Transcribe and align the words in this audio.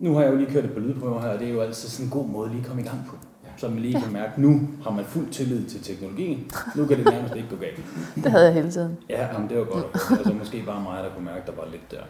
Nu 0.00 0.14
har 0.14 0.22
jeg 0.22 0.32
jo 0.32 0.36
lige 0.36 0.50
kørt 0.50 0.64
et 0.64 0.72
par 0.72 0.80
lydprøver 0.80 1.20
her, 1.20 1.28
og 1.28 1.38
det 1.38 1.48
er 1.48 1.52
jo 1.52 1.60
altid 1.60 1.88
sådan 1.88 2.06
en 2.06 2.10
god 2.10 2.28
måde 2.28 2.48
lige 2.48 2.60
at 2.60 2.66
komme 2.66 2.82
i 2.82 2.84
gang 2.84 3.00
på. 3.08 3.16
Så 3.56 3.68
man 3.68 3.78
lige 3.78 4.00
kan 4.00 4.12
mærke, 4.12 4.40
nu 4.40 4.60
har 4.82 4.90
man 4.90 5.04
fuld 5.04 5.28
tillid 5.30 5.66
til 5.68 5.82
teknologien. 5.82 6.50
Nu 6.76 6.86
kan 6.86 6.96
det 6.96 7.04
nærmest 7.04 7.36
ikke 7.36 7.48
gå 7.48 7.56
galt. 7.56 7.80
Det 8.24 8.30
havde 8.30 8.44
jeg 8.44 8.54
hele 8.54 8.70
tiden. 8.70 8.96
Ja, 9.08 9.26
jamen, 9.34 9.48
det 9.48 9.58
var 9.58 9.64
godt. 9.64 9.86
Altså, 10.18 10.32
måske 10.32 10.62
bare 10.66 10.82
mig, 10.82 11.04
der 11.04 11.10
kunne 11.14 11.24
mærke, 11.24 11.46
der 11.46 11.52
var 11.52 11.68
lidt 11.70 11.90
der. 11.90 12.00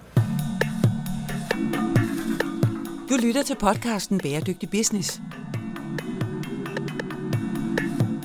Du 3.11 3.27
lytter 3.27 3.43
til 3.43 3.57
podcasten 3.61 4.19
Bæredygtig 4.19 4.71
Business. 4.71 5.21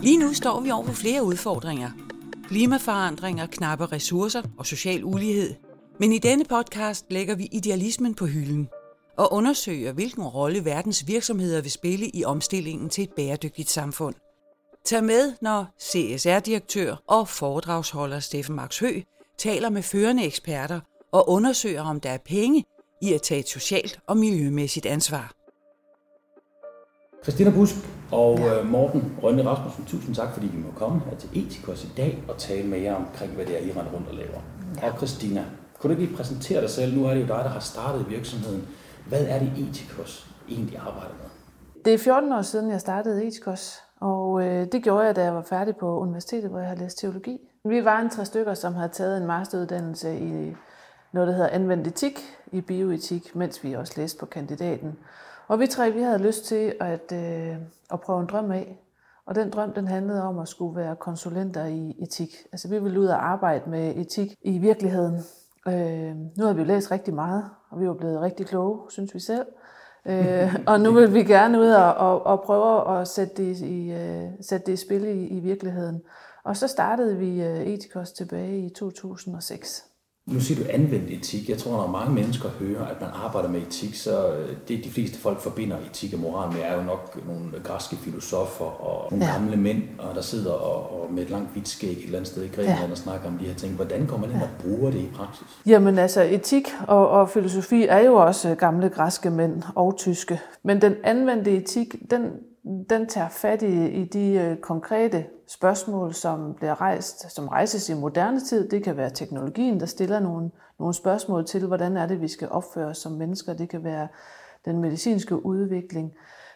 Lige 0.02 0.20
nu 0.20 0.34
står 0.34 0.62
vi 0.62 0.72
over 0.72 0.86
for 0.86 0.94
flere 0.94 1.24
udfordringer. 1.24 1.90
Klimaforandringer, 2.48 3.46
knappe 3.46 3.86
ressourcer 3.86 4.42
og 4.58 4.66
social 4.66 5.04
ulighed. 5.04 5.54
Men 6.00 6.12
i 6.12 6.18
denne 6.18 6.46
podcast 6.50 7.06
lægger 7.10 7.36
vi 7.36 7.50
idealismen 7.52 8.16
på 8.16 8.26
hylden 8.26 8.70
og 9.18 9.34
undersøger, 9.34 9.92
hvilken 9.92 10.24
rolle 10.24 10.66
verdens 10.66 11.08
virksomheder 11.08 11.62
vil 11.62 11.72
spille 11.72 12.10
i 12.10 12.24
omstillingen 12.24 12.90
til 12.90 13.04
et 13.04 13.14
bæredygtigt 13.14 13.70
samfund. 13.70 14.16
Tag 14.86 15.04
med, 15.04 15.34
når 15.42 15.66
CSR-direktør 15.82 16.96
og 17.08 17.28
foredragsholder 17.28 18.20
Steffen 18.20 18.56
Max 18.56 18.80
Hø 18.80 19.02
taler 19.38 19.70
med 19.70 19.82
førende 19.82 20.26
eksperter 20.26 20.80
og 21.12 21.30
undersøger, 21.30 21.84
om 21.84 22.00
der 22.00 22.10
er 22.10 22.18
penge 22.18 22.64
i 23.02 23.14
at 23.14 23.22
tage 23.22 23.40
et 23.40 23.50
socialt 23.50 24.00
og 24.08 24.18
miljømæssigt 24.18 24.86
ansvar. 24.86 25.34
Christina 27.24 27.50
Busk 27.50 27.76
og 28.12 28.40
ja. 28.40 28.64
Morten 28.64 29.18
Rønne 29.24 29.46
Rasmussen, 29.46 29.86
tusind 29.86 30.16
tak, 30.16 30.34
fordi 30.34 30.48
vi 30.48 30.58
må 30.58 30.72
komme 30.76 31.02
her 31.10 31.18
til 31.18 31.30
Etikos 31.34 31.84
i 31.84 31.90
dag 31.98 32.24
og 32.28 32.38
tale 32.38 32.68
med 32.68 32.80
jer 32.80 32.96
omkring, 32.96 33.32
hvad 33.32 33.46
det 33.46 33.56
er, 33.56 33.60
I 33.60 33.72
render 33.72 33.92
rundt 33.92 34.08
og 34.08 34.16
laver. 34.16 34.42
Ja. 34.82 34.92
Og 34.92 34.98
Christina, 34.98 35.46
kunne 35.80 35.94
du 35.94 36.00
ikke 36.00 36.06
lige 36.06 36.18
præsentere 36.18 36.62
dig 36.62 36.70
selv? 36.70 36.96
Nu 36.96 37.06
er 37.06 37.14
det 37.14 37.22
jo 37.22 37.28
dig, 37.28 37.42
der 37.44 37.50
har 37.50 37.60
startet 37.60 38.10
virksomheden. 38.10 38.68
Hvad 39.08 39.26
er 39.28 39.40
det, 39.40 39.48
Etikos 39.48 40.28
egentlig 40.50 40.78
arbejder 40.78 41.14
med? 41.22 41.30
Det 41.86 41.94
er 41.94 41.98
14 41.98 42.32
år 42.32 42.42
siden, 42.42 42.70
jeg 42.70 42.82
startede 42.82 43.26
Etikos, 43.26 43.84
og 44.00 44.44
øh, 44.44 44.68
det 44.72 44.84
gjorde 44.84 45.06
jeg, 45.06 45.16
da 45.16 45.24
jeg 45.24 45.36
var 45.36 45.42
færdig 45.42 45.76
på 45.76 46.00
universitetet, 46.00 46.50
hvor 46.50 46.60
jeg 46.60 46.68
har 46.68 46.76
læst 46.76 46.98
teologi. 46.98 47.40
Vi 47.66 47.86
var 47.86 48.00
en 48.00 48.10
tre 48.10 48.26
stykker, 48.26 48.54
som 48.54 48.74
havde 48.74 48.90
taget 48.90 49.18
en 49.18 49.28
masteruddannelse 49.28 50.20
i 50.20 50.56
noget, 51.12 51.28
der 51.28 51.34
hedder 51.34 51.50
anvendt 51.50 51.88
etik 51.88 52.20
i 52.52 52.62
bioetik, 52.62 53.36
mens 53.36 53.64
vi 53.64 53.74
også 53.74 53.94
læste 53.98 54.20
på 54.20 54.26
kandidaten. 54.26 54.98
Og 55.48 55.60
vi 55.60 55.68
tre, 55.68 55.92
vi 55.92 56.02
havde 56.02 56.18
lyst 56.18 56.46
til 56.46 56.74
at, 56.80 57.12
øh, 57.14 57.56
at 57.92 58.02
prøve 58.02 58.22
en 58.22 58.28
drøm 58.28 58.52
af. 58.52 58.80
Og 59.26 59.36
den 59.36 59.50
drøm, 59.50 59.74
den 59.74 59.88
handlede 59.88 60.24
om 60.24 60.40
at 60.40 60.48
skulle 60.48 60.76
være 60.76 60.96
konsulenter 60.96 61.66
i 61.66 61.96
etik. 62.00 62.36
Altså 62.52 62.70
vi 62.70 62.80
ville 62.80 63.00
ud 63.00 63.06
og 63.06 63.28
arbejde 63.28 63.70
med 63.70 63.96
etik 63.96 64.36
i 64.42 64.58
virkeligheden. 64.58 65.24
Øh, 65.68 66.16
nu 66.38 66.46
har 66.46 66.54
vi 66.54 66.62
jo 66.62 66.68
læst 66.68 66.92
rigtig 66.92 67.14
meget, 67.14 67.50
og 67.76 67.82
vi 67.82 67.88
var 67.88 67.94
blevet 67.94 68.22
rigtig 68.22 68.46
kloge, 68.46 68.80
synes 68.90 69.14
vi 69.14 69.20
selv. 69.20 69.46
øh, 70.06 70.56
og 70.68 70.80
nu 70.80 70.92
vil 70.92 71.14
vi 71.14 71.24
gerne 71.24 71.60
ud 71.60 71.70
og, 71.70 71.94
og, 71.94 72.26
og 72.26 72.42
prøve 72.42 73.00
at 73.00 73.08
sætte 73.08 73.34
det 73.36 73.60
i, 73.60 73.92
uh, 73.92 74.32
sætte 74.42 74.66
det 74.66 74.74
i 74.74 74.86
spil 74.86 75.06
i, 75.06 75.28
i 75.28 75.40
virkeligheden. 75.40 76.02
Og 76.44 76.58
så 76.58 76.68
startede 76.68 77.18
vi 77.18 77.42
uh, 77.42 77.68
Etikos 77.68 78.12
tilbage 78.12 78.66
i 78.66 78.70
2006. 78.70 79.86
Nu 80.28 80.40
siger 80.40 80.64
du 80.64 80.70
anvendt 80.70 81.12
etik. 81.12 81.50
Jeg 81.50 81.58
tror, 81.58 81.72
når 81.72 81.88
mange 81.88 82.14
mennesker 82.14 82.50
hører, 82.60 82.86
at 82.86 83.02
man 83.02 83.10
arbejder 83.14 83.50
med 83.50 83.62
etik, 83.62 83.96
så 83.96 84.34
øh, 84.34 84.56
det 84.68 84.84
de 84.84 84.90
fleste 84.90 85.20
folk 85.20 85.40
forbinder 85.40 85.78
etik 85.90 86.14
og 86.14 86.20
moral 86.20 86.54
med, 86.54 86.62
er 86.62 86.76
jo 86.76 86.84
nok 86.84 87.20
nogle 87.28 87.52
græske 87.64 87.96
filosofer 87.96 88.66
og 88.66 89.12
nogle 89.12 89.26
ja. 89.26 89.32
gamle 89.32 89.58
mænd, 89.58 89.84
og 90.00 90.16
der 90.16 90.22
sidder 90.22 90.52
og, 90.52 91.02
og 91.02 91.14
med 91.14 91.24
et 91.24 91.30
langt 91.30 91.52
hvidt 91.52 91.68
skæg 91.68 91.92
et 91.92 92.04
eller 92.04 92.18
andet 92.18 92.32
sted 92.32 92.44
i 92.44 92.48
Grækenland 92.48 92.86
ja. 92.86 92.92
og 92.92 92.98
snakker 92.98 93.28
om 93.28 93.38
de 93.38 93.46
her 93.46 93.54
ting. 93.54 93.76
Hvordan 93.76 94.08
kommer 94.08 94.28
man 94.28 94.36
ind 94.36 94.44
og 94.44 94.50
bruger 94.60 94.92
det 94.92 95.00
i 95.00 95.10
praksis? 95.16 95.48
Jamen 95.66 95.98
altså, 95.98 96.24
etik 96.24 96.68
og, 96.88 97.10
og 97.10 97.30
filosofi 97.30 97.86
er 97.86 98.00
jo 98.00 98.14
også 98.14 98.56
gamle 98.56 98.90
græske 98.90 99.30
mænd 99.30 99.64
og 99.76 99.98
tyske. 99.98 100.40
Men 100.64 100.82
den 100.82 100.94
anvendte 101.04 101.58
etik, 101.58 101.96
den 102.12 102.22
den 102.90 103.08
tager 103.08 103.30
fat 103.30 103.62
i, 103.62 103.88
i 103.88 104.06
de 104.06 104.34
øh, 104.34 104.58
konkrete 104.58 105.26
spørgsmål, 105.48 106.14
som 106.14 106.54
bliver 106.54 106.82
rejst, 106.82 107.32
som 107.32 107.48
rejses 107.48 107.90
i 107.90 107.94
moderne 107.94 108.40
tid. 108.40 108.70
Det 108.70 108.84
kan 108.84 108.98
være 108.98 109.10
teknologien, 109.10 109.80
der 109.80 109.86
stiller 109.86 110.20
nogle, 110.20 110.52
nogle 110.80 110.94
spørgsmål 110.94 111.46
til, 111.46 111.68
hvordan 111.68 111.98
er 111.98 112.06
det, 112.06 112.22
vi 112.22 112.28
skal 112.28 112.50
opføre 112.50 112.88
os 112.88 112.98
som 112.98 113.12
mennesker. 113.12 113.54
Det 113.54 113.70
kan 113.70 113.84
være 113.84 114.08
den 114.66 114.80
medicinske 114.80 115.46
udvikling. 115.46 116.14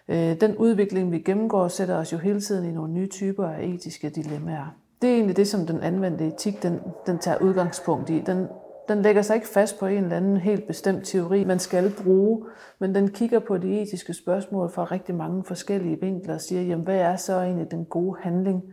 Øh, 0.07 0.41
den 0.41 0.57
udvikling, 0.57 1.11
vi 1.11 1.19
gennemgår, 1.19 1.67
sætter 1.67 1.95
os 1.95 2.13
jo 2.13 2.17
hele 2.17 2.41
tiden 2.41 2.69
i 2.69 2.71
nogle 2.71 2.93
nye 2.93 3.07
typer 3.07 3.47
af 3.47 3.63
etiske 3.63 4.09
dilemmaer. 4.09 4.75
Det 5.01 5.09
er 5.09 5.13
egentlig 5.13 5.37
det, 5.37 5.47
som 5.47 5.65
den 5.65 5.79
anvendte 5.79 6.27
etik 6.27 6.63
den, 6.63 6.79
den 7.05 7.19
tager 7.19 7.37
udgangspunkt 7.37 8.09
i. 8.09 8.19
Den 8.19 8.47
den 8.89 9.01
lægger 9.01 9.21
sig 9.21 9.35
ikke 9.35 9.47
fast 9.47 9.79
på 9.79 9.85
en 9.85 10.03
eller 10.03 10.17
anden 10.17 10.37
helt 10.37 10.67
bestemt 10.67 11.05
teori, 11.05 11.43
man 11.43 11.59
skal 11.59 11.93
bruge, 12.03 12.45
men 12.79 12.95
den 12.95 13.11
kigger 13.11 13.39
på 13.39 13.57
de 13.57 13.81
etiske 13.81 14.13
spørgsmål 14.13 14.69
fra 14.69 14.83
rigtig 14.83 15.15
mange 15.15 15.43
forskellige 15.43 16.01
vinkler 16.01 16.33
og 16.33 16.41
siger, 16.41 16.61
jamen, 16.61 16.85
hvad 16.85 16.97
er 16.97 17.15
så 17.15 17.33
egentlig 17.33 17.71
den 17.71 17.85
gode 17.85 18.17
handling 18.21 18.63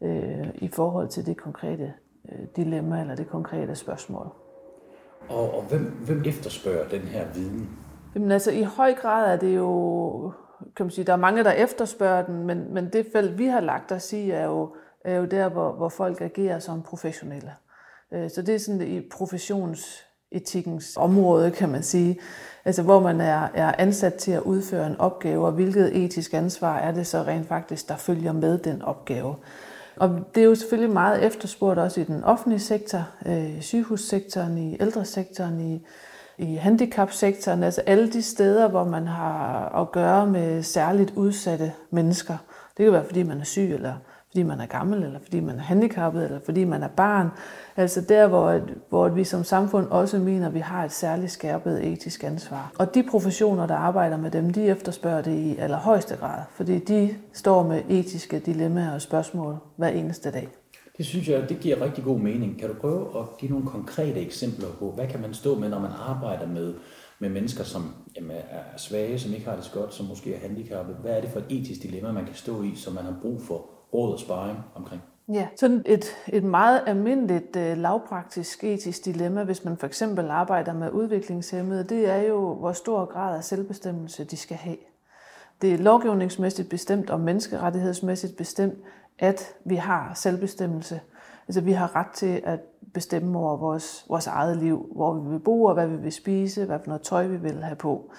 øh, 0.00 0.48
i 0.54 0.68
forhold 0.68 1.08
til 1.08 1.26
det 1.26 1.36
konkrete 1.36 1.92
øh, 2.32 2.46
dilemma 2.56 3.00
eller 3.00 3.14
det 3.14 3.28
konkrete 3.28 3.74
spørgsmål. 3.74 4.26
Og, 5.28 5.54
og 5.54 5.62
hvem, 5.62 5.84
hvem 6.06 6.22
efterspørger 6.26 6.88
den 6.88 7.00
her 7.00 7.26
viden? 7.34 7.68
Jamen 8.14 8.30
altså 8.30 8.50
i 8.50 8.62
høj 8.62 8.94
grad 8.94 9.32
er 9.32 9.36
det 9.36 9.56
jo, 9.56 10.32
kan 10.76 10.86
man 10.86 10.90
sige, 10.90 11.04
der 11.04 11.12
er 11.12 11.16
mange, 11.16 11.44
der 11.44 11.52
efterspørger 11.52 12.26
den, 12.26 12.46
men, 12.46 12.74
men 12.74 12.88
det 12.92 13.06
felt, 13.12 13.38
vi 13.38 13.46
har 13.46 13.60
lagt 13.60 13.92
os 13.92 14.12
i, 14.12 14.30
er 14.30 14.44
jo, 14.44 14.74
er 15.04 15.16
jo 15.16 15.24
der, 15.24 15.48
hvor, 15.48 15.72
hvor 15.72 15.88
folk 15.88 16.20
agerer 16.20 16.58
som 16.58 16.82
professionelle. 16.82 17.52
Øh, 18.12 18.30
så 18.30 18.42
det 18.42 18.54
er 18.54 18.58
sådan 18.58 18.82
i 18.82 19.00
professionsetikkens 19.00 20.96
område, 20.96 21.50
kan 21.50 21.68
man 21.68 21.82
sige. 21.82 22.18
Altså 22.64 22.82
hvor 22.82 23.00
man 23.00 23.20
er, 23.20 23.48
er 23.54 23.72
ansat 23.78 24.14
til 24.14 24.32
at 24.32 24.42
udføre 24.42 24.86
en 24.86 24.96
opgave, 24.96 25.46
og 25.46 25.52
hvilket 25.52 26.04
etisk 26.04 26.34
ansvar 26.34 26.78
er 26.78 26.92
det 26.92 27.06
så 27.06 27.22
rent 27.22 27.48
faktisk, 27.48 27.88
der 27.88 27.96
følger 27.96 28.32
med 28.32 28.58
den 28.58 28.82
opgave. 28.82 29.36
Og 29.96 30.10
det 30.34 30.40
er 30.40 30.44
jo 30.44 30.54
selvfølgelig 30.54 30.92
meget 30.92 31.24
efterspurgt 31.24 31.78
også 31.78 32.00
i 32.00 32.04
den 32.04 32.24
offentlige 32.24 32.60
sektor, 32.60 33.08
øh, 33.26 33.58
i 33.58 33.60
sygehussektoren, 33.60 34.58
i 34.58 34.76
ældresektoren, 34.80 35.60
i, 35.60 35.86
i 36.38 36.54
handicapsektoren, 36.54 37.62
altså 37.62 37.80
alle 37.80 38.12
de 38.12 38.22
steder, 38.22 38.68
hvor 38.68 38.84
man 38.84 39.06
har 39.06 39.68
at 39.80 39.92
gøre 39.92 40.26
med 40.26 40.62
særligt 40.62 41.12
udsatte 41.16 41.72
mennesker. 41.90 42.36
Det 42.76 42.84
kan 42.84 42.92
være, 42.92 43.04
fordi 43.04 43.22
man 43.22 43.40
er 43.40 43.44
syg, 43.44 43.74
eller 43.74 43.94
fordi 44.32 44.42
man 44.42 44.60
er 44.60 44.66
gammel, 44.66 45.02
eller 45.02 45.18
fordi 45.22 45.40
man 45.40 45.56
er 45.56 45.62
handicappet, 45.62 46.24
eller 46.24 46.40
fordi 46.44 46.64
man 46.64 46.82
er 46.82 46.88
barn. 46.88 47.28
Altså 47.76 48.00
der, 48.00 48.28
hvor, 48.28 48.60
hvor 48.88 49.08
vi 49.08 49.24
som 49.24 49.44
samfund 49.44 49.86
også 49.86 50.18
mener, 50.18 50.46
at 50.46 50.54
vi 50.54 50.58
har 50.58 50.84
et 50.84 50.92
særligt 50.92 51.30
skærpet 51.30 51.86
etisk 51.86 52.24
ansvar. 52.24 52.72
Og 52.78 52.94
de 52.94 53.02
professioner, 53.10 53.66
der 53.66 53.74
arbejder 53.74 54.16
med 54.16 54.30
dem, 54.30 54.50
de 54.50 54.66
efterspørger 54.66 55.22
det 55.22 55.34
i 55.34 55.56
allerhøjeste 55.56 56.16
grad, 56.16 56.42
fordi 56.54 56.78
de 56.78 57.14
står 57.32 57.62
med 57.62 57.82
etiske 57.88 58.38
dilemmaer 58.38 58.94
og 58.94 59.02
spørgsmål 59.02 59.56
hver 59.76 59.88
eneste 59.88 60.30
dag. 60.30 60.48
Det 60.96 61.06
synes 61.06 61.28
jeg, 61.28 61.48
det 61.48 61.60
giver 61.60 61.80
rigtig 61.80 62.04
god 62.04 62.18
mening. 62.18 62.58
Kan 62.58 62.68
du 62.68 62.74
prøve 62.74 63.18
at 63.18 63.24
give 63.38 63.50
nogle 63.50 63.66
konkrete 63.66 64.20
eksempler 64.20 64.68
på, 64.78 64.90
hvad 64.90 65.08
kan 65.08 65.20
man 65.20 65.34
stå 65.34 65.58
med, 65.58 65.68
når 65.68 65.78
man 65.80 65.90
arbejder 66.08 66.46
med, 66.46 66.74
med 67.18 67.28
mennesker, 67.28 67.64
som 67.64 67.94
jamen, 68.16 68.36
er 68.50 68.76
svage, 68.76 69.18
som 69.18 69.32
ikke 69.32 69.46
har 69.46 69.56
det 69.56 69.64
så 69.64 69.72
godt, 69.72 69.94
som 69.94 70.06
måske 70.06 70.34
er 70.34 70.38
handicappet? 70.38 70.96
Hvad 71.02 71.12
er 71.12 71.20
det 71.20 71.30
for 71.30 71.38
et 71.38 71.46
etisk 71.50 71.82
dilemma, 71.82 72.12
man 72.12 72.24
kan 72.24 72.34
stå 72.34 72.62
i, 72.62 72.74
som 72.76 72.92
man 72.92 73.04
har 73.04 73.16
brug 73.22 73.42
for 73.42 73.71
råd 73.94 74.12
og 74.12 74.18
sparring 74.18 74.58
omkring? 74.74 75.02
Ja, 75.28 75.48
sådan 75.56 75.82
et, 75.86 76.04
et 76.28 76.44
meget 76.44 76.82
almindeligt 76.86 77.56
øh, 77.56 77.76
lavpraktisk 77.76 78.64
etisk 78.64 79.04
dilemma, 79.04 79.44
hvis 79.44 79.64
man 79.64 79.76
for 79.76 79.86
eksempel 79.86 80.30
arbejder 80.30 80.72
med 80.72 80.90
udviklingshemmede, 80.90 81.84
det 81.84 82.10
er 82.10 82.22
jo, 82.22 82.54
hvor 82.54 82.72
stor 82.72 83.04
grad 83.04 83.36
af 83.36 83.44
selvbestemmelse 83.44 84.24
de 84.24 84.36
skal 84.36 84.56
have. 84.56 84.76
Det 85.62 85.74
er 85.74 85.78
lovgivningsmæssigt 85.78 86.68
bestemt 86.68 87.10
og 87.10 87.20
menneskerettighedsmæssigt 87.20 88.36
bestemt, 88.36 88.74
at 89.18 89.54
vi 89.64 89.74
har 89.74 90.14
selvbestemmelse. 90.14 91.00
Altså 91.48 91.60
vi 91.60 91.72
har 91.72 91.96
ret 91.96 92.10
til 92.14 92.42
at 92.44 92.60
bestemme 92.94 93.38
over 93.38 93.56
vores, 93.56 94.06
vores 94.08 94.26
eget 94.26 94.56
liv, 94.56 94.86
hvor 94.94 95.14
vi 95.14 95.30
vil 95.30 95.38
bo 95.38 95.64
og 95.64 95.74
hvad 95.74 95.86
vi 95.86 95.96
vil 95.96 96.12
spise, 96.12 96.64
hvad 96.64 96.78
for 96.78 96.86
noget 96.86 97.02
tøj 97.02 97.26
vi 97.26 97.36
vil 97.36 97.62
have 97.62 97.76
på. 97.76 98.12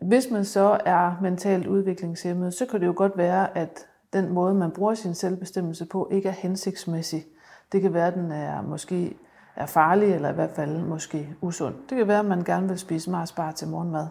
Hvis 0.00 0.30
man 0.30 0.44
så 0.44 0.80
er 0.84 1.18
mentalt 1.22 1.66
udviklingshemmet, 1.66 2.54
så 2.54 2.66
kan 2.66 2.80
det 2.80 2.86
jo 2.86 2.94
godt 2.96 3.16
være, 3.16 3.58
at 3.58 3.86
den 4.14 4.32
måde, 4.32 4.54
man 4.54 4.70
bruger 4.70 4.94
sin 4.94 5.14
selvbestemmelse 5.14 5.86
på, 5.86 6.08
ikke 6.12 6.28
er 6.28 6.32
hensigtsmæssig. 6.32 7.24
Det 7.72 7.82
kan 7.82 7.94
være, 7.94 8.06
at 8.06 8.14
den 8.14 8.32
er 8.32 8.62
måske 8.62 9.16
er 9.56 9.66
farlig, 9.66 10.14
eller 10.14 10.30
i 10.30 10.34
hvert 10.34 10.50
fald 10.50 10.78
måske 10.78 11.28
usund. 11.40 11.74
Det 11.88 11.98
kan 11.98 12.08
være, 12.08 12.18
at 12.18 12.24
man 12.24 12.44
gerne 12.44 12.68
vil 12.68 12.78
spise 12.78 13.10
Mars 13.10 13.32
bar 13.32 13.52
til 13.52 13.68
morgenmad 13.68 14.06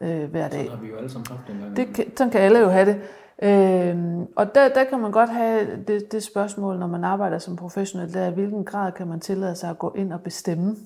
øh, 0.00 0.30
hver 0.30 0.48
dag. 0.48 0.64
Sådan 0.64 0.70
har 0.70 0.76
vi 0.76 0.88
jo 0.88 0.96
alle 0.96 1.10
sammen 1.10 1.26
haft 1.30 1.48
den 1.48 1.76
Det 1.76 1.94
kan, 1.94 2.16
sådan 2.16 2.30
kan 2.30 2.40
alle 2.40 2.58
jo 2.58 2.68
have 2.68 2.86
det. 2.86 3.00
Øh, 3.42 4.26
og 4.36 4.54
der, 4.54 4.68
der 4.68 4.84
kan 4.84 5.00
man 5.00 5.10
godt 5.10 5.30
have 5.30 5.66
det, 5.88 6.12
det 6.12 6.22
spørgsmål, 6.22 6.78
når 6.78 6.86
man 6.86 7.04
arbejder 7.04 7.38
som 7.38 7.56
professionel, 7.56 8.14
der 8.14 8.20
er, 8.20 8.30
i 8.30 8.34
hvilken 8.34 8.64
grad 8.64 8.92
kan 8.92 9.08
man 9.08 9.20
tillade 9.20 9.56
sig 9.56 9.70
at 9.70 9.78
gå 9.78 9.94
ind 9.96 10.12
og 10.12 10.20
bestemme, 10.20 10.76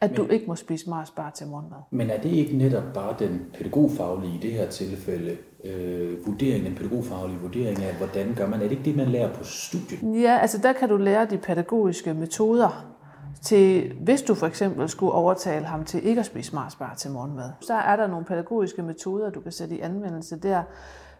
at 0.00 0.10
men, 0.10 0.16
du 0.16 0.26
ikke 0.26 0.46
må 0.46 0.54
spise 0.54 0.90
Mars 0.90 1.10
bar 1.10 1.30
til 1.30 1.46
morgenmad. 1.46 1.78
Men 1.90 2.10
er 2.10 2.20
det 2.20 2.28
ikke 2.28 2.56
netop 2.56 2.84
bare 2.94 3.16
den 3.18 3.46
pædagogfaglige 3.54 4.34
i 4.34 4.38
det 4.38 4.52
her 4.52 4.70
tilfælde, 4.70 5.36
øh, 5.64 6.26
vurdering, 6.26 6.64
den 6.64 6.74
pædagogfaglige 6.74 7.38
vurdering 7.38 7.82
af, 7.82 7.94
hvordan 7.94 8.34
gør 8.34 8.46
man? 8.46 8.60
Er 8.60 8.64
det 8.64 8.70
ikke 8.70 8.84
det, 8.84 8.96
man 8.96 9.08
lærer 9.08 9.34
på 9.34 9.44
studiet? 9.44 10.22
Ja, 10.22 10.38
altså 10.38 10.58
der 10.58 10.72
kan 10.72 10.88
du 10.88 10.96
lære 10.96 11.26
de 11.26 11.38
pædagogiske 11.38 12.14
metoder 12.14 12.96
til 13.42 13.92
hvis 14.00 14.22
du 14.22 14.34
for 14.34 14.46
eksempel 14.46 14.88
skulle 14.88 15.12
overtale 15.12 15.66
ham 15.66 15.84
til 15.84 16.06
ikke 16.06 16.20
at 16.20 16.26
spise 16.26 16.54
Marsbar 16.54 16.94
til 16.94 17.10
morgenmad. 17.10 17.50
Så 17.60 17.74
er 17.74 17.96
der 17.96 18.06
nogle 18.06 18.24
pædagogiske 18.24 18.82
metoder, 18.82 19.30
du 19.30 19.40
kan 19.40 19.52
sætte 19.52 19.76
i 19.76 19.80
anvendelse 19.80 20.36
der, 20.40 20.62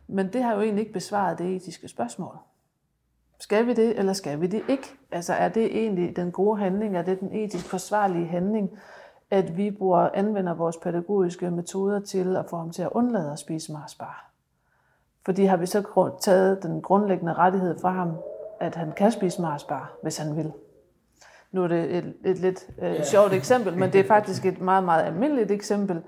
men 0.08 0.32
det 0.32 0.42
har 0.42 0.54
jo 0.54 0.60
egentlig 0.60 0.80
ikke 0.80 0.92
besvaret 0.92 1.38
det 1.38 1.56
etiske 1.56 1.88
spørgsmål. 1.88 2.38
Skal 3.38 3.66
vi 3.66 3.72
det, 3.72 3.98
eller 3.98 4.12
skal 4.12 4.40
vi 4.40 4.46
det 4.46 4.62
ikke? 4.68 4.94
Altså 5.12 5.32
er 5.32 5.48
det 5.48 5.64
egentlig 5.64 6.16
den 6.16 6.32
gode 6.32 6.58
handling, 6.58 6.96
er 6.96 7.02
det 7.02 7.20
den 7.20 7.32
etisk 7.32 7.66
forsvarlige 7.66 8.26
handling, 8.26 8.70
at 9.30 9.56
vi 9.56 9.70
bruger, 9.70 10.08
anvender 10.14 10.54
vores 10.54 10.76
pædagogiske 10.76 11.50
metoder 11.50 12.00
til 12.00 12.36
at 12.36 12.44
få 12.50 12.56
ham 12.56 12.70
til 12.70 12.82
at 12.82 12.88
undlade 12.92 13.32
at 13.32 13.38
spise 13.38 13.72
Marsbar? 13.72 14.30
Fordi 15.24 15.44
har 15.44 15.56
vi 15.56 15.66
så 15.66 16.10
taget 16.20 16.62
den 16.62 16.82
grundlæggende 16.82 17.32
rettighed 17.32 17.78
fra 17.80 17.90
ham, 17.90 18.12
at 18.60 18.74
han 18.74 18.92
kan 18.96 19.12
spise 19.12 19.42
Marsbar, 19.42 19.98
hvis 20.02 20.18
han 20.18 20.36
vil? 20.36 20.52
Nu 21.52 21.62
er 21.62 21.68
det 21.68 21.96
et, 21.96 22.14
et 22.24 22.38
lidt 22.38 22.66
øh, 22.82 22.94
ja. 22.94 23.04
sjovt 23.04 23.32
eksempel, 23.32 23.78
men 23.78 23.92
det 23.92 24.00
er 24.00 24.04
faktisk 24.04 24.46
et 24.46 24.60
meget, 24.60 24.84
meget 24.84 25.04
almindeligt 25.04 25.50
eksempel. 25.50 26.02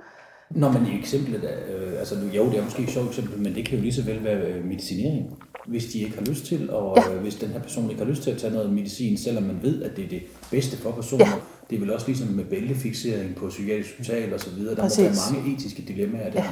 Nå, 0.50 0.68
men 0.68 0.86
i 0.86 0.98
eksemplet, 0.98 1.44
øh, 1.44 1.98
altså 1.98 2.14
jo, 2.14 2.46
det 2.46 2.58
er 2.58 2.64
måske 2.64 2.82
et 2.82 2.90
sjovt 2.90 3.08
eksempel, 3.08 3.38
men 3.38 3.54
det 3.54 3.66
kan 3.66 3.76
jo 3.76 3.82
lige 3.82 3.92
så 3.92 4.04
vel 4.04 4.24
være 4.24 4.36
øh, 4.36 4.64
medicinering, 4.64 5.42
hvis 5.68 5.86
de 5.86 5.98
ikke 5.98 6.18
har 6.18 6.24
lyst 6.24 6.44
til, 6.44 6.70
og 6.70 6.96
ja. 6.96 7.14
øh, 7.14 7.20
hvis 7.20 7.34
den 7.34 7.48
her 7.48 7.60
person 7.60 7.90
ikke 7.90 8.02
har 8.02 8.10
lyst 8.10 8.22
til 8.22 8.30
at 8.30 8.38
tage 8.38 8.52
noget 8.52 8.72
medicin, 8.72 9.18
selvom 9.18 9.42
man 9.42 9.58
ved, 9.62 9.82
at 9.82 9.96
det 9.96 10.04
er 10.04 10.08
det 10.08 10.22
bedste 10.50 10.76
for 10.76 10.90
personen. 10.90 11.26
Ja. 11.26 11.32
Det 11.70 11.76
er 11.76 11.80
vel 11.80 11.92
også 11.92 12.06
ligesom 12.06 12.28
med 12.28 12.44
bæltefixering 12.44 13.36
på 13.36 13.48
psykiatrisk 13.48 13.98
hospital 13.98 14.34
og 14.34 14.40
så 14.40 14.50
videre. 14.50 14.74
Der 14.76 14.82
Præcis. 14.82 14.98
må 14.98 15.04
være 15.04 15.42
mange 15.42 15.56
etiske 15.56 15.82
dilemmaer 15.82 16.30
der. 16.30 16.42
Ja. 16.42 16.50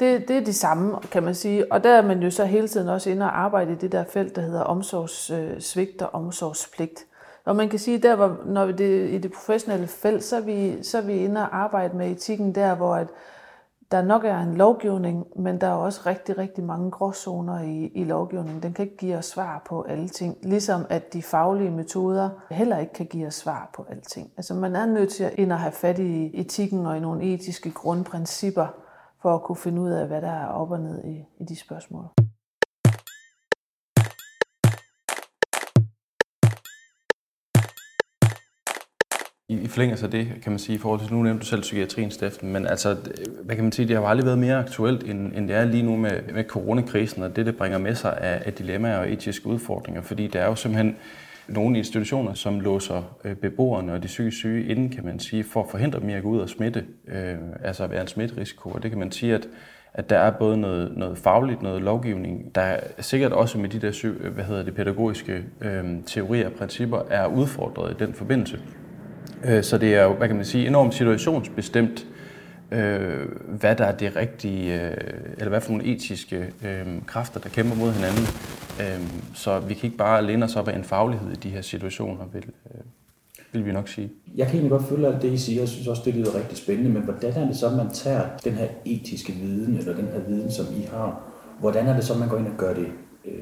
Det, 0.00 0.28
det 0.28 0.36
er 0.36 0.44
de 0.44 0.52
samme, 0.52 0.96
kan 1.10 1.22
man 1.22 1.34
sige. 1.34 1.72
Og 1.72 1.84
der 1.84 1.90
er 1.90 2.06
man 2.06 2.22
jo 2.22 2.30
så 2.30 2.44
hele 2.44 2.68
tiden 2.68 2.88
også 2.88 3.10
inde 3.10 3.26
og 3.26 3.40
arbejde 3.40 3.72
i 3.72 3.76
det 3.80 3.92
der 3.92 4.04
felt, 4.12 4.36
der 4.36 4.42
hedder 4.42 4.60
omsorgssvigt 4.60 6.02
og 6.02 6.14
omsorgspligt. 6.14 7.06
Og 7.44 7.56
man 7.56 7.68
kan 7.68 7.78
sige, 7.78 7.98
der 7.98 8.16
hvor, 8.16 8.40
når 8.46 8.66
det 8.66 9.10
i 9.10 9.18
det 9.18 9.32
professionelle 9.32 9.86
felt, 9.86 10.24
så 10.24 10.36
er, 10.36 10.40
vi, 10.40 10.82
så 10.82 10.98
er 10.98 11.02
vi 11.02 11.12
inde 11.12 11.40
og 11.40 11.56
arbejde 11.56 11.96
med 11.96 12.10
etikken 12.10 12.54
der, 12.54 12.74
hvor 12.74 12.94
at 12.94 13.06
der 13.92 14.02
nok 14.02 14.24
er 14.24 14.38
en 14.38 14.54
lovgivning, 14.54 15.26
men 15.36 15.60
der 15.60 15.66
er 15.66 15.72
også 15.72 16.00
rigtig, 16.06 16.38
rigtig 16.38 16.64
mange 16.64 16.90
gråzoner 16.90 17.60
i, 17.60 17.86
i 17.94 18.04
lovgivningen. 18.04 18.62
Den 18.62 18.72
kan 18.72 18.84
ikke 18.84 18.96
give 18.96 19.16
os 19.16 19.26
svar 19.26 19.62
på 19.66 19.82
alle 19.82 20.08
ting, 20.08 20.36
ligesom 20.42 20.86
at 20.88 21.12
de 21.12 21.22
faglige 21.22 21.70
metoder 21.70 22.30
heller 22.50 22.78
ikke 22.78 22.92
kan 22.92 23.06
give 23.06 23.26
os 23.26 23.34
svar 23.34 23.70
på 23.74 23.86
alting. 23.90 24.30
Altså 24.36 24.54
man 24.54 24.76
er 24.76 24.86
nødt 24.86 25.10
til 25.10 25.24
at 25.24 25.32
ind 25.38 25.52
og 25.52 25.58
have 25.58 25.72
fat 25.72 25.98
i 25.98 26.40
etikken 26.40 26.86
og 26.86 26.96
i 26.96 27.00
nogle 27.00 27.22
etiske 27.22 27.70
grundprincipper, 27.70 28.66
for 29.22 29.34
at 29.34 29.42
kunne 29.42 29.56
finde 29.56 29.82
ud 29.82 29.90
af, 29.90 30.06
hvad 30.06 30.22
der 30.22 30.32
er 30.32 30.46
op 30.46 30.70
og 30.70 30.80
ned 30.80 31.04
i, 31.04 31.24
i 31.40 31.44
de 31.44 31.56
spørgsmål. 31.56 32.04
I, 39.52 39.62
i 39.62 39.66
forlængelse 39.66 40.04
af 40.04 40.10
det, 40.10 40.28
kan 40.42 40.52
man 40.52 40.58
sige, 40.58 40.76
i 40.76 40.78
forhold 40.78 41.00
til, 41.00 41.12
nu 41.12 41.22
nævnte 41.22 41.40
du 41.40 41.46
selv 41.46 41.62
psykiatrien, 41.62 42.10
Steffen, 42.10 42.52
men 42.52 42.66
altså, 42.66 42.96
hvad 43.42 43.56
kan 43.56 43.64
man 43.64 43.72
sige, 43.72 43.88
det 43.88 43.96
har 43.96 44.02
jo 44.02 44.08
aldrig 44.08 44.26
været 44.26 44.38
mere 44.38 44.58
aktuelt, 44.58 45.02
end, 45.02 45.32
end 45.36 45.48
det 45.48 45.56
er 45.56 45.64
lige 45.64 45.82
nu 45.82 45.96
med, 45.96 46.10
med 46.34 46.44
coronakrisen, 46.44 47.22
og 47.22 47.36
det, 47.36 47.46
det 47.46 47.56
bringer 47.56 47.78
med 47.78 47.94
sig 47.94 48.18
af, 48.18 48.42
af 48.46 48.52
dilemmaer 48.52 48.98
og 48.98 49.12
etiske 49.12 49.46
udfordringer, 49.46 50.02
fordi 50.02 50.26
der 50.26 50.40
er 50.40 50.46
jo 50.46 50.54
simpelthen 50.54 50.96
nogle 51.48 51.78
institutioner, 51.78 52.34
som 52.34 52.60
låser 52.60 53.16
øh, 53.24 53.36
beboerne 53.36 53.92
og 53.92 54.02
de 54.02 54.08
syge 54.08 54.32
syge 54.32 54.64
inden, 54.64 54.88
kan 54.88 55.04
man 55.04 55.18
sige, 55.18 55.44
for 55.44 55.62
at 55.62 55.70
forhindre 55.70 56.00
dem 56.00 56.08
i 56.08 56.12
at 56.12 56.22
gå 56.22 56.28
ud 56.28 56.38
og 56.38 56.48
smitte, 56.48 56.84
øh, 57.08 57.34
altså 57.64 57.84
at 57.84 57.90
være 57.90 58.00
en 58.00 58.08
smitterisiko, 58.08 58.70
og 58.70 58.82
det 58.82 58.90
kan 58.90 59.00
man 59.00 59.12
sige, 59.12 59.34
at 59.34 59.48
at 59.94 60.10
der 60.10 60.18
er 60.18 60.30
både 60.30 60.56
noget, 60.56 60.92
noget 60.96 61.18
fagligt, 61.18 61.62
noget 61.62 61.82
lovgivning, 61.82 62.54
der 62.54 62.60
er 62.60 62.80
sikkert 62.98 63.32
også 63.32 63.58
med 63.58 63.68
de 63.68 63.78
der 63.78 64.30
hvad 64.30 64.44
hedder 64.44 64.62
det, 64.62 64.74
pædagogiske 64.74 65.44
øh, 65.60 65.84
teorier 66.06 66.46
og 66.46 66.52
principper 66.52 67.02
er 67.10 67.26
udfordret 67.26 67.90
i 67.90 68.04
den 68.04 68.14
forbindelse. 68.14 68.58
Øh, 69.44 69.62
så 69.62 69.78
det 69.78 69.94
er 69.94 70.02
jo, 70.02 70.12
hvad 70.12 70.28
kan 70.28 70.36
man 70.36 70.44
sige, 70.44 70.66
enormt 70.66 70.94
situationsbestemt, 70.94 72.06
øh, 72.72 73.28
hvad 73.46 73.76
der 73.76 73.84
er 73.84 73.96
det 73.96 74.16
rigtige, 74.16 74.82
øh, 74.82 74.96
eller 75.38 75.48
hvad 75.48 75.60
for 75.60 75.70
nogle 75.70 75.84
etiske 75.84 76.52
øh, 76.64 76.86
kræfter, 77.06 77.40
der 77.40 77.48
kæmper 77.48 77.74
mod 77.74 77.92
hinanden. 77.92 78.26
Så 79.34 79.58
vi 79.58 79.74
kan 79.74 79.84
ikke 79.84 79.96
bare 79.96 80.22
læne 80.22 80.44
os 80.44 80.56
op 80.56 80.68
af 80.68 80.76
en 80.76 80.84
faglighed 80.84 81.32
i 81.32 81.34
de 81.34 81.48
her 81.48 81.62
situationer, 81.62 82.24
vil, 82.32 82.44
vil 83.52 83.66
vi 83.66 83.72
nok 83.72 83.88
sige. 83.88 84.10
Jeg 84.34 84.46
kan 84.46 84.54
egentlig 84.54 84.70
godt 84.70 84.88
følge 84.88 85.06
alt 85.06 85.22
det, 85.22 85.32
I 85.32 85.36
siger. 85.36 85.60
Jeg 85.60 85.68
synes 85.68 85.86
også, 85.86 86.02
det 86.04 86.14
lyder 86.14 86.34
rigtig 86.34 86.58
spændende. 86.58 86.90
Men 86.90 87.02
hvordan 87.02 87.32
er 87.32 87.46
det 87.46 87.56
så, 87.56 87.70
man 87.70 87.90
tager 87.90 88.24
den 88.44 88.52
her 88.52 88.66
etiske 88.84 89.32
viden, 89.32 89.76
eller 89.76 89.96
den 89.96 90.06
her 90.06 90.20
viden, 90.28 90.50
som 90.50 90.66
I 90.76 90.88
har, 90.92 91.20
hvordan 91.60 91.86
er 91.86 91.94
det 91.94 92.04
så, 92.04 92.18
man 92.18 92.28
går 92.28 92.38
ind 92.38 92.46
og 92.46 92.56
gør 92.58 92.74
det 92.74 92.86
øh, 93.24 93.32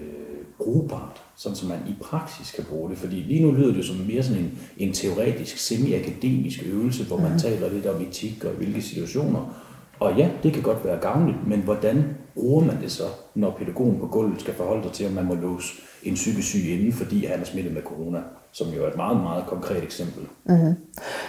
brugbart, 0.58 1.22
sådan 1.40 1.56
som 1.56 1.68
man 1.68 1.78
i 1.88 1.94
praksis 2.02 2.52
kan 2.52 2.64
bruge 2.64 2.90
det. 2.90 2.98
Fordi 2.98 3.16
lige 3.16 3.42
nu 3.42 3.52
lyder 3.52 3.72
det 3.72 3.84
som 3.84 3.96
mere 3.96 4.22
sådan 4.22 4.42
en, 4.42 4.58
en 4.76 4.92
teoretisk, 4.92 5.58
semi-akademisk 5.58 6.62
øvelse, 6.66 7.04
hvor 7.04 7.16
man 7.16 7.32
mm. 7.32 7.38
taler 7.38 7.70
lidt 7.70 7.86
om 7.86 8.02
etik 8.02 8.44
og 8.44 8.50
hvilke 8.50 8.82
situationer. 8.82 9.64
Og 10.00 10.16
ja, 10.16 10.30
det 10.42 10.52
kan 10.52 10.62
godt 10.62 10.84
være 10.84 11.00
gavnligt, 11.00 11.46
men 11.46 11.60
hvordan 11.60 12.04
bruger 12.34 12.64
man 12.64 12.82
det 12.82 12.92
så, 12.92 13.02
når 13.34 13.50
pædagogen 13.50 13.98
på 14.00 14.06
gulvet 14.06 14.40
skal 14.40 14.54
forholde 14.54 14.82
sig 14.82 14.92
til, 14.92 15.04
at 15.04 15.12
man 15.12 15.24
må 15.24 15.34
låse 15.34 15.74
en 16.02 16.14
psykisk 16.14 16.48
syg 16.48 16.68
inde, 16.68 16.92
fordi 16.92 17.24
han 17.24 17.40
er 17.40 17.44
smittet 17.44 17.72
med 17.72 17.82
corona, 17.82 18.22
som 18.52 18.68
jo 18.68 18.84
er 18.84 18.88
et 18.88 18.96
meget, 18.96 19.16
meget 19.16 19.44
konkret 19.46 19.82
eksempel. 19.82 20.26
Mm-hmm. 20.44 20.74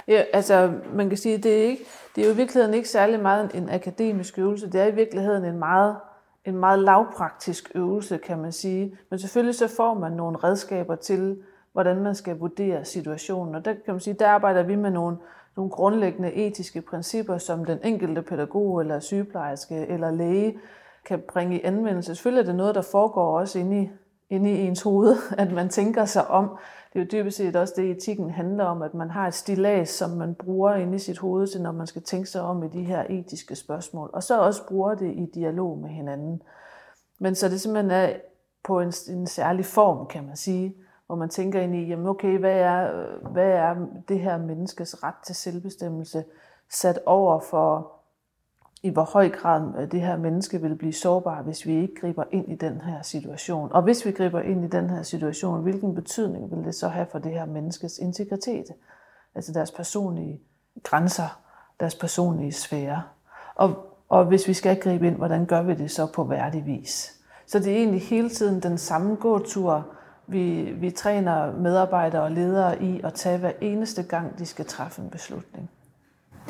Ja, 0.08 0.24
altså 0.34 0.72
man 0.96 1.10
kan 1.10 1.18
sige, 1.18 1.38
det 1.38 1.64
er, 1.64 1.64
ikke, 1.64 1.84
det 2.16 2.22
er 2.22 2.28
jo 2.28 2.34
i 2.34 2.38
virkeligheden 2.38 2.74
ikke 2.76 2.90
særlig 2.90 3.20
meget 3.20 3.52
en 3.54 3.70
akademisk 3.70 4.40
øvelse, 4.40 4.72
det 4.72 4.82
er 4.82 4.86
i 4.86 4.96
virkeligheden 4.96 5.46
en 5.46 5.60
meget 5.60 5.96
en 6.46 6.58
meget 6.58 6.80
lavpraktisk 6.80 7.72
øvelse, 7.76 8.18
kan 8.18 8.40
man 8.40 8.52
sige. 8.52 8.98
Men 9.10 9.20
selvfølgelig 9.20 9.56
så 9.56 9.68
får 9.68 9.94
man 9.94 10.12
nogle 10.12 10.38
redskaber 10.38 10.96
til, 10.96 11.38
hvordan 11.74 12.04
man 12.04 12.16
skal 12.16 12.38
vurdere 12.38 12.86
situationen. 12.86 13.56
Og 13.56 13.66
der 13.66 13.74
kan 13.74 13.94
man 13.94 14.00
sige, 14.00 14.14
der 14.14 14.28
arbejder 14.28 14.64
vi 14.64 14.76
med 14.76 14.92
nogle, 14.92 15.18
nogle 15.56 15.72
grundlæggende 15.72 16.34
etiske 16.34 16.82
principper, 16.82 17.38
som 17.38 17.66
den 17.66 17.80
enkelte 17.84 18.22
pædagog 18.22 18.82
eller 18.82 19.00
sygeplejerske 19.00 19.76
eller 19.76 20.12
læge 20.12 20.60
kan 21.06 21.24
bringe 21.28 21.58
i 21.58 21.64
anvendelse. 21.64 22.16
Selvfølgelig 22.16 22.42
er 22.42 22.46
det 22.46 22.56
noget, 22.56 22.76
der 22.76 22.82
foregår 22.82 23.40
også 23.40 23.60
inde 23.60 23.82
i, 23.82 23.90
inde 24.30 24.52
i 24.52 24.62
ens 24.62 24.82
hoved, 24.82 25.16
at 25.38 25.52
man 25.52 25.70
tænker 25.70 26.06
sig 26.06 26.28
om. 26.28 26.58
Det 26.94 27.00
er 27.00 27.04
jo 27.04 27.24
dybest 27.24 27.38
set 27.38 27.56
også 27.56 27.74
det, 27.78 27.92
etikken 27.92 28.30
handler 28.30 28.66
om, 28.66 28.82
at 28.82 28.94
man 28.94 29.10
har 29.10 29.28
et 29.28 29.34
stilas, 29.34 29.90
som 29.90 30.10
man 30.10 30.36
bruger 30.36 30.74
inde 30.74 30.96
i 30.96 31.00
sit 31.00 31.18
hoved 31.18 31.48
til, 31.48 31.62
når 31.62 31.72
man 31.72 31.88
skal 31.88 32.02
tænke 32.02 32.30
sig 32.30 32.42
om 32.42 32.64
i 32.64 32.68
de 32.68 32.84
her 32.84 33.06
etiske 33.10 33.56
spørgsmål. 33.56 34.10
Og 34.14 34.24
så 34.24 34.42
også 34.42 34.68
bruger 34.68 34.96
det 34.96 35.12
i 35.16 35.26
dialog 35.34 35.78
med 35.78 35.90
hinanden. 35.90 36.42
Men 37.20 37.36
så 37.36 37.50
det 37.50 37.62
simpelthen 37.62 37.92
er 37.92 38.14
på 38.64 38.80
en, 38.80 38.94
en 39.10 39.28
særlig 39.28 39.66
form, 39.66 40.08
kan 40.08 40.28
man 40.28 40.36
sige, 40.36 40.76
hvor 41.08 41.16
man 41.16 41.30
tænker 41.30 41.62
ind 41.62 41.76
i, 41.76 41.88
jamen 41.88 42.08
okay, 42.08 42.38
hvad 42.38 42.60
er, 42.60 43.06
hvad 43.32 43.50
er 43.50 43.76
det 44.08 44.20
her 44.20 44.38
menneskes 44.38 45.04
ret 45.04 45.16
til 45.26 45.36
selvbestemmelse 45.36 46.24
sat 46.70 47.00
over 47.06 47.40
for 47.40 47.92
i 48.84 48.90
hvor 48.90 49.04
høj 49.04 49.30
grad 49.30 49.62
øh, 49.80 49.92
det 49.92 50.02
her 50.02 50.18
menneske 50.18 50.62
vil 50.62 50.76
blive 50.76 50.94
sårbar, 50.94 51.42
hvis 51.42 51.66
vi 51.66 51.82
ikke 51.82 51.96
griber 52.02 52.24
ind 52.32 52.52
i 52.52 52.56
den 52.56 52.82
her 52.82 53.02
situation. 53.02 53.72
Og 53.72 53.82
hvis 53.82 54.06
vi 54.06 54.12
griber 54.12 54.40
ind 54.40 54.66
i 54.66 54.68
den 54.68 54.90
her 54.90 55.04
situation, 55.04 55.62
hvilken 55.62 55.96
betydning 55.96 56.52
vil 56.52 56.66
det 56.66 56.76
så 56.76 56.88
have 56.88 57.08
for 57.12 57.20
det 57.20 57.32
her 57.32 57.46
menneskes 57.46 57.98
integritet? 57.98 58.66
Altså 59.36 59.54
deres 59.54 59.72
personlige 59.72 60.42
grænser, 60.84 61.42
deres 61.80 61.96
personlige 61.96 62.52
sfære. 62.52 63.04
Og, 63.56 63.76
og 64.10 64.26
hvis 64.26 64.48
vi 64.48 64.54
skal 64.54 64.80
gribe 64.80 65.08
ind, 65.08 65.16
hvordan 65.16 65.46
gør 65.46 65.62
vi 65.62 65.74
det 65.74 65.92
så 65.92 66.12
på 66.14 66.24
værdig 66.24 66.66
vis? 66.66 67.22
Så 67.48 67.60
det 67.60 67.74
er 67.74 67.78
egentlig 67.78 68.02
hele 68.02 68.30
tiden 68.30 68.64
den 68.64 68.78
samme 68.78 69.16
gåtur, 69.16 69.88
vi, 70.28 70.72
vi 70.72 70.92
træner 70.92 71.52
medarbejdere 71.58 72.22
og 72.22 72.32
ledere 72.32 72.84
i 72.84 73.02
at 73.04 73.14
tage 73.14 73.38
hver 73.38 73.52
eneste 73.62 74.04
gang, 74.04 74.40
de 74.40 74.46
skal 74.46 74.66
træffe 74.66 75.02
en 75.02 75.10
beslutning. 75.10 75.70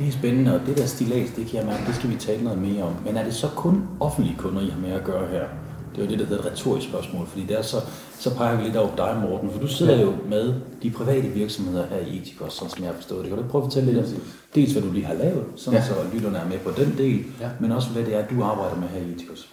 Det 0.02 0.08
er 0.10 0.12
spændende, 0.12 0.60
og 0.60 0.68
det 0.68 0.78
der 0.78 0.86
stilas, 0.86 1.30
det 1.30 1.48
kan 1.48 1.56
jeg 1.60 1.66
mærke, 1.66 1.84
det 1.88 1.96
skal 1.96 2.10
vi 2.10 2.16
tale 2.16 2.44
noget 2.44 2.60
mere 2.60 2.84
om. 2.84 2.94
Men 3.06 3.18
er 3.18 3.24
det 3.24 3.34
så 3.34 3.48
kun 3.48 3.88
offentlige 4.00 4.36
kunder, 4.38 4.62
I 4.62 4.70
har 4.70 4.80
med 4.80 4.92
at 4.92 5.04
gøre 5.04 5.28
her? 5.28 5.44
Det 5.92 6.02
er 6.02 6.06
jo 6.06 6.10
det, 6.10 6.20
der 6.20 6.26
hedder 6.26 6.44
et 6.44 6.52
retorisk 6.52 6.88
spørgsmål, 6.88 7.28
fordi 7.28 7.46
der 7.46 7.62
så, 7.62 7.78
så 8.20 8.36
peger 8.36 8.58
vi 8.58 8.64
lidt 8.64 8.76
over 8.76 8.96
dig, 8.96 9.22
Morten, 9.22 9.52
for 9.52 9.60
du 9.60 9.68
sidder 9.68 9.96
ja. 9.96 10.02
jo 10.02 10.14
med 10.30 10.54
de 10.84 10.92
private 10.92 11.28
virksomheder 11.28 11.88
her 11.88 11.98
i 11.98 12.18
Etikos, 12.18 12.54
sådan 12.54 12.70
som 12.70 12.84
jeg 12.84 12.92
har 12.92 12.96
forstået 12.96 13.22
det. 13.22 13.30
Kan 13.34 13.44
du 13.44 13.50
prøve 13.50 13.64
at 13.64 13.66
fortælle 13.66 13.94
lidt 13.94 14.06
om 14.06 14.22
dels, 14.56 14.72
hvad 14.72 14.84
du 14.84 14.92
lige 14.92 15.06
har 15.06 15.14
lavet, 15.14 15.44
sådan 15.56 15.80
ja. 15.80 15.86
så 15.86 15.94
lytterne 16.14 16.38
er 16.38 16.48
med 16.48 16.60
på 16.60 16.72
den 16.78 16.98
del, 16.98 17.24
ja. 17.42 17.50
men 17.60 17.72
også 17.72 17.90
hvad 17.90 18.04
det 18.04 18.16
er, 18.16 18.28
du 18.28 18.44
arbejder 18.44 18.76
med 18.76 18.88
her 18.88 19.00
i 19.00 19.12
Etikos? 19.12 19.50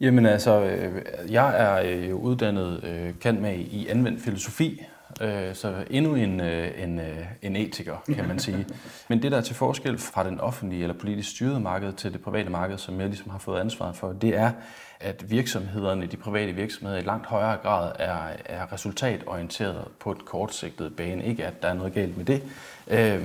Jamen 0.00 0.26
altså, 0.26 0.62
øh, 0.62 1.02
jeg 1.32 1.54
er 1.56 1.80
øh, 1.84 2.16
uddannet 2.16 2.84
øh, 2.84 3.14
kendt 3.20 3.42
med 3.42 3.58
i 3.58 3.86
anvendt 3.90 4.22
filosofi, 4.22 4.82
Øh, 5.20 5.54
så 5.54 5.84
endnu 5.90 6.14
en, 6.14 6.40
øh, 6.40 6.82
en, 6.82 6.98
øh, 6.98 7.26
en 7.42 7.56
etiker, 7.56 7.96
kan 8.14 8.28
man 8.28 8.38
sige. 8.38 8.66
Men 9.08 9.22
det, 9.22 9.32
der 9.32 9.38
er 9.38 9.42
til 9.42 9.54
forskel 9.54 9.98
fra 9.98 10.24
den 10.24 10.40
offentlige 10.40 10.82
eller 10.82 10.94
politisk 10.94 11.30
styrede 11.30 11.60
marked 11.60 11.92
til 11.92 12.12
det 12.12 12.20
private 12.20 12.50
marked, 12.50 12.78
som 12.78 13.00
jeg 13.00 13.08
ligesom 13.08 13.30
har 13.30 13.38
fået 13.38 13.60
ansvaret 13.60 13.96
for, 13.96 14.12
det 14.12 14.36
er, 14.36 14.50
at 15.00 15.30
virksomhederne, 15.30 16.06
de 16.06 16.16
private 16.16 16.52
virksomheder, 16.52 16.98
i 16.98 17.02
langt 17.02 17.26
højere 17.26 17.56
grad 17.56 17.92
er, 17.98 18.18
er 18.44 18.72
resultatorienteret 18.72 19.84
på 20.00 20.12
et 20.12 20.24
kortsigtet 20.24 20.96
bane. 20.96 21.24
Ikke 21.24 21.46
at 21.46 21.62
der 21.62 21.68
er 21.68 21.74
noget 21.74 21.94
galt 21.94 22.16
med 22.16 22.24
det, 22.24 22.42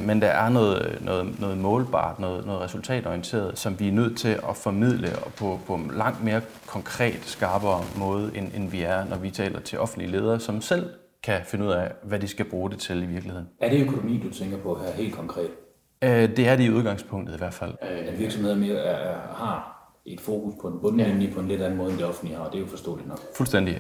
men 0.08 0.22
der 0.22 0.28
er 0.28 0.50
noget, 0.50 0.98
noget, 1.02 1.40
noget 1.40 1.58
målbart, 1.58 2.20
noget, 2.20 2.46
noget 2.46 2.62
resultatorienteret, 2.62 3.60
som 3.60 3.80
vi 3.80 3.88
er 3.88 3.92
nødt 3.92 4.18
til 4.18 4.40
at 4.50 4.58
formidle 4.58 5.10
på, 5.38 5.60
på 5.68 5.76
en 5.76 5.92
langt 5.96 6.24
mere 6.24 6.42
konkret, 6.68 7.20
skarpere 7.26 7.84
måde, 7.98 8.32
end, 8.36 8.52
end 8.56 8.70
vi 8.70 8.82
er, 8.82 9.06
når 9.06 9.18
vi 9.18 9.30
taler 9.30 9.60
til 9.60 9.80
offentlige 9.80 10.12
ledere, 10.12 10.40
som 10.40 10.62
selv 10.62 10.90
kan 11.24 11.40
finde 11.46 11.66
ud 11.66 11.72
af, 11.72 11.92
hvad 12.04 12.20
de 12.20 12.28
skal 12.28 12.46
bruge 12.46 12.72
det 12.72 12.80
til 12.80 13.04
i 13.04 13.06
virkeligheden. 13.06 13.48
Er 13.60 13.70
det 13.70 13.82
økonomi, 13.82 14.22
du 14.24 14.30
tænker 14.34 14.58
på 14.58 14.76
her 14.76 14.92
helt 14.92 15.16
konkret? 15.16 15.50
Øh, 16.04 16.10
det 16.10 16.48
er 16.48 16.56
det 16.56 16.64
i 16.64 16.70
udgangspunktet 16.70 17.36
i 17.36 17.38
hvert 17.38 17.54
fald. 17.54 17.74
At 17.82 18.20
virksomheder 18.20 18.56
mere 18.56 18.76
er, 18.76 19.12
er, 19.12 19.18
har 19.36 19.82
et 20.06 20.22
fokus 20.22 20.54
på 20.62 20.68
en 20.68 20.80
bundlinje 20.82 21.26
ja. 21.26 21.34
på 21.34 21.40
en 21.40 21.48
lidt 21.48 21.62
anden 21.62 21.78
måde, 21.78 21.90
end 21.90 21.98
det 21.98 22.08
offentlige 22.08 22.38
har, 22.38 22.44
og 22.44 22.52
det 22.52 22.58
er 22.58 22.62
jo 22.62 22.68
forståeligt 22.68 23.08
nok. 23.10 23.20
Fuldstændig. 23.36 23.76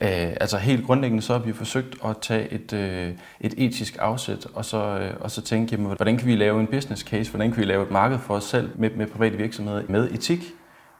Øh, 0.00 0.36
altså 0.40 0.58
helt 0.58 0.86
grundlæggende 0.86 1.22
så 1.22 1.32
har 1.32 1.40
vi 1.40 1.52
forsøgt 1.52 1.96
at 2.04 2.16
tage 2.20 2.52
et, 2.52 2.72
øh, 2.72 3.14
et 3.40 3.54
etisk 3.56 3.96
afsæt, 4.00 4.46
og 4.54 4.64
så, 4.64 4.78
øh, 4.78 5.10
og 5.20 5.30
så 5.30 5.42
tænke, 5.42 5.72
jamen, 5.72 5.86
hvordan 5.96 6.16
kan 6.16 6.26
vi 6.26 6.36
lave 6.36 6.60
en 6.60 6.66
business 6.66 7.02
case, 7.02 7.30
hvordan 7.30 7.50
kan 7.50 7.60
vi 7.60 7.64
lave 7.64 7.82
et 7.82 7.90
marked 7.90 8.18
for 8.18 8.34
os 8.34 8.44
selv 8.44 8.70
med, 8.74 8.90
med 8.90 9.06
private 9.06 9.36
virksomheder 9.36 9.82
med 9.88 10.10
etik, 10.10 10.40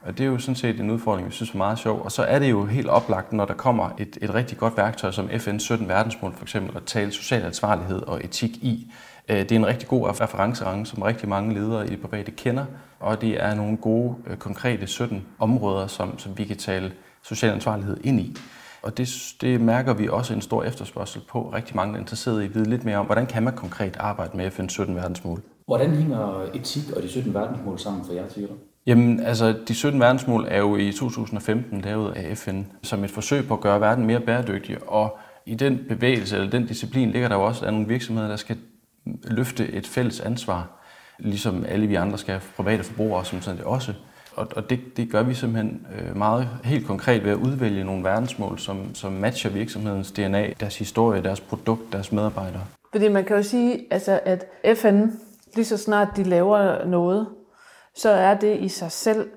og 0.05 0.17
det 0.17 0.23
er 0.23 0.27
jo 0.27 0.37
sådan 0.37 0.55
set 0.55 0.79
en 0.79 0.89
udfordring, 0.89 1.27
vi 1.27 1.31
synes 1.31 1.51
er 1.51 1.57
meget 1.57 1.79
sjov. 1.79 2.01
Og 2.03 2.11
så 2.11 2.23
er 2.23 2.39
det 2.39 2.49
jo 2.49 2.65
helt 2.65 2.87
oplagt, 2.87 3.33
når 3.33 3.45
der 3.45 3.53
kommer 3.53 3.89
et, 3.97 4.17
et 4.21 4.33
rigtig 4.33 4.57
godt 4.57 4.77
værktøj 4.77 5.11
som 5.11 5.29
FN 5.39 5.59
17 5.59 5.87
verdensmål, 5.87 6.33
for 6.35 6.43
eksempel 6.43 6.77
at 6.77 6.83
tale 6.83 7.11
social 7.11 7.41
ansvarlighed 7.41 8.01
og 8.01 8.21
etik 8.23 8.51
i. 8.51 8.91
Øh, 9.29 9.37
det 9.37 9.51
er 9.51 9.55
en 9.55 9.65
rigtig 9.65 9.87
god 9.87 10.09
referencerange, 10.09 10.85
som 10.85 11.01
rigtig 11.01 11.29
mange 11.29 11.53
ledere 11.53 11.87
i 11.87 11.89
det 11.89 12.01
private 12.01 12.31
kender, 12.31 12.65
og 12.99 13.21
det 13.21 13.43
er 13.43 13.55
nogle 13.55 13.77
gode, 13.77 14.15
øh, 14.27 14.37
konkrete 14.37 14.87
17 14.87 15.25
områder, 15.39 15.87
som, 15.87 16.19
som 16.19 16.37
vi 16.37 16.45
kan 16.45 16.57
tale 16.57 16.91
social 17.23 17.51
ansvarlighed 17.51 17.97
ind 18.03 18.19
i. 18.19 18.35
Og 18.81 18.97
det, 18.97 19.33
det 19.41 19.61
mærker 19.61 19.93
vi 19.93 20.09
også 20.09 20.33
en 20.33 20.41
stor 20.41 20.63
efterspørgsel 20.63 21.21
på. 21.29 21.49
Rigtig 21.53 21.75
mange 21.75 21.95
er 21.95 21.99
interesserede 21.99 22.43
i 22.43 22.47
at 22.47 22.55
vide 22.55 22.69
lidt 22.69 22.85
mere 22.85 22.97
om, 22.97 23.05
hvordan 23.05 23.25
kan 23.25 23.43
man 23.43 23.55
konkret 23.55 23.97
arbejde 23.99 24.37
med 24.37 24.51
FN 24.51 24.69
17 24.69 24.95
verdensmål. 24.95 25.41
Hvordan 25.65 25.95
hænger 25.95 26.45
etik 26.53 26.91
og 26.95 27.03
de 27.03 27.09
17 27.09 27.33
verdensmål 27.33 27.79
sammen 27.79 28.05
for 28.05 28.13
jer, 28.13 28.29
siger 28.29 28.47
du? 28.47 28.53
Jamen, 28.85 29.19
altså, 29.19 29.55
de 29.67 29.73
17 29.73 29.99
verdensmål 29.99 30.45
er 30.49 30.57
jo 30.57 30.75
i 30.75 30.91
2015 30.91 31.81
lavet 31.81 32.13
af 32.15 32.37
FN 32.37 32.61
som 32.83 33.03
et 33.03 33.11
forsøg 33.11 33.47
på 33.47 33.53
at 33.53 33.61
gøre 33.61 33.81
verden 33.81 34.05
mere 34.05 34.19
bæredygtig, 34.19 34.77
og 34.87 35.17
i 35.45 35.55
den 35.55 35.79
bevægelse 35.89 36.35
eller 36.35 36.49
den 36.49 36.65
disciplin 36.65 37.11
ligger 37.11 37.27
der 37.27 37.35
jo 37.35 37.43
også 37.43 37.71
nogle 37.71 37.87
virksomheder, 37.87 38.27
der 38.27 38.35
skal 38.35 38.57
løfte 39.23 39.71
et 39.71 39.87
fælles 39.87 40.19
ansvar, 40.19 40.69
ligesom 41.19 41.65
alle 41.67 41.87
vi 41.87 41.95
andre 41.95 42.17
skal 42.17 42.31
have 42.31 42.41
private 42.57 42.83
forbrugere, 42.83 43.25
som 43.25 43.41
sådan 43.41 43.57
det 43.57 43.65
også. 43.65 43.93
Og, 44.35 44.47
og 44.55 44.69
det, 44.69 44.97
det 44.97 45.11
gør 45.11 45.23
vi 45.23 45.33
simpelthen 45.33 45.87
øh, 45.99 46.17
meget 46.17 46.47
helt 46.63 46.87
konkret 46.87 47.23
ved 47.23 47.31
at 47.31 47.37
udvælge 47.37 47.83
nogle 47.83 48.03
verdensmål, 48.03 48.59
som, 48.59 48.95
som 48.95 49.11
matcher 49.11 49.51
virksomhedens 49.51 50.11
DNA, 50.11 50.53
deres 50.59 50.77
historie, 50.77 51.23
deres 51.23 51.39
produkt, 51.39 51.93
deres 51.93 52.11
medarbejdere. 52.11 52.63
Fordi 52.91 53.07
man 53.07 53.25
kan 53.25 53.35
jo 53.35 53.43
sige, 53.43 53.85
altså, 53.91 54.19
at 54.25 54.45
FN, 54.77 55.01
lige 55.55 55.65
så 55.65 55.77
snart 55.77 56.07
de 56.15 56.23
laver 56.23 56.85
noget, 56.85 57.27
så 57.95 58.09
er 58.09 58.33
det 58.33 58.59
i 58.59 58.67
sig 58.67 58.91
selv 58.91 59.29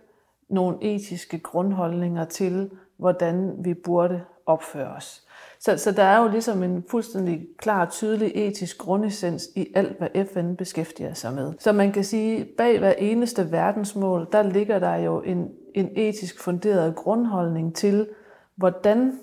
nogle 0.48 0.78
etiske 0.80 1.38
grundholdninger 1.38 2.24
til, 2.24 2.70
hvordan 2.96 3.54
vi 3.58 3.74
burde 3.74 4.20
opføre 4.46 4.88
os. 4.88 5.22
Så, 5.60 5.76
så 5.76 5.92
der 5.92 6.02
er 6.02 6.22
jo 6.22 6.28
ligesom 6.28 6.62
en 6.62 6.84
fuldstændig 6.90 7.46
klar 7.58 7.86
og 7.86 7.92
tydelig 7.92 8.32
etisk 8.34 8.78
grundessens 8.78 9.48
i 9.56 9.72
alt, 9.74 9.98
hvad 9.98 10.26
FN 10.32 10.54
beskæftiger 10.54 11.14
sig 11.14 11.32
med. 11.32 11.52
Så 11.58 11.72
man 11.72 11.92
kan 11.92 12.04
sige, 12.04 12.44
bag 12.58 12.78
hver 12.78 12.92
eneste 12.92 13.52
verdensmål, 13.52 14.28
der 14.32 14.42
ligger 14.42 14.78
der 14.78 14.96
jo 14.96 15.20
en, 15.22 15.50
en 15.74 15.90
etisk 15.96 16.40
funderet 16.40 16.96
grundholdning 16.96 17.74
til, 17.76 18.08
hvordan 18.56 19.18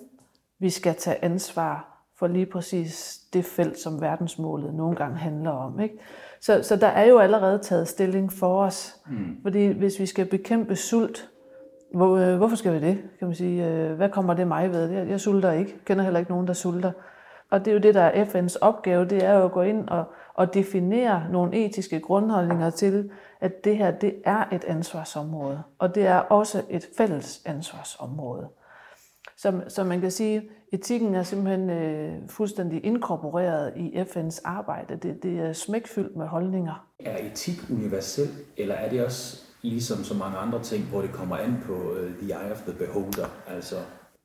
vi 0.59 0.69
skal 0.69 0.95
tage 0.95 1.23
ansvar 1.23 1.93
for 2.19 2.27
lige 2.27 2.45
præcis 2.45 3.19
det 3.33 3.45
felt, 3.45 3.79
som 3.79 4.01
verdensmålet 4.01 4.73
nogle 4.73 4.95
gange 4.95 5.17
handler 5.17 5.51
om. 5.51 5.79
Ikke? 5.79 5.97
Så, 6.43 6.63
så 6.63 6.75
der 6.75 6.87
er 6.87 7.05
jo 7.05 7.19
allerede 7.19 7.59
taget 7.59 7.87
stilling 7.87 8.33
for 8.33 8.63
os. 8.63 8.95
Mm. 9.07 9.37
Fordi 9.41 9.67
hvis 9.67 9.99
vi 9.99 10.05
skal 10.05 10.25
bekæmpe 10.25 10.75
sult, 10.75 11.29
hvor, 11.93 12.17
øh, 12.17 12.37
hvorfor 12.37 12.55
skal 12.55 12.73
vi 12.73 12.79
det? 12.79 12.97
Kan 13.19 13.27
man 13.27 13.35
sige, 13.35 13.67
øh, 13.67 13.93
hvad 13.93 14.09
kommer 14.09 14.33
det 14.33 14.47
mig 14.47 14.71
ved? 14.71 14.89
Jeg, 14.89 15.09
jeg 15.09 15.19
sulter 15.19 15.51
ikke. 15.51 15.71
Jeg 15.71 15.85
kender 15.85 16.03
heller 16.03 16.19
ikke 16.19 16.31
nogen, 16.31 16.47
der 16.47 16.53
sulter. 16.53 16.91
Og 17.51 17.59
det 17.59 17.67
er 17.67 17.73
jo 17.73 17.79
det, 17.79 17.93
der 17.93 18.01
er 18.01 18.25
FN's 18.25 18.57
opgave, 18.61 19.05
det 19.05 19.23
er 19.25 19.33
jo 19.33 19.45
at 19.45 19.51
gå 19.51 19.61
ind 19.61 19.89
og, 19.89 20.03
og 20.33 20.53
definere 20.53 21.23
nogle 21.31 21.65
etiske 21.65 21.99
grundholdninger 21.99 22.69
til, 22.69 23.09
at 23.41 23.63
det 23.63 23.77
her, 23.77 23.91
det 23.91 24.15
er 24.25 24.43
et 24.51 24.63
ansvarsområde. 24.63 25.63
Og 25.79 25.95
det 25.95 26.07
er 26.07 26.17
også 26.17 26.61
et 26.69 26.85
fælles 26.97 27.41
ansvarsområde. 27.45 28.47
Så, 29.37 29.61
så 29.67 29.83
man 29.83 30.01
kan 30.01 30.11
sige, 30.11 30.49
etikken 30.71 31.15
er 31.15 31.23
simpelthen 31.23 31.69
øh, 31.69 32.29
fuldstændig 32.29 32.85
inkorporeret 32.85 33.73
i 33.75 34.01
FN's 34.01 34.41
arbejde. 34.43 34.95
Det, 34.95 35.23
det 35.23 35.39
er 35.39 35.53
smækfyldt 35.53 36.15
med 36.15 36.27
holdninger. 36.27 36.87
Er 36.99 37.25
etik 37.25 37.57
universel, 37.71 38.29
eller 38.57 38.75
er 38.75 38.89
det 38.89 39.05
også 39.05 39.41
ligesom 39.61 40.03
så 40.03 40.13
mange 40.13 40.37
andre 40.37 40.63
ting, 40.63 40.83
hvor 40.83 41.01
det 41.01 41.11
kommer 41.11 41.37
an 41.37 41.57
på 41.65 41.73
uh, 41.73 41.97
the 42.21 42.33
eye 42.33 42.51
of 42.51 42.61
the 42.61 42.73
beholder? 42.73 43.27
Altså 43.47 43.75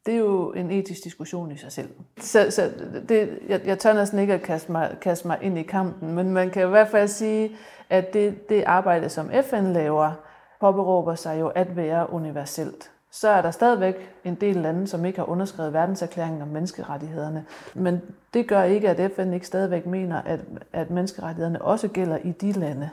det 0.07 0.15
er 0.15 0.19
jo 0.19 0.53
en 0.53 0.71
etisk 0.71 1.05
diskussion 1.05 1.53
i 1.53 1.57
sig 1.57 1.73
selv. 1.73 1.89
Så, 2.21 2.51
så 2.51 2.71
det, 3.09 3.39
jeg, 3.49 3.61
jeg 3.65 3.79
tør 3.79 3.93
næsten 3.93 4.19
ikke 4.19 4.35
at 4.35 4.43
kaste 4.43 4.73
mig, 4.73 4.97
kaste 5.01 5.27
mig 5.27 5.39
ind 5.43 5.59
i 5.59 5.63
kampen, 5.63 6.15
men 6.15 6.31
man 6.31 6.51
kan 6.51 6.67
i 6.67 6.71
hvert 6.71 6.89
fald 6.89 7.09
sige, 7.09 7.57
at 7.91 8.13
det, 8.13 8.49
det 8.49 8.65
arbejde, 8.65 9.09
som 9.09 9.31
FN 9.51 9.73
laver, 9.73 10.13
påberåber 10.61 11.15
sig 11.15 11.41
jo 11.41 11.49
at 11.49 11.77
være 11.77 12.13
universelt 12.13 12.91
så 13.13 13.29
er 13.29 13.43
der 13.43 13.51
stadigvæk 13.51 14.15
en 14.25 14.35
del 14.35 14.57
lande, 14.57 14.87
som 14.87 15.05
ikke 15.05 15.19
har 15.19 15.29
underskrevet 15.29 15.73
verdenserklæringen 15.73 16.43
om 16.43 16.49
menneskerettighederne. 16.49 17.45
Men 17.75 18.01
det 18.35 18.49
gør 18.49 18.63
ikke, 18.63 18.89
at 18.89 19.13
FN 19.13 19.33
ikke 19.33 19.47
stadigvæk 19.47 19.87
mener, 19.87 20.23
at, 20.23 20.41
at 20.73 20.91
menneskerettighederne 20.91 21.63
også 21.63 21.89
gælder 21.89 22.19
i 22.25 22.33
de 22.33 22.53
lande. 22.53 22.91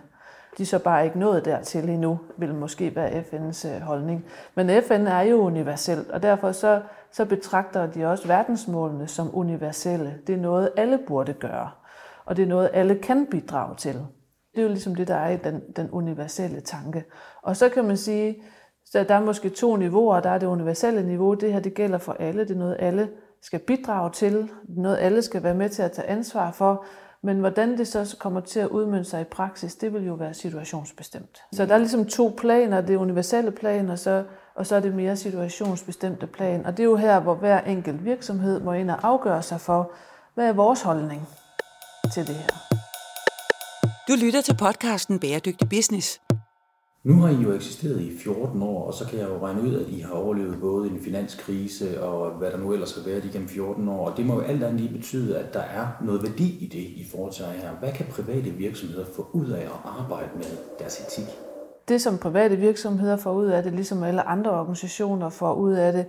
De 0.58 0.64
er 0.64 0.68
så 0.68 0.80
bare 0.80 1.06
ikke 1.06 1.20
nået 1.20 1.46
dertil 1.46 1.90
endnu, 1.90 2.20
vil 2.38 2.54
måske 2.54 2.96
være 2.96 3.22
FN's 3.22 3.68
øh, 3.68 3.82
holdning. 3.82 4.26
Men 4.56 4.84
FN 4.84 5.08
er 5.08 5.22
jo 5.22 5.38
universelt, 5.38 6.12
og 6.12 6.24
derfor 6.24 6.52
så, 6.52 6.82
så 7.12 7.26
betragter 7.26 7.86
de 7.86 8.06
også 8.06 8.28
verdensmålene 8.28 9.08
som 9.08 9.38
universelle. 9.38 10.18
Det 10.28 10.36
er 10.36 10.40
noget, 10.40 10.72
alle 10.78 11.00
burde 11.08 11.34
gøre, 11.34 11.70
og 12.26 12.38
det 12.38 12.44
er 12.44 12.48
noget, 12.48 12.70
alle 12.74 12.96
kan 12.96 13.28
bidrage 13.32 13.76
til. 13.76 13.94
Det 13.94 14.62
er 14.62 14.64
jo 14.64 14.68
ligesom 14.68 14.96
det, 14.96 15.08
der 15.08 15.16
er 15.16 15.30
i 15.30 15.38
den, 15.38 15.62
den 15.76 15.90
universelle 15.92 16.62
tanke. 16.62 17.04
Og 17.42 17.58
så 17.58 17.70
kan 17.70 17.86
man 17.86 17.98
sige, 17.98 18.44
så 18.96 19.04
der 19.04 19.16
er 19.16 19.20
måske 19.20 19.50
to 19.50 19.76
niveauer. 19.76 20.20
Der 20.20 20.30
er 20.30 20.38
det 20.38 20.48
universelle 20.48 21.04
niveau. 21.04 21.34
Det 21.34 21.54
her 21.54 21.60
det 21.60 21.74
gælder 21.74 21.98
for 21.98 22.16
alle. 22.20 22.42
Det 22.42 22.52
er 22.52 22.60
noget, 22.60 22.76
alle 22.80 23.10
skal 23.42 23.60
bidrage 23.60 24.12
til. 24.12 24.50
Noget, 24.68 24.98
alle 24.98 25.22
skal 25.22 25.44
være 25.44 25.54
med 25.54 25.70
til 25.70 25.82
at 25.82 25.92
tage 25.92 26.08
ansvar 26.08 26.52
for. 26.52 26.86
Men 27.24 27.40
hvordan 27.40 27.78
det 27.78 27.88
så 27.88 28.16
kommer 28.20 28.42
til 28.42 28.60
at 28.60 28.68
udmønte 28.68 29.10
sig 29.10 29.22
i 29.22 29.24
praksis, 29.24 29.76
det 29.76 29.94
vil 29.94 30.06
jo 30.06 30.14
være 30.14 30.34
situationsbestemt. 30.34 31.44
Så 31.54 31.66
der 31.66 31.74
er 31.74 31.78
ligesom 31.78 32.06
to 32.06 32.34
planer. 32.38 32.82
Det 32.82 32.96
universelle 32.96 33.52
plan, 33.52 33.90
og 33.90 34.00
så, 34.00 34.24
og 34.56 34.66
så 34.66 34.76
er 34.76 34.80
det 34.80 34.94
mere 34.94 35.16
situationsbestemte 35.16 36.28
plan. 36.28 36.66
Og 36.66 36.78
det 36.78 36.84
er 36.84 36.88
jo 36.88 36.96
her, 36.96 37.20
hvor 37.20 37.36
hver 37.36 37.62
enkelt 37.62 38.06
virksomhed 38.06 38.60
må 38.60 38.74
ind 38.74 38.92
og 38.92 38.98
afgøre 39.04 39.42
sig 39.42 39.62
for, 39.62 39.92
hvad 40.36 40.48
er 40.50 40.54
vores 40.54 40.82
holdning 40.82 41.28
til 42.14 42.28
det 42.28 42.36
her. 42.36 42.50
Du 44.08 44.14
lytter 44.26 44.42
til 44.42 44.56
podcasten 44.58 45.20
Bæredygtig 45.20 45.70
Business. 45.70 46.25
Nu 47.06 47.14
har 47.14 47.30
I 47.30 47.34
jo 47.34 47.54
eksisteret 47.54 48.02
i 48.02 48.18
14 48.18 48.62
år, 48.62 48.88
og 48.88 48.94
så 48.94 49.06
kan 49.06 49.20
jeg 49.20 49.30
jo 49.30 49.46
regne 49.46 49.62
ud, 49.62 49.76
at 49.76 49.90
I 49.90 50.00
har 50.00 50.14
overlevet 50.14 50.58
både 50.62 50.90
en 50.90 51.00
finanskrise 51.02 52.04
og 52.04 52.32
hvad 52.32 52.52
der 52.52 52.58
nu 52.58 52.74
ellers 52.74 52.96
har 52.96 53.12
været 53.12 53.26
igennem 53.26 53.48
14 53.48 53.88
år. 53.88 54.10
Og 54.10 54.18
det 54.18 54.26
må 54.26 54.34
jo 54.34 54.42
alt 54.42 54.64
andet 54.64 54.82
lige 54.82 54.94
betyde, 54.94 55.40
at 55.40 55.54
der 55.54 55.60
er 55.60 55.88
noget 56.02 56.24
værdi 56.24 56.58
i 56.60 56.68
det 56.68 56.80
i 56.80 57.08
foretager 57.12 57.52
her. 57.52 57.72
Hvad 57.80 57.92
kan 57.92 58.06
private 58.12 58.50
virksomheder 58.50 59.06
få 59.16 59.28
ud 59.34 59.50
af 59.50 59.62
at 59.62 59.80
arbejde 59.84 60.30
med 60.36 60.46
deres 60.80 61.00
etik? 61.00 61.26
Det, 61.88 62.02
som 62.02 62.18
private 62.18 62.56
virksomheder 62.56 63.18
får 63.18 63.34
ud 63.34 63.46
af 63.46 63.64
det, 63.64 63.74
ligesom 63.74 64.04
alle 64.04 64.22
andre 64.22 64.52
organisationer 64.52 65.30
får 65.30 65.54
ud 65.54 65.74
af 65.74 65.94
det, 65.94 66.06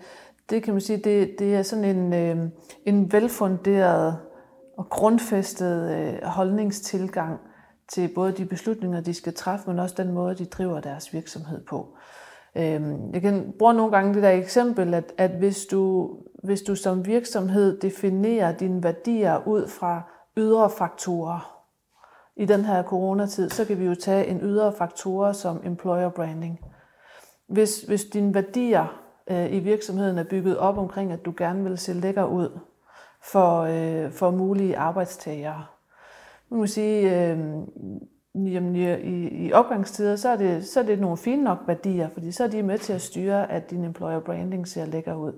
det 0.50 0.62
kan 0.62 0.74
man 0.74 0.80
sige, 0.80 0.96
det, 0.96 1.38
det 1.38 1.54
er 1.54 1.62
sådan 1.62 1.96
en, 1.96 2.14
øh, 2.14 2.36
en 2.84 3.12
velfunderet 3.12 4.16
og 4.76 4.88
grundfæstet 4.90 5.90
øh, 5.98 6.28
holdningstilgang 6.28 7.40
til 7.88 8.08
både 8.14 8.32
de 8.32 8.44
beslutninger, 8.44 9.00
de 9.00 9.14
skal 9.14 9.34
træffe, 9.34 9.70
men 9.70 9.78
også 9.78 9.94
den 9.98 10.12
måde, 10.12 10.34
de 10.34 10.44
driver 10.44 10.80
deres 10.80 11.12
virksomhed 11.12 11.64
på. 11.64 11.96
Øhm, 12.54 13.10
jeg 13.12 13.22
kan 13.22 13.52
bruge 13.58 13.74
nogle 13.74 13.92
gange 13.96 14.14
det 14.14 14.22
der 14.22 14.30
eksempel, 14.30 14.94
at, 14.94 15.12
at 15.18 15.30
hvis, 15.30 15.66
du, 15.66 16.10
hvis 16.44 16.62
du 16.62 16.74
som 16.74 17.06
virksomhed 17.06 17.80
definerer 17.80 18.52
dine 18.52 18.82
værdier 18.82 19.46
ud 19.46 19.68
fra 19.68 20.02
ydre 20.36 20.70
faktorer, 20.70 21.56
i 22.36 22.44
den 22.44 22.64
her 22.64 22.82
coronatid, 22.82 23.50
så 23.50 23.64
kan 23.64 23.78
vi 23.78 23.84
jo 23.84 23.94
tage 23.94 24.26
en 24.26 24.40
ydre 24.42 24.72
faktor 24.72 25.32
som 25.32 25.60
employer 25.64 26.08
branding. 26.08 26.60
Hvis, 27.48 27.82
hvis 27.82 28.04
dine 28.04 28.34
værdier 28.34 29.02
øh, 29.30 29.52
i 29.52 29.58
virksomheden 29.58 30.18
er 30.18 30.24
bygget 30.24 30.58
op 30.58 30.78
omkring, 30.78 31.12
at 31.12 31.24
du 31.24 31.34
gerne 31.36 31.64
vil 31.64 31.78
se 31.78 31.92
lækker 31.92 32.24
ud 32.24 32.58
for, 33.22 33.60
øh, 33.60 34.12
for 34.12 34.30
mulige 34.30 34.78
arbejdstagere, 34.78 35.66
man 36.50 36.60
må 36.60 36.66
sige, 36.66 37.30
øh, 37.30 37.38
jamen, 38.34 38.76
i, 38.76 39.46
i 39.46 39.52
opgangstider, 39.52 40.16
så 40.16 40.28
er, 40.28 40.36
det, 40.36 40.66
så 40.66 40.80
er 40.80 40.84
det 40.84 41.00
nogle 41.00 41.16
fine 41.16 41.44
nok 41.44 41.58
værdier, 41.66 42.08
fordi 42.08 42.32
så 42.32 42.44
er 42.44 42.48
de 42.48 42.62
med 42.62 42.78
til 42.78 42.92
at 42.92 43.02
styre, 43.02 43.50
at 43.52 43.70
din 43.70 43.84
employer 43.84 44.20
branding 44.20 44.68
ser 44.68 44.86
lækker 44.86 45.14
ud. 45.14 45.32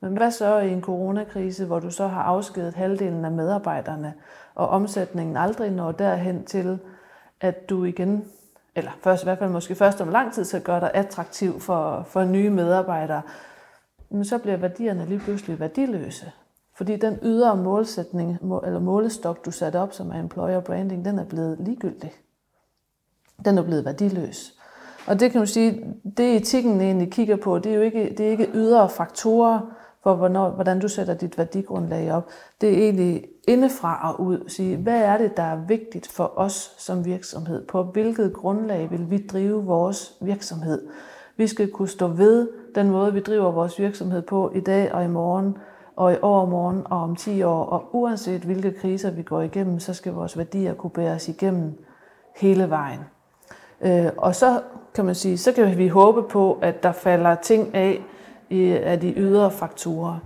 Men 0.00 0.16
hvad 0.16 0.30
så 0.30 0.58
i 0.58 0.70
en 0.70 0.82
coronakrise, 0.82 1.66
hvor 1.66 1.80
du 1.80 1.90
så 1.90 2.06
har 2.06 2.22
afskedet 2.22 2.74
halvdelen 2.74 3.24
af 3.24 3.30
medarbejderne, 3.30 4.14
og 4.54 4.68
omsætningen 4.68 5.36
aldrig 5.36 5.70
når 5.70 5.92
derhen 5.92 6.44
til, 6.44 6.78
at 7.40 7.70
du 7.70 7.84
igen, 7.84 8.24
eller 8.74 8.90
først 9.02 9.22
i 9.22 9.26
hvert 9.26 9.38
fald 9.38 9.50
måske 9.50 9.74
først 9.74 10.00
om 10.00 10.08
lang 10.08 10.32
tid, 10.32 10.44
så 10.44 10.60
gør 10.60 10.80
dig 10.80 10.90
attraktiv 10.94 11.60
for, 11.60 12.02
for 12.02 12.24
nye 12.24 12.50
medarbejdere, 12.50 13.22
men 14.10 14.24
så 14.24 14.38
bliver 14.38 14.56
værdierne 14.56 15.06
lige 15.06 15.20
pludselig 15.20 15.60
værdiløse. 15.60 16.32
Fordi 16.78 16.96
den 16.96 17.18
ydre 17.22 17.56
målsætning, 17.56 18.38
eller 18.64 18.80
målestok, 18.80 19.44
du 19.44 19.50
satte 19.50 19.80
op 19.80 19.92
som 19.92 20.10
er 20.10 20.20
employer 20.20 20.60
branding, 20.60 21.04
den 21.04 21.18
er 21.18 21.24
blevet 21.24 21.56
ligegyldig. 21.60 22.12
Den 23.44 23.58
er 23.58 23.62
blevet 23.62 23.84
værdiløs. 23.84 24.54
Og 25.06 25.20
det 25.20 25.30
kan 25.30 25.40
man 25.40 25.46
sige, 25.46 25.94
det 26.16 26.36
etikken 26.36 26.80
egentlig 26.80 27.12
kigger 27.12 27.36
på, 27.36 27.58
det 27.58 27.72
er 27.72 27.76
jo 27.76 27.82
ikke, 27.82 28.14
det 28.18 28.26
er 28.26 28.30
ikke 28.30 28.50
ydre 28.54 28.88
faktorer 28.88 29.60
for, 30.02 30.14
hvornår, 30.14 30.50
hvordan 30.50 30.80
du 30.80 30.88
sætter 30.88 31.14
dit 31.14 31.38
værdigrundlag 31.38 32.12
op. 32.12 32.28
Det 32.60 32.68
er 32.68 32.82
egentlig 32.82 33.24
indefra 33.48 34.10
og 34.12 34.20
ud. 34.20 34.48
Sige, 34.48 34.76
hvad 34.76 35.02
er 35.02 35.18
det, 35.18 35.36
der 35.36 35.42
er 35.42 35.66
vigtigt 35.66 36.06
for 36.06 36.32
os 36.36 36.74
som 36.78 37.04
virksomhed? 37.04 37.66
På 37.66 37.82
hvilket 37.82 38.32
grundlag 38.32 38.90
vil 38.90 39.10
vi 39.10 39.26
drive 39.26 39.64
vores 39.64 40.14
virksomhed? 40.20 40.88
Vi 41.36 41.46
skal 41.46 41.70
kunne 41.70 41.88
stå 41.88 42.06
ved 42.06 42.48
den 42.74 42.90
måde, 42.90 43.12
vi 43.12 43.20
driver 43.20 43.50
vores 43.50 43.78
virksomhed 43.78 44.22
på 44.22 44.52
i 44.54 44.60
dag 44.60 44.92
og 44.92 45.04
i 45.04 45.08
morgen, 45.08 45.56
og 45.98 46.12
i 46.12 46.16
overmorgen 46.22 46.82
og 46.84 47.02
om 47.02 47.16
10 47.16 47.42
år. 47.42 47.64
Og 47.64 47.88
uanset 47.92 48.40
hvilke 48.40 48.72
kriser 48.72 49.10
vi 49.10 49.22
går 49.22 49.40
igennem, 49.42 49.80
så 49.80 49.94
skal 49.94 50.12
vores 50.12 50.38
værdier 50.38 50.74
kunne 50.74 50.90
bære 50.90 51.14
os 51.14 51.28
igennem 51.28 51.84
hele 52.36 52.70
vejen. 52.70 53.00
Øh, 53.80 54.10
og 54.16 54.34
så 54.34 54.60
kan 54.94 55.04
man 55.04 55.14
sige, 55.14 55.38
så 55.38 55.52
kan 55.52 55.78
vi 55.78 55.88
håbe 55.88 56.22
på, 56.22 56.58
at 56.62 56.82
der 56.82 56.92
falder 56.92 57.34
ting 57.34 57.74
af 57.74 58.02
i, 58.50 58.70
af 58.70 59.00
de 59.00 59.14
ydre 59.16 59.50
faktorer. 59.50 60.18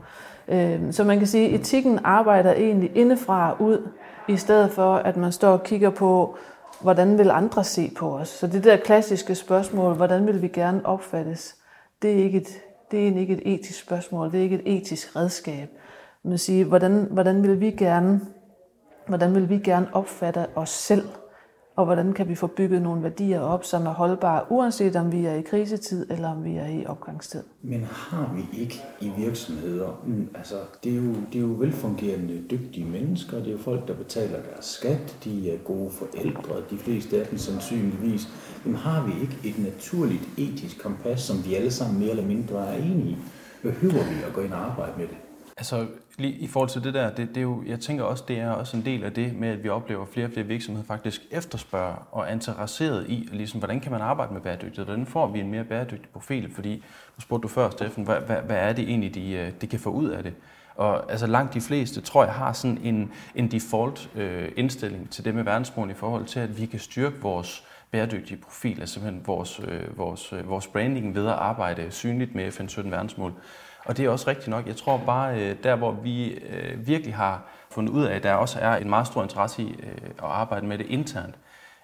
Øh, 0.48 0.92
så 0.92 1.04
man 1.04 1.18
kan 1.18 1.26
sige, 1.26 1.48
at 1.48 1.60
etikken 1.60 1.98
arbejder 2.04 2.52
egentlig 2.52 2.96
indefra 2.96 3.50
og 3.50 3.62
ud, 3.62 3.88
i 4.28 4.36
stedet 4.36 4.70
for 4.70 4.94
at 4.94 5.16
man 5.16 5.32
står 5.32 5.52
og 5.52 5.62
kigger 5.62 5.90
på, 5.90 6.36
hvordan 6.80 7.18
vil 7.18 7.30
andre 7.30 7.64
se 7.64 7.92
på 7.98 8.16
os. 8.16 8.28
Så 8.28 8.46
det 8.46 8.64
der 8.64 8.76
klassiske 8.76 9.34
spørgsmål, 9.34 9.94
hvordan 9.94 10.26
vil 10.26 10.42
vi 10.42 10.48
gerne 10.48 10.86
opfattes, 10.86 11.56
det 12.02 12.10
er, 12.12 12.24
ikke 12.24 12.38
et, 12.38 12.48
det 12.92 12.98
er 12.98 13.02
egentlig 13.02 13.20
ikke 13.20 13.34
et 13.34 13.54
etisk 13.54 13.78
spørgsmål, 13.78 14.32
det 14.32 14.38
er 14.38 14.42
ikke 14.42 14.62
et 14.66 14.76
etisk 14.76 15.16
redskab. 15.16 15.68
Man 16.22 16.38
siger, 16.38 16.64
hvordan, 16.64 17.08
hvordan 17.10 17.42
vil 17.42 17.60
vi 17.60 17.70
gerne 17.70 18.20
hvordan 19.06 19.34
vil 19.34 19.48
vi 19.48 19.58
gerne 19.58 19.86
opfatte 19.92 20.46
os 20.56 20.70
selv? 20.70 21.08
Og 21.76 21.84
hvordan 21.84 22.12
kan 22.12 22.28
vi 22.28 22.34
få 22.34 22.46
bygget 22.46 22.82
nogle 22.82 23.02
værdier 23.02 23.40
op, 23.40 23.64
som 23.64 23.86
er 23.86 23.90
holdbare, 23.90 24.42
uanset 24.50 24.96
om 24.96 25.12
vi 25.12 25.26
er 25.26 25.34
i 25.34 25.42
krisetid 25.42 26.06
eller 26.10 26.28
om 26.28 26.44
vi 26.44 26.56
er 26.56 26.66
i 26.66 26.86
opgangstid. 26.86 27.42
Men 27.62 27.84
har 27.84 28.34
vi 28.34 28.62
ikke 28.62 28.82
i 29.00 29.12
virksomheder, 29.18 30.02
mm, 30.06 30.28
altså 30.34 30.54
det 30.84 30.92
er, 30.92 30.96
jo, 30.96 31.14
det 31.32 31.38
er 31.38 31.40
jo 31.40 31.54
velfungerende, 31.58 32.42
dygtige 32.50 32.86
mennesker, 32.86 33.38
det 33.38 33.46
er 33.46 33.52
jo 33.52 33.58
folk, 33.58 33.88
der 33.88 33.94
betaler 33.94 34.38
deres 34.52 34.64
skat, 34.64 35.16
de 35.24 35.50
er 35.50 35.58
gode 35.58 35.90
forældre, 35.90 36.54
de 36.70 36.78
fleste 36.78 37.20
af 37.20 37.26
dem 37.26 37.38
sandsynligvis. 37.38 38.28
Men 38.64 38.74
har 38.74 39.06
vi 39.06 39.12
ikke 39.20 39.36
et 39.44 39.58
naturligt 39.58 40.28
etisk 40.38 40.82
kompas, 40.82 41.20
som 41.20 41.44
vi 41.44 41.54
alle 41.54 41.70
sammen 41.70 41.98
mere 41.98 42.10
eller 42.10 42.26
mindre 42.26 42.66
er 42.66 42.76
enige 42.76 43.10
i? 43.10 43.16
Behøver 43.62 44.04
vi 44.04 44.22
at 44.26 44.32
gå 44.34 44.40
ind 44.40 44.52
og 44.52 44.58
arbejde 44.58 44.92
med 44.98 45.06
det? 45.06 45.16
Altså, 45.56 45.86
lige 46.18 46.32
i 46.32 46.46
forhold 46.46 46.70
til 46.70 46.84
det 46.84 46.94
der, 46.94 47.10
det, 47.10 47.28
det 47.28 47.36
er 47.36 47.42
jo, 47.42 47.62
jeg 47.66 47.80
tænker 47.80 48.04
også, 48.04 48.24
det 48.28 48.38
er 48.38 48.50
også 48.50 48.76
en 48.76 48.84
del 48.84 49.04
af 49.04 49.12
det 49.12 49.36
med, 49.36 49.48
at 49.48 49.64
vi 49.64 49.68
oplever, 49.68 50.02
at 50.02 50.08
flere 50.08 50.26
og 50.26 50.32
flere 50.32 50.46
virksomheder 50.46 50.86
faktisk 50.86 51.22
efterspørger 51.30 52.08
og 52.10 52.24
er 52.28 52.32
interesseret 52.32 53.08
i, 53.08 53.28
ligesom, 53.32 53.60
hvordan 53.60 53.80
kan 53.80 53.92
man 53.92 54.00
arbejde 54.00 54.32
med 54.32 54.40
bæredygtighed? 54.40 54.84
Hvordan 54.84 55.06
får 55.06 55.26
vi 55.26 55.40
en 55.40 55.50
mere 55.50 55.64
bæredygtig 55.64 56.08
profil? 56.12 56.54
Fordi, 56.54 56.74
nu 57.16 57.20
spurgte 57.20 57.42
du 57.42 57.48
før, 57.48 57.70
Steffen, 57.70 58.04
hvad, 58.04 58.16
hvad, 58.16 58.36
hvad 58.36 58.56
er 58.56 58.72
det 58.72 58.88
egentlig, 58.88 59.14
de, 59.14 59.32
øh, 59.32 59.52
de 59.60 59.66
kan 59.66 59.78
få 59.78 59.90
ud 59.90 60.08
af 60.08 60.22
det? 60.22 60.34
Og 60.74 61.10
altså 61.12 61.26
langt 61.26 61.54
de 61.54 61.60
fleste, 61.60 62.00
tror 62.00 62.24
jeg, 62.24 62.32
har 62.32 62.52
sådan 62.52 62.78
en, 62.82 63.12
en 63.34 63.50
default 63.50 64.10
øh, 64.14 64.48
indstilling 64.56 65.10
til 65.10 65.24
det 65.24 65.34
med 65.34 65.44
verdensmål 65.44 65.90
i 65.90 65.94
forhold 65.94 66.24
til, 66.24 66.40
at 66.40 66.60
vi 66.60 66.66
kan 66.66 66.78
styrke 66.78 67.16
vores 67.22 67.64
bæredygtige 67.90 68.36
profil, 68.36 68.80
altså 68.80 68.94
simpelthen 68.94 69.26
vores, 69.26 69.60
øh, 69.68 69.98
vores, 69.98 70.32
øh, 70.32 70.48
vores 70.48 70.66
branding 70.66 71.14
ved 71.14 71.26
at 71.26 71.32
arbejde 71.32 71.90
synligt 71.90 72.34
med 72.34 72.50
FN 72.50 72.68
17 72.68 72.90
verdensmål. 72.92 73.34
Og 73.84 73.96
det 73.96 74.04
er 74.04 74.08
også 74.08 74.30
rigtigt 74.30 74.48
nok. 74.48 74.66
Jeg 74.66 74.76
tror 74.76 75.02
bare, 75.06 75.40
øh, 75.40 75.56
der 75.62 75.76
hvor 75.76 75.92
vi 75.92 76.28
øh, 76.30 76.86
virkelig 76.86 77.14
har 77.14 77.42
fundet 77.70 77.92
ud 77.92 78.04
af, 78.04 78.14
at 78.14 78.22
der 78.22 78.32
også 78.34 78.58
er 78.58 78.76
en 78.76 78.90
meget 78.90 79.06
stor 79.06 79.22
interesse 79.22 79.62
i 79.62 79.70
øh, 79.82 80.08
at 80.08 80.24
arbejde 80.24 80.66
med 80.66 80.78
det 80.78 80.86
internt, 80.86 81.34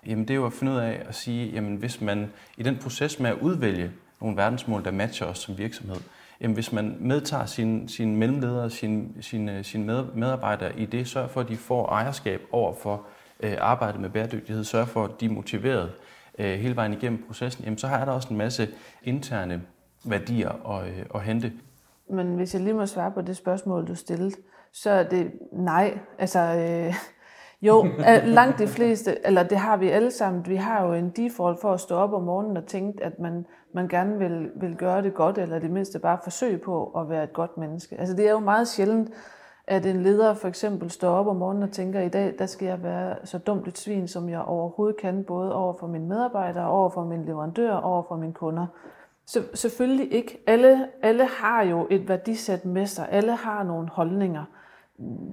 jamen 0.06 0.24
det 0.24 0.30
er 0.30 0.34
jo 0.34 0.46
at 0.46 0.52
finde 0.52 0.72
ud 0.72 0.78
af 0.78 1.02
at 1.08 1.14
sige, 1.14 1.50
jamen 1.50 1.76
hvis 1.76 2.00
man 2.00 2.32
i 2.56 2.62
den 2.62 2.76
proces 2.76 3.20
med 3.20 3.30
at 3.30 3.36
udvælge 3.36 3.90
nogle 4.20 4.36
verdensmål, 4.36 4.84
der 4.84 4.90
matcher 4.90 5.26
os 5.26 5.38
som 5.38 5.58
virksomhed, 5.58 5.96
jamen 6.40 6.54
hvis 6.54 6.72
man 6.72 6.96
medtager 7.00 7.46
sine, 7.46 7.88
sin 7.88 8.16
mellemledere, 8.16 8.70
sine, 8.70 9.08
sine, 9.20 9.64
sine 9.64 10.04
medarbejdere 10.14 10.78
i 10.78 10.86
det, 10.86 11.08
sørger 11.08 11.28
for, 11.28 11.40
at 11.40 11.48
de 11.48 11.56
får 11.56 11.88
ejerskab 11.88 12.42
over 12.52 12.74
for 12.82 13.06
arbejdet 13.58 14.00
med 14.00 14.10
bæredygtighed, 14.10 14.64
sørger 14.64 14.86
for, 14.86 15.04
at 15.04 15.10
de 15.20 15.26
er 15.26 15.30
motiveret 15.30 15.92
hele 16.38 16.76
vejen 16.76 16.92
igennem 16.92 17.24
processen, 17.26 17.64
jamen 17.64 17.78
så 17.78 17.86
har 17.86 18.04
der 18.04 18.12
også 18.12 18.28
en 18.30 18.36
masse 18.36 18.68
interne 19.02 19.62
værdier 20.04 20.78
at, 20.78 21.06
at 21.14 21.22
hente. 21.22 21.52
Men 22.10 22.34
hvis 22.34 22.54
jeg 22.54 22.62
lige 22.62 22.74
må 22.74 22.86
svare 22.86 23.10
på 23.10 23.22
det 23.22 23.36
spørgsmål, 23.36 23.88
du 23.88 23.94
stillede, 23.94 24.36
så 24.72 24.90
er 24.90 25.02
det 25.02 25.32
nej. 25.52 25.98
Altså, 26.18 26.38
øh, 26.38 26.94
jo, 27.68 27.86
øh, 27.86 28.24
langt 28.24 28.58
de 28.58 28.66
fleste, 28.66 29.26
eller 29.26 29.42
det 29.42 29.58
har 29.58 29.76
vi 29.76 29.88
alle 29.88 30.10
sammen, 30.10 30.46
vi 30.46 30.56
har 30.56 30.86
jo 30.86 30.92
en 30.92 31.10
default 31.10 31.60
for 31.60 31.72
at 31.72 31.80
stå 31.80 31.96
op 31.96 32.12
om 32.12 32.22
morgenen 32.22 32.56
og 32.56 32.66
tænke, 32.66 33.04
at 33.04 33.18
man, 33.18 33.46
man 33.74 33.88
gerne 33.88 34.18
vil, 34.18 34.50
vil 34.56 34.76
gøre 34.76 35.02
det 35.02 35.14
godt, 35.14 35.38
eller 35.38 35.58
det 35.58 35.70
mindste 35.70 35.98
bare 35.98 36.18
forsøge 36.22 36.58
på 36.58 36.84
at 36.84 37.08
være 37.08 37.24
et 37.24 37.32
godt 37.32 37.56
menneske. 37.56 38.00
Altså 38.00 38.16
det 38.16 38.26
er 38.26 38.30
jo 38.30 38.38
meget 38.38 38.68
sjældent, 38.68 39.10
at 39.66 39.86
en 39.86 40.02
leder 40.02 40.34
for 40.34 40.48
eksempel 40.48 40.90
står 40.90 41.10
op 41.10 41.26
om 41.26 41.36
morgenen 41.36 41.62
og 41.62 41.70
tænker, 41.70 42.00
i 42.00 42.08
dag 42.08 42.34
der 42.38 42.46
skal 42.46 42.66
jeg 42.66 42.82
være 42.82 43.16
så 43.24 43.38
dumt 43.38 43.68
et 43.68 43.78
svin, 43.78 44.08
som 44.08 44.28
jeg 44.28 44.40
overhovedet 44.40 45.00
kan, 45.00 45.24
både 45.24 45.54
over 45.54 45.74
for 45.80 45.86
mine 45.86 46.06
medarbejdere, 46.06 46.68
over 46.68 46.90
for 46.90 47.04
mine 47.04 47.26
leverandører, 47.26 47.76
over 47.76 48.02
for 48.08 48.16
mine 48.16 48.32
kunder. 48.32 48.66
Så, 49.28 49.42
selvfølgelig 49.54 50.12
ikke. 50.12 50.42
Alle, 50.46 50.88
alle 51.02 51.26
har 51.26 51.62
jo 51.62 51.86
et 51.90 52.08
værdisæt 52.08 52.64
med 52.64 52.86
sig. 52.86 53.08
Alle 53.10 53.36
har 53.36 53.62
nogle 53.62 53.88
holdninger. 53.88 54.44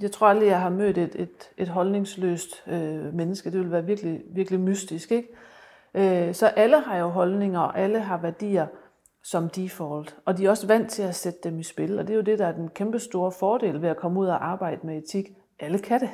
Jeg 0.02 0.12
tror 0.12 0.28
aldrig, 0.28 0.48
jeg 0.48 0.62
har 0.62 0.70
mødt 0.70 0.98
et, 0.98 1.16
et, 1.16 1.52
et 1.58 1.68
holdningsløst 1.68 2.64
øh, 2.68 3.14
menneske. 3.14 3.52
Det 3.52 3.60
ville 3.60 3.72
være 3.72 3.86
virkelig, 3.86 4.22
virkelig 4.30 4.60
mystisk. 4.60 5.12
Ikke? 5.12 5.28
Øh, 5.94 6.34
så 6.34 6.48
alle 6.48 6.80
har 6.80 6.98
jo 6.98 7.08
holdninger, 7.08 7.60
og 7.60 7.80
alle 7.80 8.00
har 8.00 8.18
værdier 8.18 8.68
som 9.24 9.50
default. 9.50 10.18
Og 10.26 10.38
de 10.38 10.46
er 10.46 10.50
også 10.50 10.68
vant 10.68 10.90
til 10.90 11.04
at 11.04 11.16
sætte 11.16 11.40
dem 11.44 11.60
i 11.60 11.64
spil. 11.64 12.00
Og 12.00 12.08
det 12.08 12.14
er 12.14 12.18
jo 12.18 12.24
det, 12.24 12.40
der 12.40 12.48
er 12.48 12.52
den 12.52 12.70
kæmpe 12.70 13.00
store 13.00 13.32
fordel 13.32 13.82
ved 13.82 13.90
at 13.90 13.98
komme 13.98 14.20
ud 14.20 14.28
og 14.28 14.48
arbejde 14.48 14.88
med 14.88 14.98
etik. 14.98 15.30
Alle 15.60 15.80
kan 15.80 16.00
det. 16.00 16.10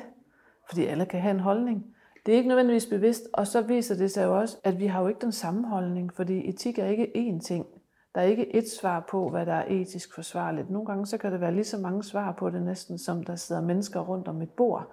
Fordi 0.69 0.85
alle 0.85 1.05
kan 1.05 1.21
have 1.21 1.31
en 1.31 1.39
holdning. 1.39 1.95
Det 2.25 2.33
er 2.33 2.37
ikke 2.37 2.47
nødvendigvis 2.47 2.85
bevidst, 2.85 3.23
og 3.33 3.47
så 3.47 3.61
viser 3.61 3.95
det 3.95 4.11
sig 4.11 4.25
jo 4.25 4.39
også, 4.39 4.57
at 4.63 4.79
vi 4.79 4.85
har 4.85 5.01
jo 5.01 5.07
ikke 5.07 5.21
den 5.21 5.31
samme 5.31 5.67
holdning, 5.67 6.13
fordi 6.13 6.49
etik 6.49 6.79
er 6.79 6.85
ikke 6.85 7.11
én 7.15 7.39
ting. 7.39 7.65
Der 8.15 8.21
er 8.21 8.25
ikke 8.25 8.55
et 8.55 8.71
svar 8.81 9.05
på, 9.09 9.29
hvad 9.29 9.45
der 9.45 9.53
er 9.53 9.65
etisk 9.67 10.15
forsvarligt. 10.15 10.69
Nogle 10.69 10.85
gange 10.85 11.05
så 11.05 11.17
kan 11.17 11.31
det 11.31 11.41
være 11.41 11.53
lige 11.53 11.63
så 11.63 11.77
mange 11.77 12.03
svar 12.03 12.31
på 12.31 12.49
det 12.49 12.61
næsten, 12.61 12.97
som 12.97 13.23
der 13.23 13.35
sidder 13.35 13.61
mennesker 13.61 13.99
rundt 13.99 14.27
om 14.27 14.41
et 14.41 14.49
bord. 14.49 14.91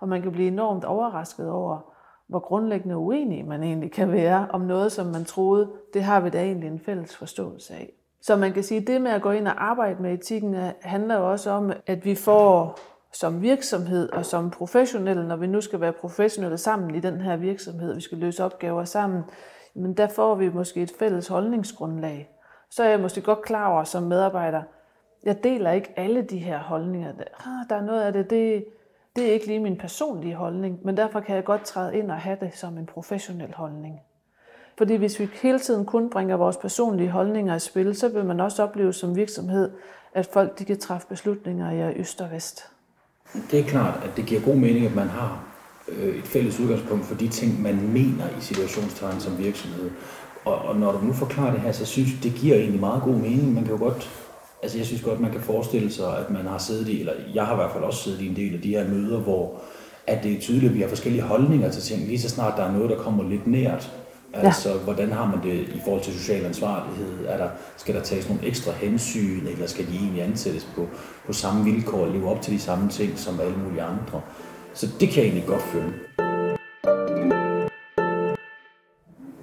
Og 0.00 0.08
man 0.08 0.22
kan 0.22 0.32
blive 0.32 0.48
enormt 0.48 0.84
overrasket 0.84 1.50
over, 1.50 1.92
hvor 2.26 2.38
grundlæggende 2.38 2.96
uenig 2.96 3.46
man 3.46 3.62
egentlig 3.62 3.92
kan 3.92 4.12
være 4.12 4.46
om 4.50 4.60
noget, 4.60 4.92
som 4.92 5.06
man 5.06 5.24
troede, 5.24 5.72
det 5.94 6.02
har 6.02 6.20
vi 6.20 6.30
da 6.30 6.42
egentlig 6.42 6.68
en 6.68 6.80
fælles 6.80 7.16
forståelse 7.16 7.74
af. 7.74 7.92
Så 8.22 8.36
man 8.36 8.52
kan 8.52 8.62
sige, 8.62 8.80
at 8.80 8.86
det 8.86 9.02
med 9.02 9.10
at 9.10 9.22
gå 9.22 9.30
ind 9.30 9.48
og 9.48 9.64
arbejde 9.64 10.02
med 10.02 10.14
etikken 10.14 10.54
øh, 10.54 10.72
handler 10.80 11.18
jo 11.18 11.30
også 11.30 11.50
om, 11.50 11.72
at 11.86 12.04
vi 12.04 12.14
får 12.14 12.78
som 13.18 13.42
virksomhed 13.42 14.12
og 14.12 14.26
som 14.26 14.50
professionelle, 14.50 15.28
når 15.28 15.36
vi 15.36 15.46
nu 15.46 15.60
skal 15.60 15.80
være 15.80 15.92
professionelle 15.92 16.58
sammen 16.58 16.94
i 16.94 17.00
den 17.00 17.20
her 17.20 17.36
virksomhed, 17.36 17.94
vi 17.94 18.00
skal 18.00 18.18
løse 18.18 18.44
opgaver 18.44 18.84
sammen, 18.84 19.22
men 19.74 19.94
der 19.94 20.08
får 20.08 20.34
vi 20.34 20.48
måske 20.48 20.82
et 20.82 20.92
fælles 20.98 21.28
holdningsgrundlag. 21.28 22.30
Så 22.70 22.82
er 22.82 22.88
jeg 22.88 23.00
måske 23.00 23.20
godt 23.20 23.42
klar 23.42 23.72
over 23.72 23.84
som 23.84 24.02
medarbejder, 24.02 24.62
jeg 25.24 25.44
deler 25.44 25.70
ikke 25.70 25.92
alle 25.96 26.22
de 26.22 26.38
her 26.38 26.58
holdninger. 26.58 27.12
Ah, 27.46 27.68
der 27.68 27.76
er 27.76 27.82
noget 27.82 28.02
af 28.02 28.12
det, 28.12 28.30
det, 28.30 28.64
det 29.16 29.28
er 29.28 29.32
ikke 29.32 29.46
lige 29.46 29.60
min 29.60 29.78
personlige 29.78 30.34
holdning, 30.34 30.80
men 30.84 30.96
derfor 30.96 31.20
kan 31.20 31.36
jeg 31.36 31.44
godt 31.44 31.64
træde 31.64 31.96
ind 31.96 32.10
og 32.10 32.16
have 32.16 32.36
det 32.40 32.54
som 32.54 32.78
en 32.78 32.86
professionel 32.86 33.54
holdning. 33.54 34.00
Fordi 34.78 34.94
hvis 34.94 35.20
vi 35.20 35.28
hele 35.42 35.58
tiden 35.58 35.86
kun 35.86 36.10
bringer 36.10 36.36
vores 36.36 36.56
personlige 36.56 37.10
holdninger 37.10 37.54
i 37.54 37.58
spil, 37.58 37.96
så 37.96 38.08
vil 38.08 38.24
man 38.24 38.40
også 38.40 38.62
opleve 38.62 38.92
som 38.92 39.16
virksomhed, 39.16 39.72
at 40.14 40.26
folk 40.26 40.58
de 40.58 40.64
kan 40.64 40.78
træffe 40.78 41.08
beslutninger 41.08 41.70
i 41.70 41.98
øst 41.98 42.20
og 42.20 42.30
vest. 42.30 42.75
Det 43.50 43.60
er 43.60 43.64
klart, 43.64 44.00
at 44.04 44.16
det 44.16 44.26
giver 44.26 44.40
god 44.40 44.54
mening, 44.54 44.86
at 44.86 44.94
man 44.94 45.08
har 45.08 45.44
øh, 45.88 46.16
et 46.16 46.24
fælles 46.24 46.60
udgangspunkt 46.60 47.06
for 47.06 47.14
de 47.14 47.28
ting, 47.28 47.62
man 47.62 47.88
mener 47.92 48.24
i 48.38 48.40
situationstegn 48.40 49.20
som 49.20 49.38
virksomhed. 49.38 49.90
Og, 50.44 50.58
og 50.58 50.76
når 50.76 50.92
du 50.92 50.98
nu 50.98 51.12
forklarer 51.12 51.52
det 51.52 51.60
her, 51.60 51.72
så 51.72 51.86
synes 51.86 52.08
jeg, 52.08 52.22
det 52.22 52.34
giver 52.34 52.56
egentlig 52.56 52.80
meget 52.80 53.02
god 53.02 53.14
mening. 53.14 53.54
Man 53.54 53.64
kan 53.64 53.72
jo 53.72 53.78
godt, 53.78 54.10
altså 54.62 54.78
jeg 54.78 54.86
synes 54.86 55.02
godt, 55.02 55.20
man 55.20 55.32
kan 55.32 55.40
forestille 55.40 55.92
sig, 55.92 56.18
at 56.18 56.30
man 56.30 56.46
har 56.46 56.58
siddet 56.58 56.88
i, 56.88 57.00
eller 57.00 57.12
jeg 57.34 57.46
har 57.46 57.52
i 57.52 57.56
hvert 57.56 57.72
fald 57.72 57.84
også 57.84 58.02
siddet 58.02 58.20
i 58.20 58.28
en 58.28 58.36
del 58.36 58.54
af 58.54 58.60
de 58.60 58.68
her 58.68 58.88
møder, 58.88 59.20
hvor 59.20 59.60
at 60.06 60.22
det 60.22 60.32
er 60.32 60.40
tydeligt, 60.40 60.70
at 60.70 60.74
vi 60.74 60.80
har 60.80 60.88
forskellige 60.88 61.22
holdninger 61.22 61.70
til 61.70 61.82
ting. 61.82 62.06
Lige 62.06 62.20
så 62.20 62.28
snart 62.28 62.56
der 62.56 62.64
er 62.64 62.72
noget, 62.72 62.90
der 62.90 62.96
kommer 62.96 63.28
lidt 63.28 63.46
nært, 63.46 63.90
Altså, 64.34 64.70
ja. 64.70 64.76
hvordan 64.76 65.12
har 65.12 65.26
man 65.26 65.42
det 65.42 65.54
i 65.54 65.80
forhold 65.84 66.02
til 66.02 66.12
social 66.12 66.44
ansvarlighed? 66.44 67.26
Er 67.26 67.36
der, 67.36 67.48
skal 67.76 67.94
der 67.94 68.02
tages 68.02 68.28
nogle 68.28 68.46
ekstra 68.46 68.72
hensyn, 68.72 69.46
eller 69.46 69.66
skal 69.66 69.86
de 69.86 69.96
egentlig 69.96 70.22
ansættes 70.22 70.68
på, 70.76 70.88
på 71.26 71.32
samme 71.32 71.64
vilkår 71.64 71.98
og 71.98 72.10
leve 72.12 72.30
op 72.30 72.42
til 72.42 72.52
de 72.54 72.58
samme 72.60 72.88
ting 72.88 73.18
som 73.18 73.40
alle 73.40 73.56
mulige 73.56 73.82
andre? 73.82 74.20
Så 74.74 74.86
det 75.00 75.08
kan 75.08 75.16
jeg 75.16 75.24
egentlig 75.24 75.46
godt 75.46 75.62
føle. 75.62 75.92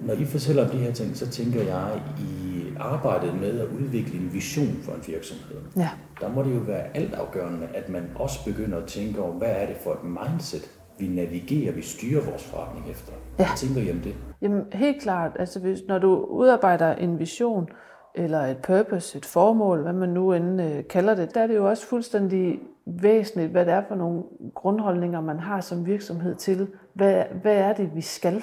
Når 0.00 0.14
I 0.14 0.24
fortæller 0.24 0.64
om 0.64 0.70
de 0.70 0.76
her 0.78 0.92
ting, 0.92 1.16
så 1.16 1.30
tænker 1.30 1.62
jeg 1.62 2.00
i 2.18 2.62
arbejdet 2.80 3.34
med 3.40 3.60
at 3.60 3.66
udvikle 3.66 4.18
en 4.18 4.30
vision 4.32 4.78
for 4.82 4.92
en 4.92 5.02
virksomhed, 5.06 5.56
Ja. 5.76 5.88
der 6.20 6.28
må 6.32 6.42
det 6.42 6.54
jo 6.54 6.60
være 6.60 6.96
altafgørende, 6.96 7.68
at 7.74 7.88
man 7.88 8.02
også 8.14 8.44
begynder 8.44 8.78
at 8.78 8.84
tænke 8.86 9.20
over, 9.22 9.32
hvad 9.32 9.48
er 9.50 9.66
det 9.66 9.76
for 9.84 9.92
et 9.92 10.04
mindset, 10.04 10.70
vi 10.98 11.06
navigerer, 11.08 11.72
vi 11.72 11.82
styrer 11.82 12.24
vores 12.24 12.44
forretning 12.44 12.90
efter. 12.90 13.12
Ja. 13.12 13.46
Hvad 13.46 13.56
tænker 13.56 13.80
I 13.80 13.90
om 13.90 14.00
det? 14.00 14.14
Jamen 14.42 14.64
helt 14.72 15.02
klart, 15.02 15.32
altså 15.38 15.60
hvis, 15.60 15.78
når 15.88 15.98
du 15.98 16.14
udarbejder 16.16 16.94
en 16.94 17.18
vision, 17.18 17.68
eller 18.14 18.40
et 18.40 18.58
purpose, 18.58 19.18
et 19.18 19.24
formål, 19.24 19.82
hvad 19.82 19.92
man 19.92 20.08
nu 20.08 20.32
end 20.32 20.62
øh, 20.62 20.84
kalder 20.90 21.14
det, 21.14 21.34
der 21.34 21.40
er 21.40 21.46
det 21.46 21.56
jo 21.56 21.68
også 21.68 21.86
fuldstændig 21.86 22.60
væsentligt, 22.86 23.50
hvad 23.50 23.66
det 23.66 23.74
er 23.74 23.82
for 23.88 23.94
nogle 23.94 24.22
grundholdninger, 24.54 25.20
man 25.20 25.38
har 25.38 25.60
som 25.60 25.86
virksomhed 25.86 26.34
til, 26.34 26.68
hvad, 26.92 27.24
hvad 27.42 27.56
er 27.56 27.72
det, 27.72 27.90
vi 27.94 28.00
skal? 28.00 28.42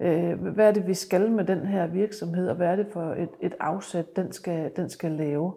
Øh, 0.00 0.42
hvad 0.54 0.68
er 0.68 0.72
det, 0.72 0.86
vi 0.86 0.94
skal 0.94 1.30
med 1.30 1.44
den 1.44 1.66
her 1.66 1.86
virksomhed, 1.86 2.48
og 2.48 2.56
hvad 2.56 2.66
er 2.66 2.76
det 2.76 2.86
for 2.92 3.12
et, 3.12 3.28
et 3.40 3.54
afsæt, 3.60 4.16
den 4.16 4.32
skal, 4.32 4.70
den 4.76 4.88
skal 4.88 5.10
lave? 5.10 5.52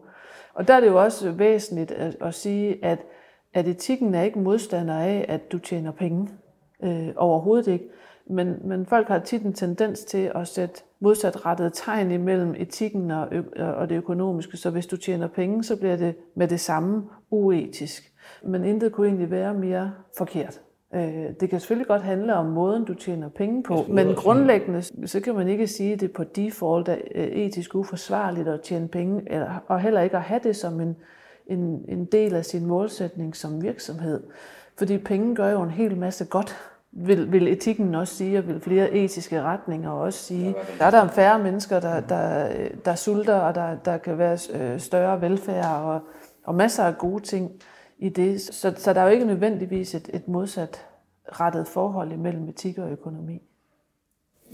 Og 0.54 0.68
der 0.68 0.74
er 0.74 0.80
det 0.80 0.88
jo 0.88 1.04
også 1.04 1.32
væsentligt 1.32 1.91
at, 1.91 2.15
at 2.22 2.34
sige, 2.34 2.86
at, 2.86 3.00
at 3.56 3.68
etikken 3.68 4.15
er 4.15 4.22
ikke 4.22 4.39
modstander 4.39 4.96
af, 4.96 5.26
at 5.30 5.52
du 5.52 5.60
tjener 5.60 5.91
penge. 5.91 6.30
Øh, 6.84 7.08
overhovedet 7.15 7.68
ikke. 7.68 7.89
Men, 8.30 8.56
men 8.63 8.86
folk 8.86 9.08
har 9.08 9.20
tit 9.20 9.41
en 9.41 9.54
tendens 9.54 10.00
til 10.00 10.32
at 10.36 10.48
sætte 10.48 10.82
modsatrettede 11.00 11.72
tegn 11.74 12.12
imellem 12.12 12.56
etikken 12.58 13.12
og, 13.12 13.28
og 13.58 13.89
det 13.89 13.96
økonomiske. 13.96 14.58
Så 14.58 14.70
hvis 14.70 14.88
du 14.88 14.98
tjener 14.98 15.28
penge, 15.28 15.63
så 15.63 15.76
bliver 15.80 15.96
det 15.96 16.15
med 16.36 16.48
det 16.48 16.60
samme 16.60 17.04
uetisk. 17.32 18.13
Men 18.44 18.63
intet 18.63 18.91
kunne 18.91 19.08
egentlig 19.08 19.32
være 19.32 19.54
mere 19.54 19.91
forkert. 20.18 20.62
Øh, 20.96 21.26
Det 21.39 21.50
kan 21.50 21.60
selvfølgelig 21.60 21.88
godt 21.88 22.02
handle 22.02 22.36
om 22.36 22.46
måden, 22.46 22.86
du 22.86 22.94
tjener 22.94 23.30
penge 23.30 23.63
på, 23.63 23.74
men 23.89 24.15
grundlæggende, 24.15 24.82
så 25.06 25.20
kan 25.20 25.36
man 25.36 25.48
ikke 25.48 25.68
sige, 25.68 25.94
at 25.94 26.00
det 26.02 26.12
på 26.12 26.24
default 26.24 26.89
er 26.89 26.98
øh, 27.15 27.28
etisk 27.28 27.76
uforsvarligt 27.76 28.48
at 28.48 28.62
tjene 28.62 28.88
penge, 28.88 29.22
eller, 29.28 29.63
og 29.68 29.80
heller 29.80 30.02
ikke 30.02 30.15
at 30.18 30.24
have 30.24 30.39
det 30.44 30.56
som 30.56 30.82
en, 30.82 30.96
en, 31.47 31.86
en 31.88 32.05
del 32.05 32.36
af 32.36 32.45
sin 32.45 32.65
målsætning 32.65 33.36
som 33.36 33.62
virksomhed. 33.62 34.23
Fordi 34.77 34.97
penge 34.97 35.36
gør 35.36 35.49
jo 35.49 35.62
en 35.62 35.69
hel 35.69 35.97
masse 35.97 36.25
godt, 36.25 36.55
vil, 36.91 37.31
vil 37.31 37.47
etikken 37.47 37.95
også 37.95 38.15
sige, 38.15 38.38
og 38.38 38.47
vil 38.47 38.62
flere 38.62 38.91
etiske 38.91 39.41
retninger 39.41 39.89
også 39.89 40.19
sige. 40.19 40.55
Der 40.79 40.86
er 40.86 40.91
der 40.91 41.08
færre 41.08 41.39
mennesker, 41.39 41.79
der, 41.79 41.99
der, 41.99 42.49
der 42.86 42.95
sulter, 42.95 43.36
og 43.36 43.55
der, 43.55 43.75
der 43.75 43.97
kan 43.97 44.17
være 44.17 44.38
øh, 44.53 44.79
større 44.79 45.21
velfærd 45.21 45.65
og, 45.65 45.99
og 46.43 46.55
masser 46.55 46.84
af 46.84 46.97
gode 46.97 47.23
ting 47.23 47.51
i 47.97 48.10
det. 48.10 48.41
Så, 48.41 48.73
så 48.77 48.93
der 48.93 49.01
er 49.01 49.05
jo 49.05 49.12
ikke 49.12 49.25
nødvendigvis 49.25 49.95
et, 49.95 50.10
et 50.13 50.27
modsat 50.27 50.86
rettet 51.27 51.67
forhold 51.67 52.12
imellem 52.12 52.49
etik 52.49 52.77
og 52.77 52.91
økonomi. 52.91 53.41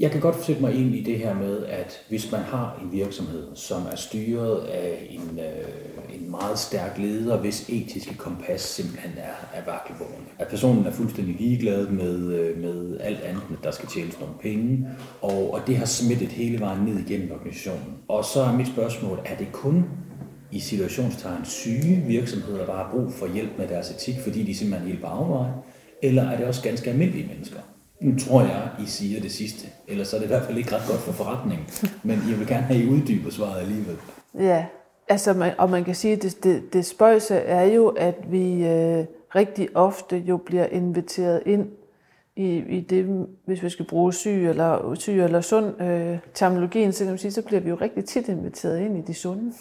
Jeg 0.02 0.12
kan 0.12 0.22
godt 0.22 0.46
sætte 0.46 0.62
mig 0.62 0.74
ind 0.74 0.96
i 0.96 1.04
det 1.04 1.18
her 1.18 1.34
med, 1.34 1.66
at 1.66 2.02
hvis 2.10 2.32
man 2.32 2.42
har 2.42 2.80
en 2.84 2.92
virksomhed, 2.92 3.48
som 3.56 3.82
er 3.92 3.96
styret 3.96 4.64
af 4.68 5.08
en, 5.10 5.40
øh, 5.40 6.16
en 6.22 6.32
meget 6.32 6.60
stærk 6.60 6.98
leder, 6.98 7.38
hvis 7.38 7.70
etiske 7.70 8.16
kompas 8.18 8.62
simpelthen 8.62 9.12
er, 9.18 9.60
er 9.60 9.66
vakkelvogn. 9.66 10.28
At 10.40 10.48
personen 10.48 10.86
er 10.86 10.92
fuldstændig 10.92 11.36
ligeglad 11.36 11.88
med, 11.88 12.34
øh, 12.34 12.58
med 12.58 13.00
alt 13.00 13.22
andet, 13.22 13.44
end 13.50 13.58
at 13.58 13.64
der 13.64 13.72
skal 13.72 13.90
tjenes 13.90 14.20
nogle 14.20 14.36
penge, 14.42 14.88
og, 15.22 15.54
og 15.54 15.62
det 15.68 15.78
har 15.78 15.86
smittet 15.86 16.28
hele 16.28 16.60
vejen 16.60 16.82
ned 16.86 17.00
igennem 17.00 17.32
organisationen. 17.32 17.98
Og 18.08 18.26
så 18.26 18.42
er 18.42 18.54
mit 18.54 18.68
spørgsmål, 18.68 19.20
er 19.26 19.38
det 19.38 19.52
kun 19.52 19.86
i 20.52 20.60
situationstegn 20.60 21.46
syge 21.46 22.04
virksomheder, 22.08 22.66
der 22.66 22.74
har 22.74 22.90
brug 22.92 23.14
for 23.14 23.34
hjælp 23.34 23.52
med 23.58 23.68
deres 23.68 23.92
etik, 23.92 24.16
fordi 24.24 24.44
de 24.44 24.56
simpelthen 24.56 24.88
er 24.88 24.92
helt 24.92 25.02
på 25.02 25.08
afveje? 25.08 25.54
Eller 26.04 26.24
er 26.24 26.38
det 26.38 26.46
også 26.46 26.64
ganske 26.64 26.90
almindelige 26.90 27.28
mennesker? 27.28 27.60
Nu 28.02 28.20
tror 28.20 28.42
jeg, 28.42 28.70
I 28.80 28.86
siger 28.86 29.22
det 29.22 29.32
sidste. 29.32 29.68
Ellers 29.88 30.08
så 30.08 30.16
er 30.16 30.20
det 30.20 30.26
i 30.26 30.28
hvert 30.28 30.44
fald 30.44 30.58
ikke 30.58 30.76
ret 30.76 30.88
godt 30.88 31.00
for 31.00 31.12
forretningen. 31.12 31.68
Men 32.04 32.20
jeg 32.30 32.40
vil 32.40 32.48
gerne 32.48 32.64
have, 32.64 32.80
at 32.80 32.86
I 32.86 32.90
uddyber 32.90 33.32
svaret 33.32 33.62
alligevel. 33.62 33.98
Ja, 34.40 34.66
altså, 35.08 35.34
man, 35.34 35.54
og 35.58 35.70
man 35.70 35.84
kan 35.84 35.96
sige, 35.96 36.14
at 36.14 36.24
det, 36.24 36.44
det, 36.44 36.74
det 36.74 36.86
spøjse 36.86 37.36
er 37.36 37.64
jo, 37.64 37.88
at 37.88 38.16
vi 38.32 38.68
øh, 38.68 39.06
rigtig 39.36 39.70
ofte 39.76 40.18
jo 40.18 40.38
bliver 40.38 40.66
inviteret 40.66 41.42
ind 41.46 41.68
i, 42.36 42.58
i 42.58 42.80
det, 42.80 43.28
hvis 43.46 43.64
vi 43.64 43.70
skal 43.70 43.86
bruge 43.86 44.14
syg 44.14 44.50
eller, 44.50 44.96
syg 44.96 45.14
eller 45.14 45.42
sund 45.42 45.82
øh, 45.82 46.18
terminologien, 46.34 46.94
så 46.94 47.04
kan 47.04 47.12
man 47.12 47.18
sige, 47.18 47.32
så 47.32 47.42
bliver 47.42 47.62
vi 47.62 47.70
jo 47.70 47.76
rigtig 47.76 48.06
tit 48.06 48.28
inviteret 48.28 48.80
ind 48.80 48.98
i 48.98 49.02
de 49.02 49.14
sunde. 49.14 49.54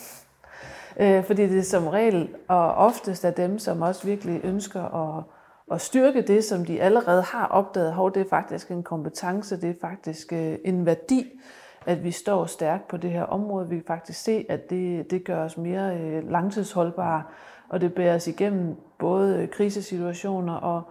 Øh, 1.00 1.24
fordi 1.24 1.42
det 1.42 1.58
er 1.58 1.62
som 1.62 1.86
regel 1.86 2.28
og 2.48 2.74
oftest 2.74 3.24
er 3.24 3.30
dem, 3.30 3.58
som 3.58 3.82
også 3.82 4.06
virkelig 4.06 4.40
ønsker 4.44 4.82
at, 4.82 5.24
at 5.70 5.80
styrke 5.80 6.22
det, 6.22 6.44
som 6.44 6.64
de 6.64 6.82
allerede 6.82 7.22
har 7.22 7.46
opdaget. 7.46 7.92
Hov, 7.92 8.14
det 8.14 8.20
er 8.20 8.28
faktisk 8.30 8.70
en 8.70 8.82
kompetence, 8.82 9.60
det 9.60 9.70
er 9.70 9.74
faktisk 9.80 10.32
øh, 10.32 10.58
en 10.64 10.86
værdi, 10.86 11.40
at 11.86 12.04
vi 12.04 12.10
står 12.10 12.46
stærkt 12.46 12.88
på 12.88 12.96
det 12.96 13.10
her 13.10 13.22
område. 13.22 13.68
Vi 13.68 13.76
kan 13.76 13.84
faktisk 13.86 14.22
se, 14.22 14.46
at 14.48 14.70
det, 14.70 15.10
det 15.10 15.24
gør 15.24 15.44
os 15.44 15.56
mere 15.56 15.98
øh, 15.98 16.30
langtidsholdbare, 16.30 17.22
og 17.68 17.80
det 17.80 17.94
bærer 17.94 18.14
os 18.14 18.26
igennem 18.26 18.76
både 18.98 19.38
øh, 19.38 19.48
krisesituationer 19.48 20.54
og, 20.54 20.82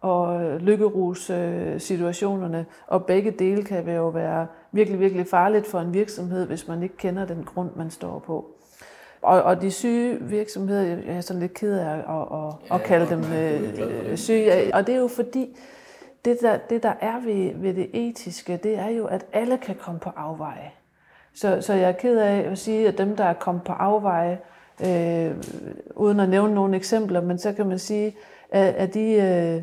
og 0.00 0.40
lykkerus-situationerne, 0.60 2.66
og 2.86 3.06
begge 3.06 3.30
dele 3.30 3.64
kan 3.64 3.96
jo 3.96 4.08
være 4.08 4.46
virkelig, 4.72 5.00
virkelig 5.00 5.26
farligt 5.26 5.66
for 5.66 5.80
en 5.80 5.94
virksomhed, 5.94 6.46
hvis 6.46 6.68
man 6.68 6.82
ikke 6.82 6.96
kender 6.96 7.24
den 7.24 7.44
grund, 7.44 7.70
man 7.76 7.90
står 7.90 8.18
på. 8.18 8.51
Og, 9.22 9.42
og 9.42 9.62
de 9.62 9.70
syge 9.70 10.18
virksomheder, 10.20 10.82
jeg 10.82 11.16
er 11.16 11.20
sådan 11.20 11.40
lidt 11.40 11.54
ked 11.54 11.78
af 11.78 11.90
at, 11.90 11.98
at, 11.98 12.48
at, 12.70 12.80
at 12.80 12.82
kalde 12.86 13.10
dem 13.10 13.24
øh, 13.32 14.16
syge, 14.16 14.74
og 14.74 14.86
det 14.86 14.94
er 14.94 14.98
jo 14.98 15.08
fordi, 15.08 15.56
det 16.24 16.38
der, 16.40 16.56
det 16.70 16.82
der 16.82 16.92
er 17.00 17.20
ved, 17.24 17.52
ved 17.54 17.74
det 17.74 17.90
etiske, 17.92 18.56
det 18.56 18.78
er 18.78 18.88
jo, 18.88 19.06
at 19.06 19.26
alle 19.32 19.58
kan 19.58 19.74
komme 19.74 20.00
på 20.00 20.10
afveje. 20.16 20.70
Så, 21.34 21.60
så 21.60 21.72
jeg 21.72 21.88
er 21.88 21.92
ked 21.92 22.18
af 22.18 22.50
at 22.50 22.58
sige, 22.58 22.88
at 22.88 22.98
dem, 22.98 23.16
der 23.16 23.24
er 23.24 23.32
kommet 23.32 23.64
på 23.64 23.72
afveje, 23.72 24.38
øh, 24.86 25.36
uden 25.96 26.20
at 26.20 26.28
nævne 26.28 26.54
nogle 26.54 26.76
eksempler, 26.76 27.20
men 27.20 27.38
så 27.38 27.52
kan 27.52 27.66
man 27.66 27.78
sige, 27.78 28.16
at, 28.50 28.74
at 28.74 28.94
de 28.94 29.12
øh, 29.12 29.62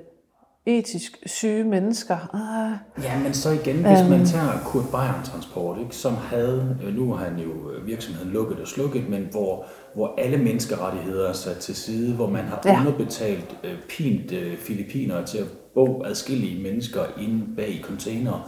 etisk 0.66 1.18
syge 1.26 1.64
mennesker, 1.64 2.18
ah, 2.34 3.04
Ja, 3.06 3.20
men 3.24 3.34
så 3.34 3.50
igen, 3.50 3.76
hvis 3.76 4.10
man 4.10 4.26
tager 4.26 4.60
Kurt 4.66 4.84
Bayern 4.92 5.24
Transport, 5.24 5.78
ikke, 5.80 5.96
som 5.96 6.14
havde, 6.16 6.78
øh, 6.84 6.96
nu 6.96 7.14
har 7.14 7.26
han 7.26 7.40
jo 7.40 7.72
øh, 7.72 7.88
virksomheden 7.88 8.32
lukket 8.32 8.60
og 8.60 8.68
slukket, 8.68 9.10
men 9.10 9.28
hvor, 9.32 9.66
hvor 9.96 10.14
alle 10.18 10.38
menneskerettigheder 10.38 11.30
er 11.30 11.34
sat 11.34 11.58
til 11.58 11.76
side, 11.76 12.14
hvor 12.16 12.30
man 12.30 12.44
har 12.46 12.62
Ja. 12.66 12.80
underbetalt 12.80 13.56
øh, 13.64 13.72
pint 13.90 14.32
øh, 14.32 14.58
filipiner 14.58 15.26
til 15.26 15.38
at 15.38 15.48
bo 15.74 16.04
adskillige 16.06 16.64
mennesker 16.64 17.02
inde 17.22 17.46
bag 17.56 17.70
i 17.70 17.82
containere. 17.82 18.42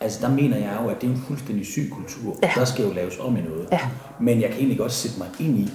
Altså 0.00 0.26
der 0.26 0.34
mener 0.34 0.56
jeg 0.56 0.78
jo, 0.82 0.88
at 0.88 1.00
det 1.00 1.06
er 1.06 1.10
en 1.10 1.22
fuldstændig 1.26 1.66
syg 1.66 1.88
kultur. 1.92 2.36
Ja. 2.42 2.50
Der 2.54 2.64
skal 2.64 2.84
jo 2.84 2.92
laves 2.92 3.18
om 3.18 3.36
i 3.36 3.40
noget. 3.40 3.68
Ja. 3.72 3.80
Men 4.20 4.40
jeg 4.40 4.48
kan 4.48 4.58
egentlig 4.58 4.78
godt 4.78 4.92
sætte 4.92 5.18
mig 5.18 5.28
ind 5.40 5.58
i, 5.58 5.68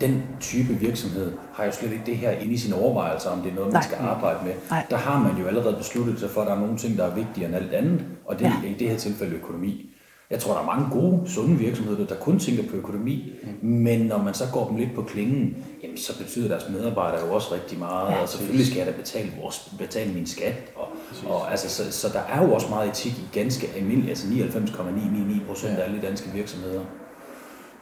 den 0.00 0.22
type 0.40 0.72
virksomhed 0.74 1.32
har 1.52 1.64
jo 1.64 1.72
slet 1.72 1.92
ikke 1.92 2.06
det 2.06 2.16
her 2.16 2.30
inde 2.30 2.52
i 2.54 2.56
sine 2.56 2.74
overvejelser, 2.76 3.30
om 3.30 3.40
det 3.42 3.50
er 3.50 3.54
noget, 3.54 3.72
man 3.72 3.80
Nej. 3.80 3.82
skal 3.82 3.98
arbejde 4.00 4.38
med. 4.44 4.52
Nej. 4.70 4.86
Der 4.90 4.96
har 4.96 5.22
man 5.22 5.36
jo 5.42 5.46
allerede 5.46 5.76
besluttet 5.76 6.20
sig 6.20 6.30
for, 6.30 6.40
at 6.40 6.46
der 6.46 6.54
er 6.54 6.60
nogle 6.60 6.76
ting, 6.76 6.98
der 6.98 7.04
er 7.04 7.14
vigtigere 7.14 7.48
end 7.48 7.56
alt 7.56 7.72
andet, 7.72 8.04
og 8.26 8.38
det 8.38 8.44
Ja. 8.44 8.52
er 8.64 8.68
i 8.70 8.74
det 8.78 8.90
her 8.90 8.96
tilfælde 8.96 9.36
økonomi. 9.36 9.90
Jeg 10.30 10.38
tror, 10.38 10.52
der 10.54 10.60
er 10.60 10.64
mange 10.66 10.88
gode, 10.90 11.30
sunde 11.30 11.58
virksomheder, 11.58 12.06
der 12.06 12.14
kun 12.14 12.38
tænker 12.38 12.62
på 12.70 12.76
økonomi, 12.76 13.32
mm. 13.62 13.68
men 13.68 14.06
når 14.06 14.22
man 14.22 14.34
så 14.34 14.44
går 14.52 14.68
dem 14.68 14.76
lidt 14.76 14.94
på 14.94 15.02
klingen, 15.02 15.56
jamen, 15.82 15.96
så 15.96 16.18
betyder 16.18 16.48
deres 16.48 16.68
medarbejdere 16.70 17.26
jo 17.26 17.34
også 17.34 17.54
rigtig 17.54 17.78
meget, 17.78 18.10
ja, 18.12 18.22
og 18.22 18.28
selvfølgelig 18.28 18.66
skal 18.66 18.78
jeg 18.78 18.86
da 18.86 18.92
betale, 18.92 19.32
vores, 19.42 19.72
betale 19.78 20.12
min 20.12 20.26
skat, 20.26 20.54
og, 20.76 20.88
og 21.28 21.50
altså, 21.50 21.68
så, 21.68 21.92
så 21.92 22.08
der 22.12 22.20
er 22.20 22.46
jo 22.46 22.54
også 22.54 22.68
meget 22.68 22.88
etik 22.90 23.12
i 23.12 23.38
ganske 23.38 23.68
almindeligt, 23.76 24.08
altså 24.08 24.26
99,999 24.28 25.46
procent 25.48 25.78
af 25.78 25.84
alle 25.84 26.02
danske 26.02 26.28
virksomheder. 26.34 26.80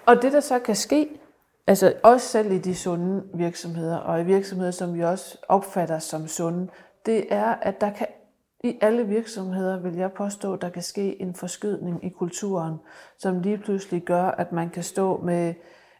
Og 0.07 0.23
det, 0.23 0.33
der 0.33 0.41
så 0.41 0.59
kan 0.59 0.77
ske, 0.77 1.09
altså 1.67 1.95
også 2.03 2.29
selv 2.29 2.53
i 2.53 2.59
de 2.59 2.75
sunde 2.75 3.23
virksomheder, 3.35 3.97
og 3.97 4.21
i 4.21 4.25
virksomheder, 4.25 4.71
som 4.71 4.95
vi 4.95 5.01
også 5.01 5.39
opfatter 5.49 5.99
som 5.99 6.27
sunde, 6.29 6.69
det 7.07 7.27
er, 7.31 7.55
at 7.63 7.81
der 7.81 7.91
kan 7.91 8.07
i 8.65 8.79
alle 8.81 9.07
virksomheder, 9.07 9.81
vil 9.81 9.95
jeg 9.95 10.13
påstå, 10.13 10.57
der 10.57 10.69
kan 10.69 10.83
ske 10.83 11.23
en 11.23 11.35
forskydning 11.35 12.05
i 12.05 12.09
kulturen, 12.09 12.75
som 13.19 13.41
lige 13.41 13.59
pludselig 13.59 14.03
gør, 14.03 14.25
at 14.25 14.53
man 14.53 14.71
kan 14.71 14.83
stå 14.83 15.21
med 15.23 15.55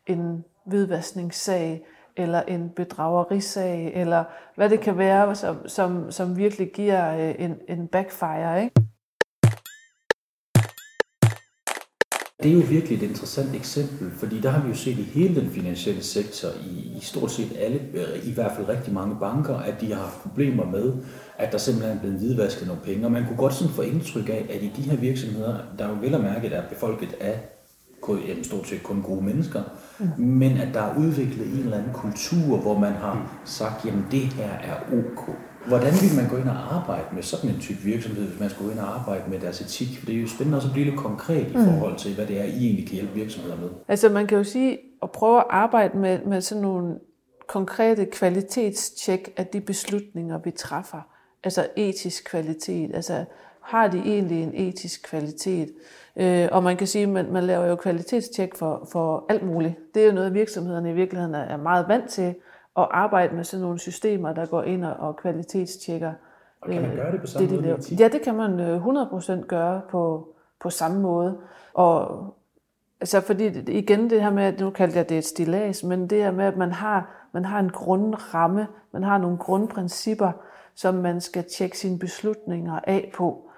en 0.07 0.45
hvidvaskningssag, 0.67 1.87
eller 2.17 2.43
en 2.43 2.71
bedragerisag, 2.71 3.93
eller 3.95 4.25
hvad 4.55 4.71
det 4.71 4.81
kan 4.81 4.99
være, 4.99 5.35
som, 5.35 5.69
som, 5.69 6.11
som 6.11 6.37
virkelig 6.37 6.73
giver 6.73 7.17
øh, 7.17 7.35
en, 7.39 7.57
en 7.69 7.89
backfire. 7.89 8.65
Ikke? 8.65 8.84
Det 12.45 12.53
er 12.53 12.55
jo 12.55 12.65
virkelig 12.69 12.97
et 12.97 13.03
interessant 13.03 13.55
eksempel, 13.55 14.11
fordi 14.11 14.41
der 14.41 14.51
har 14.51 14.63
vi 14.63 14.69
jo 14.69 14.75
set 14.75 14.99
i 14.99 15.03
hele 15.03 15.41
den 15.41 15.51
finansielle 15.51 16.03
sektor, 16.03 16.49
i, 16.49 16.97
i 16.97 17.01
stort 17.03 17.31
set 17.31 17.53
alle, 17.59 17.81
øh, 17.95 18.29
i 18.29 18.33
hvert 18.33 18.53
fald 18.57 18.69
rigtig 18.69 18.95
mange 18.95 19.17
banker, 19.21 19.57
at 19.57 19.81
de 19.81 19.93
har 19.93 20.01
haft 20.01 20.23
problemer 20.23 20.65
med, 20.65 20.93
at 21.39 21.53
der 21.53 21.59
simpelthen 21.59 21.97
er 21.97 22.01
blevet 22.01 22.19
hvidvasket 22.19 22.67
nogle 22.67 22.83
penge. 22.83 23.07
Og 23.07 23.13
man 23.13 23.27
kunne 23.27 23.37
godt 23.37 23.55
sådan 23.55 23.73
få 23.73 23.83
indtryk 23.83 24.29
af, 24.29 24.47
at 24.51 24.63
i 24.63 24.73
de 24.77 24.83
her 24.83 24.97
virksomheder, 24.97 25.59
der 25.79 25.89
jo 25.89 25.95
vel 26.01 26.15
og 26.15 26.21
mærket 26.21 26.57
er 26.57 26.63
befolket 26.69 27.15
af 27.21 27.41
jamen, 28.09 28.45
stort 28.45 28.69
set 28.69 28.83
kun 28.83 29.03
gode 29.03 29.25
mennesker, 29.25 29.63
mm. 29.99 30.25
men 30.25 30.57
at 30.57 30.69
der 30.75 30.81
er 30.81 30.99
udviklet 30.99 31.47
en 31.47 31.59
eller 31.59 31.77
anden 31.77 31.93
kultur, 31.93 32.57
hvor 32.57 32.79
man 32.79 32.93
har 32.93 33.41
sagt, 33.45 33.85
jamen 33.85 34.07
det 34.11 34.21
her 34.21 34.51
er 34.51 34.77
ok. 34.93 35.31
Hvordan 35.67 35.93
vil 35.93 36.17
man 36.17 36.29
gå 36.31 36.37
ind 36.37 36.49
og 36.49 36.75
arbejde 36.75 37.05
med 37.13 37.23
sådan 37.23 37.51
en 37.51 37.61
type 37.61 37.79
virksomhed, 37.79 38.29
hvis 38.29 38.41
man 38.41 38.51
skulle 38.51 38.67
gå 38.69 38.73
ind 38.73 38.81
og 38.81 38.95
arbejde 38.95 39.31
med 39.31 39.41
deres 39.41 39.61
etik? 39.61 39.99
For 39.99 40.07
det 40.07 40.15
er 40.17 40.21
jo 40.21 40.29
spændende 40.29 40.59
også 40.59 40.69
at 40.69 40.73
blive 40.73 40.85
lidt 40.85 40.97
konkret 40.97 41.47
i 41.47 41.57
mm. 41.57 41.65
forhold 41.65 41.97
til, 41.99 42.15
hvad 42.15 42.27
det 42.27 42.41
er, 42.41 42.45
I 42.45 42.67
egentlig 42.67 42.87
kan 42.87 42.95
hjælpe 42.95 43.15
virksomheder 43.15 43.57
med. 43.57 43.69
Altså 43.89 44.09
man 44.09 44.27
kan 44.27 44.39
jo 44.39 44.45
sige, 44.45 44.79
at 45.03 45.11
prøve 45.11 45.39
at 45.39 45.47
arbejde 45.51 45.99
med, 45.99 46.19
med 46.27 46.41
sådan 46.41 46.63
nogle 46.63 46.95
konkrete 47.49 48.07
kvalitetstjek 48.07 49.33
af 49.37 49.47
de 49.47 49.61
beslutninger, 49.61 50.39
vi 50.39 50.51
træffer. 50.51 51.01
Altså 51.45 51.67
etisk 51.77 52.25
kvalitet. 52.25 52.91
Altså 52.95 53.25
har 53.61 53.89
de 53.89 53.99
egentlig 53.99 54.43
en 54.43 54.53
etisk 54.55 55.03
kvalitet? 55.03 55.71
Øh, 56.17 56.49
og 56.53 56.63
man 56.63 56.77
kan 56.77 56.87
sige, 56.87 57.03
at 57.03 57.09
man, 57.09 57.33
man 57.33 57.45
laver 57.45 57.67
jo 57.67 57.77
kvalitetstjek 57.77 58.55
for, 58.57 58.89
for 58.93 59.27
alt 59.29 59.43
muligt. 59.43 59.75
Det 59.95 60.03
er 60.03 60.07
jo 60.07 60.13
noget, 60.13 60.35
virksomhederne 60.35 60.91
i 60.91 60.95
virkeligheden 60.95 61.35
er 61.35 61.57
meget 61.57 61.89
vant 61.89 62.11
til 62.11 62.35
at 62.79 62.89
arbejde 62.91 63.35
med 63.35 63.45
sådan 63.45 63.63
nogle 63.63 63.79
systemer, 63.79 64.33
der 64.33 64.47
går 64.47 64.63
ind 64.63 64.85
og, 64.85 65.17
kvalitetstjekker. 65.17 66.13
Og 66.61 66.71
kan 66.71 66.83
man 66.83 66.97
gøre 66.97 67.13
det 67.13 67.21
på 67.21 67.27
samme 67.27 67.49
det, 67.49 67.59
de 67.59 67.67
måde? 67.69 67.95
Ja, 67.99 68.09
det 68.09 68.23
kan 68.23 68.35
man 68.35 68.79
100% 68.79 69.33
øh, 69.33 69.43
gøre 69.43 69.81
på, 69.91 70.29
på 70.61 70.71
samme 70.71 71.01
måde. 71.01 71.39
Og 71.75 72.27
altså 73.01 73.21
fordi 73.21 73.47
igen 73.73 74.11
det 74.11 74.23
her 74.23 74.31
med, 74.31 74.45
at 74.45 74.61
nu 74.61 74.71
kaldte 74.71 74.99
jeg 74.99 75.09
det 75.09 75.19
et 75.19 75.25
stilas, 75.25 75.85
men 75.85 76.11
det 76.11 76.19
her 76.19 76.31
med, 76.31 76.45
at 76.45 76.57
man 76.57 76.73
har, 76.73 77.29
man 77.33 77.45
har 77.45 77.59
en 77.59 77.71
grundramme, 77.71 78.67
man 78.93 79.03
har 79.03 79.19
nogle 79.19 79.39
grundprincipper, 79.39 80.33
som 80.75 80.95
man 80.95 81.21
skal 81.21 81.45
tjekke 81.45 81.79
sine 81.79 81.99
beslutninger 81.99 82.81
af 82.87 83.13
på, 83.15 83.51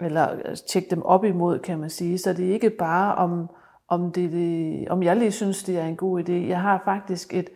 eller 0.00 0.26
altså, 0.26 0.66
tjekke 0.66 0.90
dem 0.90 1.02
op 1.02 1.24
imod, 1.24 1.58
kan 1.58 1.78
man 1.78 1.90
sige. 1.90 2.18
Så 2.18 2.32
det 2.32 2.48
er 2.48 2.52
ikke 2.52 2.70
bare 2.70 3.14
om, 3.14 3.50
om, 3.88 4.12
det, 4.12 4.32
det, 4.32 4.88
om 4.88 5.02
jeg 5.02 5.16
lige 5.16 5.32
synes, 5.32 5.62
det 5.62 5.78
er 5.78 5.84
en 5.84 5.96
god 5.96 6.20
idé. 6.20 6.32
Jeg 6.32 6.60
har 6.60 6.82
faktisk 6.84 7.34
et, 7.34 7.48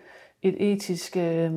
et 0.48 0.72
etisk 0.72 1.16
øh, 1.16 1.52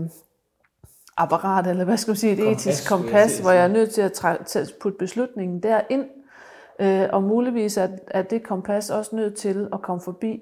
apparat, 1.17 1.67
eller 1.67 1.85
hvad 1.85 1.97
skal 1.97 2.11
man 2.11 2.17
sige, 2.17 2.33
et 2.33 2.39
kompas, 2.39 2.65
etisk 2.65 2.89
kompas, 2.89 3.39
hvor 3.39 3.51
jeg 3.51 3.63
er 3.63 3.67
nødt 3.67 3.91
til 3.91 4.01
at, 4.01 4.25
at 4.55 4.73
putte 4.81 4.97
beslutningen 4.97 5.63
derind, 5.63 6.05
øh, 6.79 7.07
og 7.13 7.23
muligvis 7.23 7.77
er, 7.77 7.87
er 8.07 8.21
det 8.21 8.43
kompas 8.43 8.89
også 8.89 9.15
nødt 9.15 9.35
til 9.35 9.69
at 9.73 9.81
komme 9.81 10.01
forbi 10.01 10.41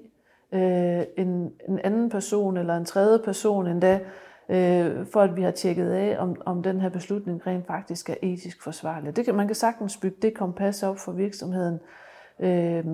øh, 0.52 1.02
en, 1.16 1.52
en 1.68 1.78
anden 1.84 2.10
person, 2.10 2.56
eller 2.56 2.76
en 2.76 2.84
tredje 2.84 3.18
person 3.18 3.66
endda, 3.66 4.00
øh, 4.48 5.06
for 5.12 5.20
at 5.20 5.36
vi 5.36 5.42
har 5.42 5.50
tjekket 5.50 5.90
af, 5.90 6.16
om, 6.18 6.36
om 6.46 6.62
den 6.62 6.80
her 6.80 6.88
beslutning 6.88 7.46
rent 7.46 7.66
faktisk 7.66 8.10
er 8.10 8.14
etisk 8.22 8.62
forsvarlig. 8.62 9.16
Det 9.16 9.24
kan, 9.24 9.34
man 9.34 9.46
kan 9.46 9.56
sagtens 9.56 9.96
bygge 9.96 10.16
det 10.22 10.34
kompas 10.34 10.82
op 10.82 10.98
for 10.98 11.12
virksomheden, 11.12 11.80
øh, 12.40 12.84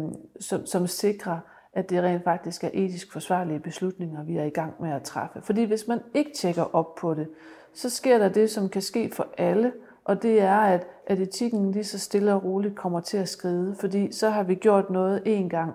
som, 0.40 0.66
som 0.66 0.86
sikrer, 0.86 1.38
at 1.74 1.90
det 1.90 2.02
rent 2.02 2.24
faktisk 2.24 2.64
er 2.64 2.70
etisk 2.72 3.12
forsvarlige 3.12 3.60
beslutninger, 3.60 4.24
vi 4.24 4.36
er 4.36 4.44
i 4.44 4.50
gang 4.50 4.74
med 4.80 4.90
at 4.90 5.02
træffe. 5.02 5.40
Fordi 5.42 5.64
hvis 5.64 5.88
man 5.88 6.00
ikke 6.14 6.30
tjekker 6.36 6.74
op 6.74 6.94
på 6.94 7.14
det, 7.14 7.28
så 7.72 7.90
sker 7.90 8.18
der 8.18 8.28
det, 8.28 8.50
som 8.50 8.68
kan 8.68 8.82
ske 8.82 9.10
for 9.12 9.26
alle, 9.38 9.72
og 10.04 10.22
det 10.22 10.40
er, 10.40 10.56
at, 10.56 10.86
at 11.06 11.20
etikken 11.20 11.72
lige 11.72 11.84
så 11.84 11.98
stille 11.98 12.34
og 12.34 12.44
roligt 12.44 12.76
kommer 12.76 13.00
til 13.00 13.16
at 13.16 13.28
skride, 13.28 13.76
fordi 13.80 14.12
så 14.12 14.30
har 14.30 14.42
vi 14.42 14.54
gjort 14.54 14.90
noget 14.90 15.20
én 15.20 15.48
gang, 15.48 15.74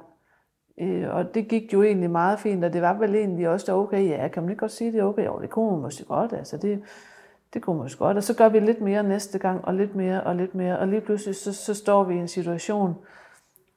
øh, 0.78 1.16
og 1.16 1.34
det 1.34 1.48
gik 1.48 1.74
jo 1.74 1.84
egentlig 1.84 2.12
meget 2.12 2.40
fint, 2.40 2.66
og 2.66 2.74
det 2.74 2.82
var 2.82 2.94
vel 2.94 3.16
egentlig 3.16 3.50
også 3.50 3.74
okay, 3.74 4.10
ja, 4.10 4.28
kan 4.28 4.44
man 4.44 4.50
ikke 4.50 4.60
godt 4.60 4.72
sige, 4.72 4.92
det 4.92 5.00
er 5.00 5.04
okay? 5.04 5.26
Jo, 5.26 5.40
det 5.42 5.50
kunne 5.50 5.72
man 5.72 5.82
måske 5.82 6.06
godt, 6.06 6.34
altså 6.34 6.58
det, 6.58 6.82
det 7.54 7.62
kunne 7.62 7.76
man 7.76 7.84
måske 7.84 8.00
godt, 8.00 8.18
og 8.18 8.24
så 8.24 8.34
gør 8.34 8.50
vi 8.50 8.60
lidt 8.60 8.82
mere 8.82 9.04
næste 9.04 9.40
gang, 9.40 9.66
og 9.66 9.74
lidt 9.74 9.96
mere, 9.96 10.24
og 10.24 10.36
lidt 10.36 10.56
mere, 10.56 10.80
og 10.80 10.88
lige 10.88 11.02
pludselig 11.02 11.36
så, 11.36 11.54
så 11.54 11.74
står 11.74 12.04
vi 12.04 12.16
i 12.16 12.18
en 12.18 12.28
situation, 12.28 12.96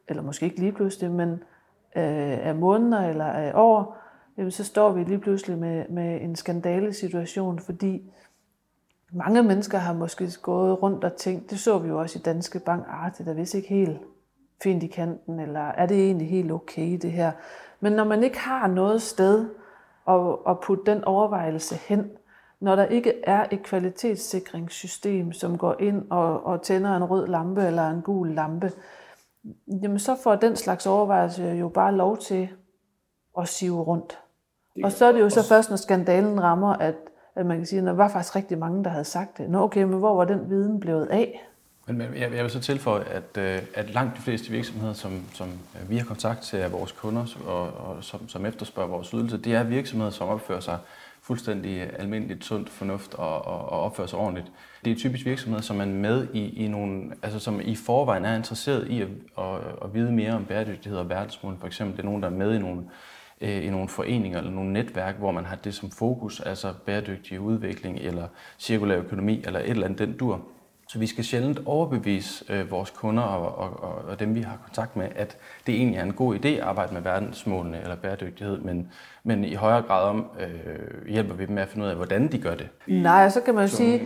eller 0.08 0.22
måske 0.22 0.46
ikke 0.46 0.60
lige 0.60 0.72
pludselig, 0.72 1.10
men 1.10 1.42
øh, 1.96 2.46
af 2.46 2.54
måneder 2.54 3.08
eller 3.08 3.24
af 3.24 3.52
år, 3.54 3.96
jamen, 4.38 4.50
så 4.50 4.64
står 4.64 4.92
vi 4.92 5.04
lige 5.04 5.18
pludselig 5.18 5.58
med, 5.58 5.84
med 5.88 6.20
en 6.20 6.36
skandalesituation, 6.36 7.58
fordi 7.58 8.12
mange 9.12 9.42
mennesker 9.42 9.78
har 9.78 9.92
måske 9.92 10.28
gået 10.42 10.82
rundt 10.82 11.04
og 11.04 11.16
tænkt, 11.16 11.50
det 11.50 11.58
så 11.60 11.78
vi 11.78 11.88
jo 11.88 12.00
også 12.00 12.18
i 12.18 12.22
Danske 12.22 12.58
Bank, 12.58 12.86
ah, 12.88 13.12
det 13.12 13.20
er 13.20 13.24
da 13.24 13.32
vist 13.32 13.54
ikke 13.54 13.68
helt 13.68 13.98
fint 14.62 14.82
i 14.82 14.86
kanten, 14.86 15.40
eller 15.40 15.60
er 15.60 15.86
det 15.86 16.06
egentlig 16.06 16.30
helt 16.30 16.52
okay 16.52 16.98
det 17.02 17.12
her? 17.12 17.32
Men 17.80 17.92
når 17.92 18.04
man 18.04 18.22
ikke 18.22 18.38
har 18.38 18.66
noget 18.66 19.02
sted 19.02 19.48
at, 20.08 20.36
at 20.48 20.60
putte 20.60 20.92
den 20.92 21.04
overvejelse 21.04 21.74
hen, 21.74 22.10
når 22.60 22.76
der 22.76 22.84
ikke 22.84 23.14
er 23.24 23.46
et 23.50 23.62
kvalitetssikringssystem, 23.62 25.32
som 25.32 25.58
går 25.58 25.76
ind 25.80 26.10
og, 26.10 26.46
og 26.46 26.62
tænder 26.62 26.96
en 26.96 27.04
rød 27.04 27.26
lampe 27.26 27.62
eller 27.62 27.90
en 27.90 28.02
gul 28.02 28.28
lampe, 28.28 28.72
jamen 29.82 29.98
så 29.98 30.16
får 30.22 30.34
den 30.34 30.56
slags 30.56 30.86
overvejelse 30.86 31.44
jo 31.44 31.68
bare 31.68 31.94
lov 31.94 32.18
til 32.18 32.48
at 33.38 33.48
sive 33.48 33.82
rundt. 33.82 34.18
Og 34.84 34.92
så 34.92 35.06
er 35.06 35.12
det 35.12 35.20
jo 35.20 35.30
så 35.30 35.48
først, 35.48 35.70
når 35.70 35.76
skandalen 35.76 36.42
rammer, 36.42 36.72
at, 36.72 36.94
at 37.34 37.46
man 37.46 37.56
kan 37.56 37.66
sige, 37.66 37.78
at 37.78 37.86
der 37.86 37.92
var 37.92 38.08
faktisk 38.08 38.36
rigtig 38.36 38.58
mange, 38.58 38.84
der 38.84 38.90
havde 38.90 39.04
sagt 39.04 39.38
det. 39.38 39.50
Nå 39.50 39.62
okay, 39.62 39.82
men 39.82 39.98
hvor 39.98 40.16
var 40.16 40.24
den 40.24 40.50
viden 40.50 40.80
blevet 40.80 41.06
af? 41.06 41.48
Men 41.86 42.02
jeg 42.14 42.30
vil 42.30 42.50
så 42.50 42.60
tilføje, 42.60 43.04
at, 43.04 43.36
øh, 43.38 43.62
at 43.74 43.90
langt 43.90 44.16
de 44.16 44.22
fleste 44.22 44.50
virksomheder, 44.50 44.92
som, 44.92 45.22
som 45.34 45.48
vi 45.88 45.96
har 45.96 46.04
kontakt 46.04 46.42
til 46.42 46.56
af 46.56 46.72
vores 46.72 46.92
kunder, 46.92 47.36
og, 47.46 47.62
og 47.62 48.04
som, 48.04 48.28
som 48.28 48.46
efterspørger 48.46 48.88
vores 48.88 49.10
ydelse, 49.10 49.38
det 49.38 49.54
er 49.54 49.62
virksomheder, 49.62 50.10
som 50.10 50.28
opfører 50.28 50.60
sig 50.60 50.78
fuldstændig 51.22 52.00
almindeligt 52.00 52.44
sundt 52.44 52.70
fornuft 52.70 53.14
og, 53.14 53.44
og, 53.44 53.68
og 53.68 53.80
opfører 53.80 54.06
sig 54.06 54.18
ordentligt. 54.18 54.52
Det 54.84 54.90
er 54.90 54.96
typisk 54.96 55.26
virksomheder, 55.26 55.62
som 55.62 55.80
er 55.80 55.84
med 55.84 56.28
i, 56.34 56.64
i 56.64 56.68
nogle, 56.68 57.12
altså 57.22 57.38
som 57.38 57.60
i 57.60 57.76
forvejen 57.76 58.24
er 58.24 58.36
interesseret 58.36 58.88
i 58.88 59.00
at, 59.00 59.08
at, 59.38 59.60
at 59.84 59.94
vide 59.94 60.12
mere 60.12 60.32
om 60.32 60.44
bæredygtighed 60.44 60.98
og 60.98 61.08
verdensmål. 61.08 61.56
For 61.60 61.66
eksempel, 61.66 61.96
det 61.96 62.02
er 62.02 62.06
nogen, 62.06 62.22
der 62.22 62.28
er 62.28 62.34
med 62.34 62.54
i 62.54 62.58
nogle, 62.58 62.82
øh, 63.40 63.64
i 63.64 63.70
nogle 63.70 63.88
foreninger 63.88 64.38
eller 64.38 64.50
nogle 64.50 64.72
netværk, 64.72 65.18
hvor 65.18 65.32
man 65.32 65.44
har 65.44 65.56
det 65.56 65.74
som 65.74 65.90
fokus, 65.90 66.40
altså 66.40 66.74
bæredygtig 66.86 67.40
udvikling 67.40 67.98
eller 67.98 68.28
cirkulær 68.58 68.98
økonomi 68.98 69.42
eller 69.46 69.60
et 69.60 69.70
eller 69.70 69.84
andet 69.84 69.98
den 69.98 70.16
dur. 70.16 70.46
Så 70.92 70.98
vi 70.98 71.06
skal 71.06 71.24
sjældent 71.24 71.60
overbevise 71.66 72.44
øh, 72.48 72.70
vores 72.70 72.90
kunder 72.90 73.22
og, 73.22 73.58
og, 73.58 73.82
og, 73.82 74.04
og 74.08 74.20
dem, 74.20 74.34
vi 74.34 74.40
har 74.40 74.58
kontakt 74.64 74.96
med, 74.96 75.08
at 75.16 75.36
det 75.66 75.74
egentlig 75.74 75.98
er 75.98 76.02
en 76.02 76.12
god 76.12 76.34
idé 76.34 76.48
at 76.48 76.60
arbejde 76.60 76.94
med 76.94 77.02
verdensmålene 77.02 77.82
eller 77.82 77.96
bæredygtighed, 77.96 78.58
men, 78.58 78.88
men 79.24 79.44
i 79.44 79.54
højere 79.54 79.82
grad 79.82 80.08
om 80.08 80.26
øh, 80.40 81.08
hjælper 81.08 81.34
vi 81.34 81.46
dem 81.46 81.54
med 81.54 81.62
at 81.62 81.68
finde 81.68 81.84
ud 81.84 81.90
af, 81.90 81.96
hvordan 81.96 82.32
de 82.32 82.38
gør 82.38 82.54
det. 82.54 82.68
Nej, 82.86 83.28
så 83.28 83.40
kan 83.40 83.54
man 83.54 83.64
jo 83.64 83.68
sige, 83.68 84.02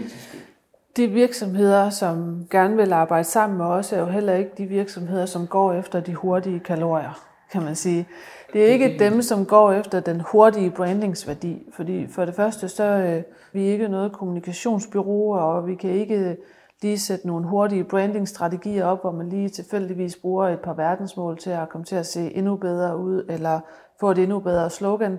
de 0.96 1.08
virksomheder, 1.08 1.90
som 1.90 2.46
gerne 2.50 2.76
vil 2.76 2.92
arbejde 2.92 3.24
sammen 3.24 3.58
med 3.58 3.66
os, 3.66 3.92
er 3.92 4.00
jo 4.00 4.06
heller 4.06 4.34
ikke 4.34 4.50
de 4.58 4.66
virksomheder, 4.66 5.26
som 5.26 5.46
går 5.46 5.72
efter 5.72 6.00
de 6.00 6.14
hurtige 6.14 6.60
kalorier, 6.60 7.20
kan 7.52 7.62
man 7.62 7.76
sige. 7.76 8.08
Det 8.52 8.62
er 8.62 8.66
ikke 8.66 8.96
dem, 8.98 9.22
som 9.22 9.46
går 9.46 9.72
efter 9.72 10.00
den 10.00 10.20
hurtige 10.20 10.70
brandingsværdi, 10.70 11.62
fordi 11.72 12.06
for 12.10 12.24
det 12.24 12.34
første, 12.34 12.68
så 12.68 12.84
øh, 12.84 13.22
vi 13.52 13.68
er 13.68 13.72
ikke 13.72 13.88
noget 13.88 14.12
kommunikationsbyrå, 14.12 15.30
og 15.30 15.66
vi 15.66 15.74
kan 15.74 15.90
ikke 15.90 16.36
lige 16.82 16.98
sætte 16.98 17.26
nogle 17.26 17.46
hurtige 17.46 17.84
brandingstrategier 17.84 18.84
op, 18.84 19.00
hvor 19.00 19.12
man 19.12 19.28
lige 19.28 19.48
tilfældigvis 19.48 20.16
bruger 20.16 20.48
et 20.48 20.60
par 20.60 20.74
verdensmål 20.74 21.38
til 21.38 21.50
at 21.50 21.68
komme 21.68 21.84
til 21.84 21.96
at 21.96 22.06
se 22.06 22.30
endnu 22.34 22.56
bedre 22.56 22.98
ud, 22.98 23.24
eller 23.28 23.60
få 24.00 24.10
et 24.10 24.18
endnu 24.18 24.38
bedre 24.40 24.70
slogan. 24.70 25.18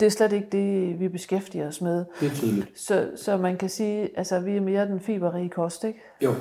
Det 0.00 0.06
er 0.06 0.10
slet 0.10 0.32
ikke 0.32 0.48
det, 0.52 1.00
vi 1.00 1.08
beskæftiger 1.08 1.68
os 1.68 1.80
med. 1.80 2.04
Det 2.20 2.30
er 2.30 2.34
tydeligt. 2.34 2.80
Så, 2.80 3.10
så 3.16 3.36
man 3.36 3.56
kan 3.56 3.68
sige, 3.68 4.18
altså 4.18 4.40
vi 4.40 4.56
er 4.56 4.60
mere 4.60 4.86
den 4.86 5.00
fiberrige 5.00 5.48
kost, 5.48 5.84
ikke? 5.84 6.00
Jo, 6.24 6.34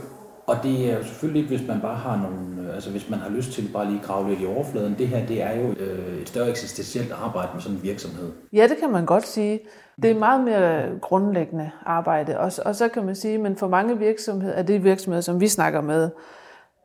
og 0.48 0.56
det 0.64 0.92
er 0.92 0.98
jo 0.98 1.04
selvfølgelig 1.04 1.42
ikke, 1.42 1.58
hvis 1.58 1.68
man 1.68 1.82
bare 1.82 1.96
har 1.96 2.18
nogle, 2.18 2.74
altså 2.74 2.92
hvis 2.92 3.10
man 3.10 3.20
har 3.20 3.30
lyst 3.30 3.52
til 3.52 3.70
bare 3.74 3.90
lige 3.90 4.02
grave 4.04 4.30
lidt 4.30 4.42
i 4.42 4.46
overfladen. 4.46 4.96
Det 4.98 5.08
her, 5.08 5.26
det 5.26 5.42
er 5.42 5.62
jo 5.62 5.72
øh, 5.72 6.22
et 6.22 6.30
større 6.30 6.50
eksistentielt 6.50 7.12
arbejde 7.12 7.50
med 7.54 7.62
sådan 7.62 7.78
en 7.78 7.84
virksomhed. 7.84 8.32
Ja, 8.54 8.68
det 8.68 8.78
kan 8.80 8.92
man 8.92 9.06
godt 9.06 9.28
sige. 9.28 9.60
Det 10.02 10.12
er 10.12 10.20
meget 10.20 10.44
mere 10.44 11.00
grundlæggende 11.00 11.72
arbejde. 11.86 12.40
Og, 12.40 12.52
og 12.66 12.76
så 12.76 12.88
kan 12.88 13.06
man 13.06 13.16
sige, 13.16 13.38
men 13.38 13.56
for 13.56 13.68
mange 13.68 13.98
virksomheder, 13.98 14.54
er 14.54 14.64
det 14.64 14.84
virksomheder, 14.84 15.22
som 15.22 15.40
vi 15.40 15.48
snakker 15.48 15.82
med, 15.82 16.12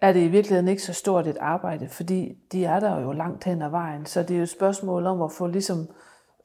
er 0.00 0.12
det 0.12 0.20
i 0.20 0.28
virkeligheden 0.28 0.68
ikke 0.68 0.82
så 0.82 0.92
stort 0.92 1.26
et 1.26 1.36
arbejde, 1.40 1.88
fordi 1.88 2.34
de 2.52 2.64
er 2.64 2.80
der 2.80 3.00
jo 3.00 3.12
langt 3.12 3.44
hen 3.44 3.62
ad 3.62 3.70
vejen. 3.70 4.06
Så 4.06 4.22
det 4.22 4.30
er 4.30 4.36
jo 4.36 4.42
et 4.42 4.48
spørgsmål 4.48 5.06
om 5.06 5.22
at 5.22 5.32
få 5.32 5.46
ligesom 5.46 5.88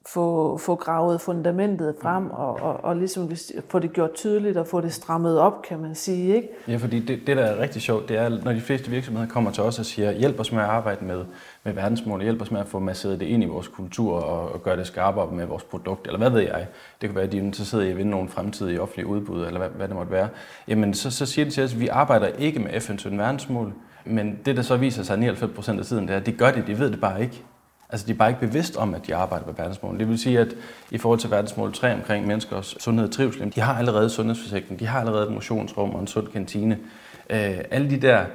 få, 0.08 0.58
få 0.58 0.76
gravet 0.76 1.22
fundamentet 1.22 1.96
frem 2.02 2.32
og, 2.32 2.62
og, 2.62 2.84
og 2.84 2.96
ligesom 2.96 3.32
få 3.70 3.80
det 3.80 3.94
gjort 3.94 4.14
tydeligt 4.14 4.58
og 4.58 4.68
få 4.68 4.82
det 4.82 4.94
strammet 4.94 5.40
op, 5.40 5.62
kan 5.62 5.80
man 5.80 5.96
sige. 5.96 6.36
Ikke? 6.36 6.48
Ja, 6.68 6.78
fordi 6.78 7.00
det, 7.00 7.20
det, 7.28 7.38
der 7.38 7.44
er 7.44 7.62
rigtig 7.62 7.82
sjovt, 7.82 8.10
det 8.10 8.18
er, 8.18 8.30
når 8.30 8.54
de 8.54 8.62
fleste 8.62 8.90
virksomheder 8.90 9.28
kommer 9.28 9.52
til 9.52 9.64
os 9.64 9.80
og 9.80 9.86
siger, 9.86 10.12
hjælp 10.12 10.40
os 10.40 10.52
med 10.52 10.62
at 10.62 10.66
arbejde 10.66 11.06
med, 11.06 11.26
med 11.64 11.74
verdensmål, 11.74 12.22
hjælp 12.22 12.42
os 12.42 12.52
med 12.52 12.60
at 12.60 12.68
få 12.68 12.80
masseret 12.80 13.20
det 13.20 13.26
ind 13.26 13.44
i 13.44 13.46
vores 13.46 13.68
kultur 13.68 14.14
og, 14.20 14.52
og 14.52 14.64
gøre 14.64 14.78
det 14.78 14.88
skarpere 14.88 15.32
med 15.32 15.46
vores 15.46 15.64
produkt, 15.64 16.08
eller 16.08 16.18
hvad 16.18 16.30
ved 16.30 16.42
jeg. 16.42 16.68
Det 17.02 17.10
kan 17.10 17.16
være, 17.16 17.26
at 17.26 17.32
de 17.32 17.38
er 17.38 17.42
interesseret 17.42 17.86
i 17.86 17.90
at 17.90 17.98
vinde 17.98 18.12
nogle 18.12 18.30
fremtidige 18.30 18.82
offentlige 18.82 19.08
udbud, 19.08 19.46
eller 19.46 19.60
hvad, 19.60 19.70
hvad 19.70 19.88
det 19.88 19.96
måtte 19.96 20.12
være. 20.12 20.30
Jamen, 20.68 20.94
så, 20.94 21.12
så 21.12 21.26
siger 21.26 21.46
de 21.46 21.52
til 21.52 21.64
os, 21.64 21.74
at 21.74 21.80
vi 21.80 21.88
arbejder 21.88 22.28
ikke 22.28 22.60
med 22.60 22.70
FN's 22.70 23.18
verdensmål, 23.18 23.74
men 24.06 24.40
det, 24.46 24.56
der 24.56 24.62
så 24.62 24.78
viser 24.78 25.04
sig 25.04 25.18
99 25.18 25.56
procent 25.56 25.80
af 25.80 25.86
tiden, 25.86 26.08
det 26.08 26.14
er, 26.14 26.18
at 26.18 26.26
de 26.26 26.32
gør 26.32 26.52
det, 26.52 26.68
de 26.68 26.80
ved 26.80 26.92
det 26.92 27.02
bare 27.02 27.22
ikke. 27.22 27.44
Altså 27.90 28.08
de 28.08 28.12
er 28.12 28.16
bare 28.16 28.30
ikke 28.30 28.42
bevidst 28.42 28.76
om, 28.76 28.94
at 28.94 29.08
de 29.08 29.16
arbejder 29.16 29.46
med 29.46 29.54
verdensmål. 29.58 30.00
Det 30.00 30.10
vil 30.10 30.20
sige, 30.20 30.40
at 30.40 30.56
i 30.92 30.98
forhold 30.98 31.20
til 31.20 31.32
verdensmål 31.32 31.74
3 31.74 31.94
omkring 31.94 32.28
menneskers 32.28 32.76
sundhed 32.80 33.08
og 33.08 33.14
trivsel, 33.14 33.56
de 33.56 33.62
har 33.62 33.78
allerede 33.78 34.10
sundhedsforsikring, 34.10 34.80
de 34.80 34.88
har 34.88 35.00
allerede 35.00 35.28
et 35.28 35.34
motionsrum 35.34 35.90
og 35.90 36.02
en 36.02 36.08
sund 36.08 36.28
kantine. 36.28 36.80
Øh, 37.30 37.58
alle 37.72 37.90
de 37.90 38.02
der 38.02 38.26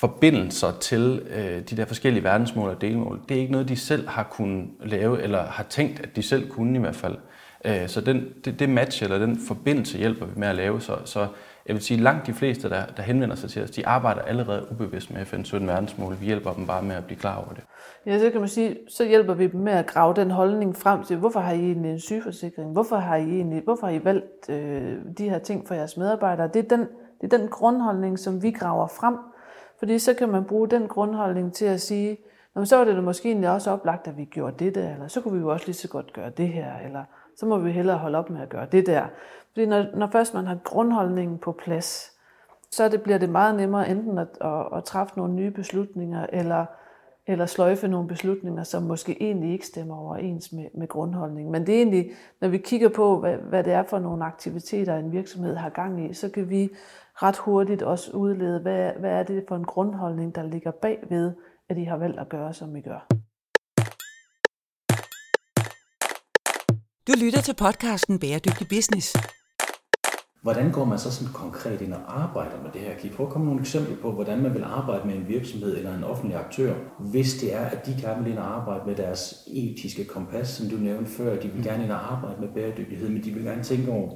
forbindelser 0.00 0.72
til 0.80 1.22
øh, 1.30 1.62
de 1.70 1.76
der 1.76 1.84
forskellige 1.84 2.24
verdensmål 2.24 2.70
og 2.70 2.80
delmål, 2.80 3.20
det 3.28 3.36
er 3.36 3.40
ikke 3.40 3.52
noget, 3.52 3.68
de 3.68 3.76
selv 3.76 4.08
har 4.08 4.22
kunnet 4.22 4.68
lave, 4.84 5.22
eller 5.22 5.46
har 5.46 5.64
tænkt, 5.64 6.00
at 6.00 6.16
de 6.16 6.22
selv 6.22 6.50
kunne 6.50 6.76
i 6.76 6.80
hvert 6.80 6.96
fald. 6.96 7.16
Øh, 7.64 7.88
så 7.88 8.00
den, 8.00 8.28
det, 8.44 8.58
det 8.58 8.68
match 8.68 9.02
eller 9.02 9.18
den 9.18 9.40
forbindelse 9.48 9.98
hjælper 9.98 10.26
vi 10.26 10.32
med 10.36 10.48
at 10.48 10.54
lave, 10.54 10.80
så, 10.80 10.96
så 11.04 11.26
jeg 11.66 11.74
vil 11.74 11.82
sige, 11.82 12.00
langt 12.00 12.26
de 12.26 12.32
fleste, 12.32 12.70
der, 12.70 12.86
der 12.96 13.02
henvender 13.02 13.36
sig 13.36 13.50
til 13.50 13.62
os, 13.62 13.70
de 13.70 13.86
arbejder 13.86 14.22
allerede 14.22 14.66
ubevidst 14.70 15.12
med 15.14 15.24
FN 15.24 15.44
17 15.44 15.68
verdensmål. 15.68 16.16
Vi 16.20 16.26
hjælper 16.26 16.52
dem 16.52 16.66
bare 16.66 16.82
med 16.82 16.96
at 16.96 17.04
blive 17.04 17.18
klar 17.18 17.36
over 17.36 17.54
det. 17.54 17.64
Ja, 18.06 18.18
så 18.18 18.30
kan 18.30 18.40
man 18.40 18.48
sige, 18.48 18.76
så 18.88 19.04
hjælper 19.04 19.34
vi 19.34 19.46
dem 19.46 19.60
med 19.60 19.72
at 19.72 19.86
grave 19.86 20.14
den 20.14 20.30
holdning 20.30 20.76
frem 20.76 21.04
til, 21.04 21.16
hvorfor 21.16 21.40
har 21.40 21.52
I 21.52 21.60
egentlig 21.60 21.90
en 21.90 22.00
sygeforsikring? 22.00 22.72
Hvorfor 22.72 22.96
har 22.96 23.16
I, 23.16 23.30
egentlig, 23.30 23.62
hvorfor 23.64 23.86
har 23.86 23.94
I 23.94 24.04
valgt 24.04 24.50
øh, 24.50 24.96
de 25.18 25.30
her 25.30 25.38
ting 25.38 25.68
for 25.68 25.74
jeres 25.74 25.96
medarbejdere? 25.96 26.48
Det 26.48 26.64
er, 26.64 26.76
den, 26.76 26.86
det 27.20 27.32
er 27.32 27.38
den 27.38 27.48
grundholdning, 27.48 28.18
som 28.18 28.42
vi 28.42 28.50
graver 28.50 28.86
frem. 28.86 29.16
Fordi 29.78 29.98
så 29.98 30.14
kan 30.14 30.28
man 30.28 30.44
bruge 30.44 30.68
den 30.68 30.88
grundholdning 30.88 31.54
til 31.54 31.64
at 31.64 31.80
sige, 31.80 32.18
Nå, 32.54 32.64
så 32.64 32.76
var 32.76 32.84
det 32.84 32.96
da 32.96 33.00
måske 33.00 33.28
egentlig 33.28 33.50
også 33.50 33.70
oplagt, 33.70 34.08
at 34.08 34.16
vi 34.16 34.24
gjorde 34.24 34.64
det 34.64 34.74
der, 34.74 34.94
eller 34.94 35.08
så 35.08 35.20
kunne 35.20 35.34
vi 35.34 35.40
jo 35.40 35.48
også 35.48 35.66
lige 35.66 35.76
så 35.76 35.88
godt 35.88 36.12
gøre 36.12 36.30
det 36.30 36.48
her, 36.48 36.78
eller 36.84 37.04
så 37.40 37.46
må 37.46 37.58
vi 37.58 37.70
hellere 37.70 37.98
holde 37.98 38.18
op 38.18 38.30
med 38.30 38.40
at 38.40 38.48
gøre 38.48 38.66
det 38.72 38.86
der. 38.86 39.06
Fordi 39.52 39.66
når, 39.66 39.86
når 39.96 40.06
først 40.06 40.34
man 40.34 40.46
har 40.46 40.58
grundholdningen 40.64 41.38
på 41.38 41.52
plads, 41.52 42.12
så 42.70 42.88
det, 42.88 43.02
bliver 43.02 43.18
det 43.18 43.28
meget 43.28 43.54
nemmere 43.54 43.90
enten 43.90 44.18
at, 44.18 44.28
at, 44.40 44.66
at 44.76 44.84
træffe 44.84 45.16
nogle 45.16 45.34
nye 45.34 45.50
beslutninger, 45.50 46.26
eller, 46.32 46.66
eller 47.26 47.46
sløjfe 47.46 47.88
nogle 47.88 48.08
beslutninger, 48.08 48.62
som 48.62 48.82
måske 48.82 49.22
egentlig 49.22 49.52
ikke 49.52 49.66
stemmer 49.66 49.96
overens 49.96 50.52
med, 50.52 50.66
med 50.74 50.88
grundholdningen. 50.88 51.52
Men 51.52 51.66
det 51.66 51.74
er 51.74 51.78
egentlig, 51.78 52.10
når 52.40 52.48
vi 52.48 52.58
kigger 52.58 52.88
på, 52.88 53.20
hvad, 53.20 53.36
hvad 53.36 53.64
det 53.64 53.72
er 53.72 53.82
for 53.82 53.98
nogle 53.98 54.24
aktiviteter, 54.24 54.96
en 54.96 55.12
virksomhed 55.12 55.56
har 55.56 55.70
gang 55.70 56.10
i, 56.10 56.14
så 56.14 56.28
kan 56.28 56.50
vi 56.50 56.68
ret 57.14 57.36
hurtigt 57.36 57.82
også 57.82 58.12
udlede, 58.12 58.60
hvad, 58.60 58.92
hvad 58.92 59.10
er 59.10 59.22
det 59.22 59.44
for 59.48 59.56
en 59.56 59.64
grundholdning, 59.64 60.34
der 60.34 60.42
ligger 60.42 60.70
bagved, 60.70 61.32
at 61.68 61.78
I 61.78 61.84
har 61.84 61.96
valgt 61.96 62.20
at 62.20 62.28
gøre, 62.28 62.52
som 62.52 62.76
I 62.76 62.80
gør. 62.80 63.19
Du 67.10 67.14
lytter 67.24 67.40
til 67.40 67.54
podcasten 67.54 68.18
Bæredygtig 68.18 68.68
Business. 68.68 69.16
Hvordan 70.42 70.72
går 70.72 70.84
man 70.84 70.98
så 70.98 71.12
sådan 71.12 71.32
konkret 71.32 71.80
ind 71.80 71.92
og 71.92 72.22
arbejder 72.22 72.62
med 72.62 72.70
det 72.72 72.80
her? 72.80 72.94
Kan 72.98 73.10
I 73.10 73.12
prøve 73.12 73.26
at 73.26 73.32
komme 73.32 73.46
nogle 73.46 73.60
eksempler 73.60 73.96
på, 73.96 74.12
hvordan 74.12 74.42
man 74.42 74.54
vil 74.54 74.64
arbejde 74.64 75.06
med 75.06 75.14
en 75.14 75.28
virksomhed 75.28 75.76
eller 75.76 75.96
en 75.96 76.04
offentlig 76.04 76.36
aktør, 76.38 76.74
hvis 76.98 77.34
det 77.34 77.54
er, 77.54 77.64
at 77.64 77.86
de 77.86 77.96
gerne 78.00 78.22
vil 78.22 78.32
ind 78.32 78.38
og 78.38 78.56
arbejde 78.56 78.82
med 78.86 78.96
deres 78.96 79.34
etiske 79.54 80.04
kompas, 80.04 80.48
som 80.48 80.68
du 80.68 80.76
nævnte 80.76 81.10
før. 81.10 81.40
De 81.40 81.48
vil 81.48 81.64
gerne 81.64 81.84
ind 81.84 81.92
og 81.92 82.12
arbejde 82.12 82.40
med 82.40 82.48
bæredygtighed, 82.48 83.08
men 83.08 83.24
de 83.24 83.30
vil 83.30 83.44
gerne 83.44 83.62
tænke 83.62 83.92
over, 83.92 84.10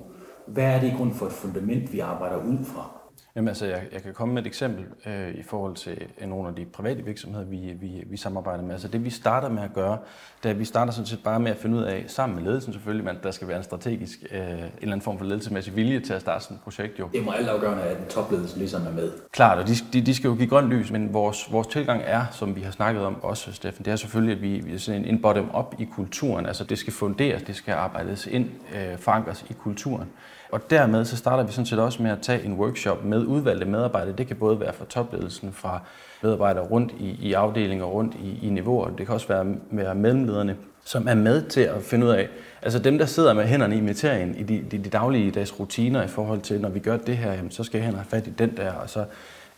hvad 0.48 0.64
er 0.64 0.80
det 0.80 0.92
i 0.92 0.96
grund 0.96 1.14
for 1.14 1.26
et 1.26 1.32
fundament, 1.32 1.92
vi 1.92 1.98
arbejder 2.00 2.36
ud 2.36 2.64
fra? 2.64 3.03
Jamen 3.36 3.48
altså, 3.48 3.66
jeg, 3.66 3.82
jeg 3.92 4.02
kan 4.02 4.14
komme 4.14 4.34
med 4.34 4.42
et 4.42 4.46
eksempel 4.46 4.84
øh, 5.06 5.34
i 5.34 5.42
forhold 5.42 5.74
til 5.74 6.06
øh, 6.20 6.28
nogle 6.28 6.48
af 6.48 6.54
de 6.54 6.64
private 6.64 7.04
virksomheder, 7.04 7.44
vi, 7.44 7.56
vi, 7.80 8.04
vi 8.06 8.16
samarbejder 8.16 8.62
med. 8.62 8.72
Altså 8.72 8.88
det 8.88 9.04
vi 9.04 9.10
starter 9.10 9.48
med 9.48 9.62
at 9.62 9.72
gøre, 9.74 9.98
det 10.42 10.48
er, 10.48 10.50
at 10.50 10.58
vi 10.58 10.64
starter 10.64 10.92
sådan 10.92 11.06
set 11.06 11.22
bare 11.24 11.40
med 11.40 11.50
at 11.50 11.56
finde 11.56 11.76
ud 11.76 11.82
af, 11.82 12.04
sammen 12.06 12.36
med 12.36 12.44
ledelsen 12.44 12.72
selvfølgelig, 12.72 13.04
men 13.04 13.16
der 13.22 13.30
skal 13.30 13.48
være 13.48 13.56
en 13.56 13.64
strategisk, 13.64 14.18
øh, 14.30 14.38
en 14.40 14.46
eller 14.46 14.68
anden 14.82 15.00
form 15.00 15.18
for 15.18 15.24
ledelsesmæssig 15.24 15.76
vilje 15.76 16.00
til 16.00 16.12
at 16.12 16.20
starte 16.20 16.44
sådan 16.44 16.56
et 16.56 16.62
projekt 16.62 16.98
jo. 16.98 17.08
Det 17.12 17.24
må 17.24 17.30
alt 17.30 17.48
afgørende, 17.48 17.82
at 17.82 18.08
topledelsen 18.08 18.58
ligesom 18.58 18.86
er 18.86 18.92
med. 18.92 19.12
Klart, 19.32 19.58
og 19.58 19.68
de, 19.68 19.74
de, 19.92 20.00
de 20.00 20.14
skal 20.14 20.28
jo 20.28 20.34
give 20.34 20.48
grønt 20.48 20.68
lys, 20.68 20.90
men 20.90 21.12
vores, 21.12 21.52
vores 21.52 21.66
tilgang 21.66 22.02
er, 22.04 22.24
som 22.32 22.56
vi 22.56 22.60
har 22.60 22.70
snakket 22.70 23.04
om 23.04 23.22
også, 23.22 23.52
Steffen, 23.52 23.84
det 23.84 23.92
er 23.92 23.96
selvfølgelig, 23.96 24.36
at 24.36 24.42
vi, 24.42 24.60
vi 24.60 24.74
er 24.74 24.78
sådan 24.78 25.04
en 25.04 25.22
bottom-up 25.22 25.74
i 25.78 25.84
kulturen. 25.84 26.46
Altså 26.46 26.64
det 26.64 26.78
skal 26.78 26.92
funderes, 26.92 27.42
det 27.42 27.56
skal 27.56 27.74
arbejdes 27.74 28.26
ind, 28.26 28.50
øh, 28.74 28.98
forankres 28.98 29.44
i 29.50 29.52
kulturen. 29.52 30.08
Og 30.54 30.70
dermed 30.70 31.04
så 31.04 31.16
starter 31.16 31.42
vi 31.42 31.52
sådan 31.52 31.66
set 31.66 31.78
også 31.78 32.02
med 32.02 32.10
at 32.10 32.18
tage 32.22 32.44
en 32.44 32.52
workshop 32.52 33.04
med 33.04 33.26
udvalgte 33.26 33.66
medarbejdere. 33.66 34.14
Det 34.16 34.26
kan 34.26 34.36
både 34.36 34.60
være 34.60 34.72
fra 34.72 34.84
topledelsen, 34.88 35.52
fra 35.52 35.80
medarbejdere 36.22 36.64
rundt 36.64 36.92
i, 37.00 37.18
i 37.20 37.32
afdelinger, 37.32 37.84
rundt 37.84 38.14
i, 38.14 38.46
i 38.46 38.50
niveauer. 38.50 38.88
Det 38.88 39.06
kan 39.06 39.14
også 39.14 39.28
være, 39.28 39.46
være 39.70 39.94
mellemlederne, 39.94 40.56
som 40.84 41.08
er 41.08 41.14
med 41.14 41.42
til 41.42 41.60
at 41.60 41.82
finde 41.82 42.06
ud 42.06 42.10
af, 42.10 42.28
altså 42.62 42.78
dem, 42.78 42.98
der 42.98 43.06
sidder 43.06 43.32
med 43.32 43.44
hænderne 43.44 43.76
i 43.76 43.80
materien, 43.80 44.34
i 44.34 44.42
de, 44.42 44.64
de, 44.70 44.78
de 44.78 44.90
daglige 44.90 45.30
dags 45.30 45.60
rutiner 45.60 46.02
i 46.02 46.08
forhold 46.08 46.40
til, 46.40 46.60
når 46.60 46.68
vi 46.68 46.78
gør 46.78 46.96
det 46.96 47.16
her, 47.16 47.32
jamen, 47.32 47.50
så 47.50 47.64
skal 47.64 47.78
jeg 47.78 47.92
have 47.92 48.04
fat 48.08 48.26
i 48.26 48.30
den 48.30 48.56
der, 48.56 48.72
og 48.72 48.90
så 48.90 49.04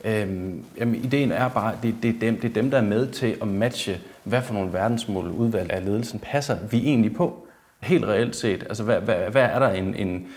Øhm, 0.04 0.64
jamen, 0.78 0.94
ideen 0.94 1.32
er 1.32 1.48
bare, 1.48 1.72
at 1.72 1.78
det, 1.82 1.94
det, 2.02 2.14
er 2.14 2.18
dem, 2.20 2.40
det 2.40 2.50
er 2.50 2.54
dem, 2.54 2.70
der 2.70 2.78
er 2.78 2.82
med 2.82 3.06
til 3.06 3.36
at 3.42 3.48
matche, 3.48 4.00
hvad 4.24 4.42
for 4.42 4.54
nogle 4.54 4.72
verdensmål 4.72 5.30
udvalg 5.30 5.72
af 5.72 5.84
ledelsen 5.84 6.18
passer 6.18 6.56
vi 6.70 6.78
egentlig 6.78 7.14
på. 7.14 7.46
Helt 7.80 8.04
reelt 8.04 8.36
set. 8.36 8.62
Altså, 8.62 8.82
hvad, 8.82 9.00
hvad, 9.00 9.16
hvad 9.16 9.42
er 9.42 9.58
der 9.58 9.68
en, 9.68 9.94
en, 9.94 10.28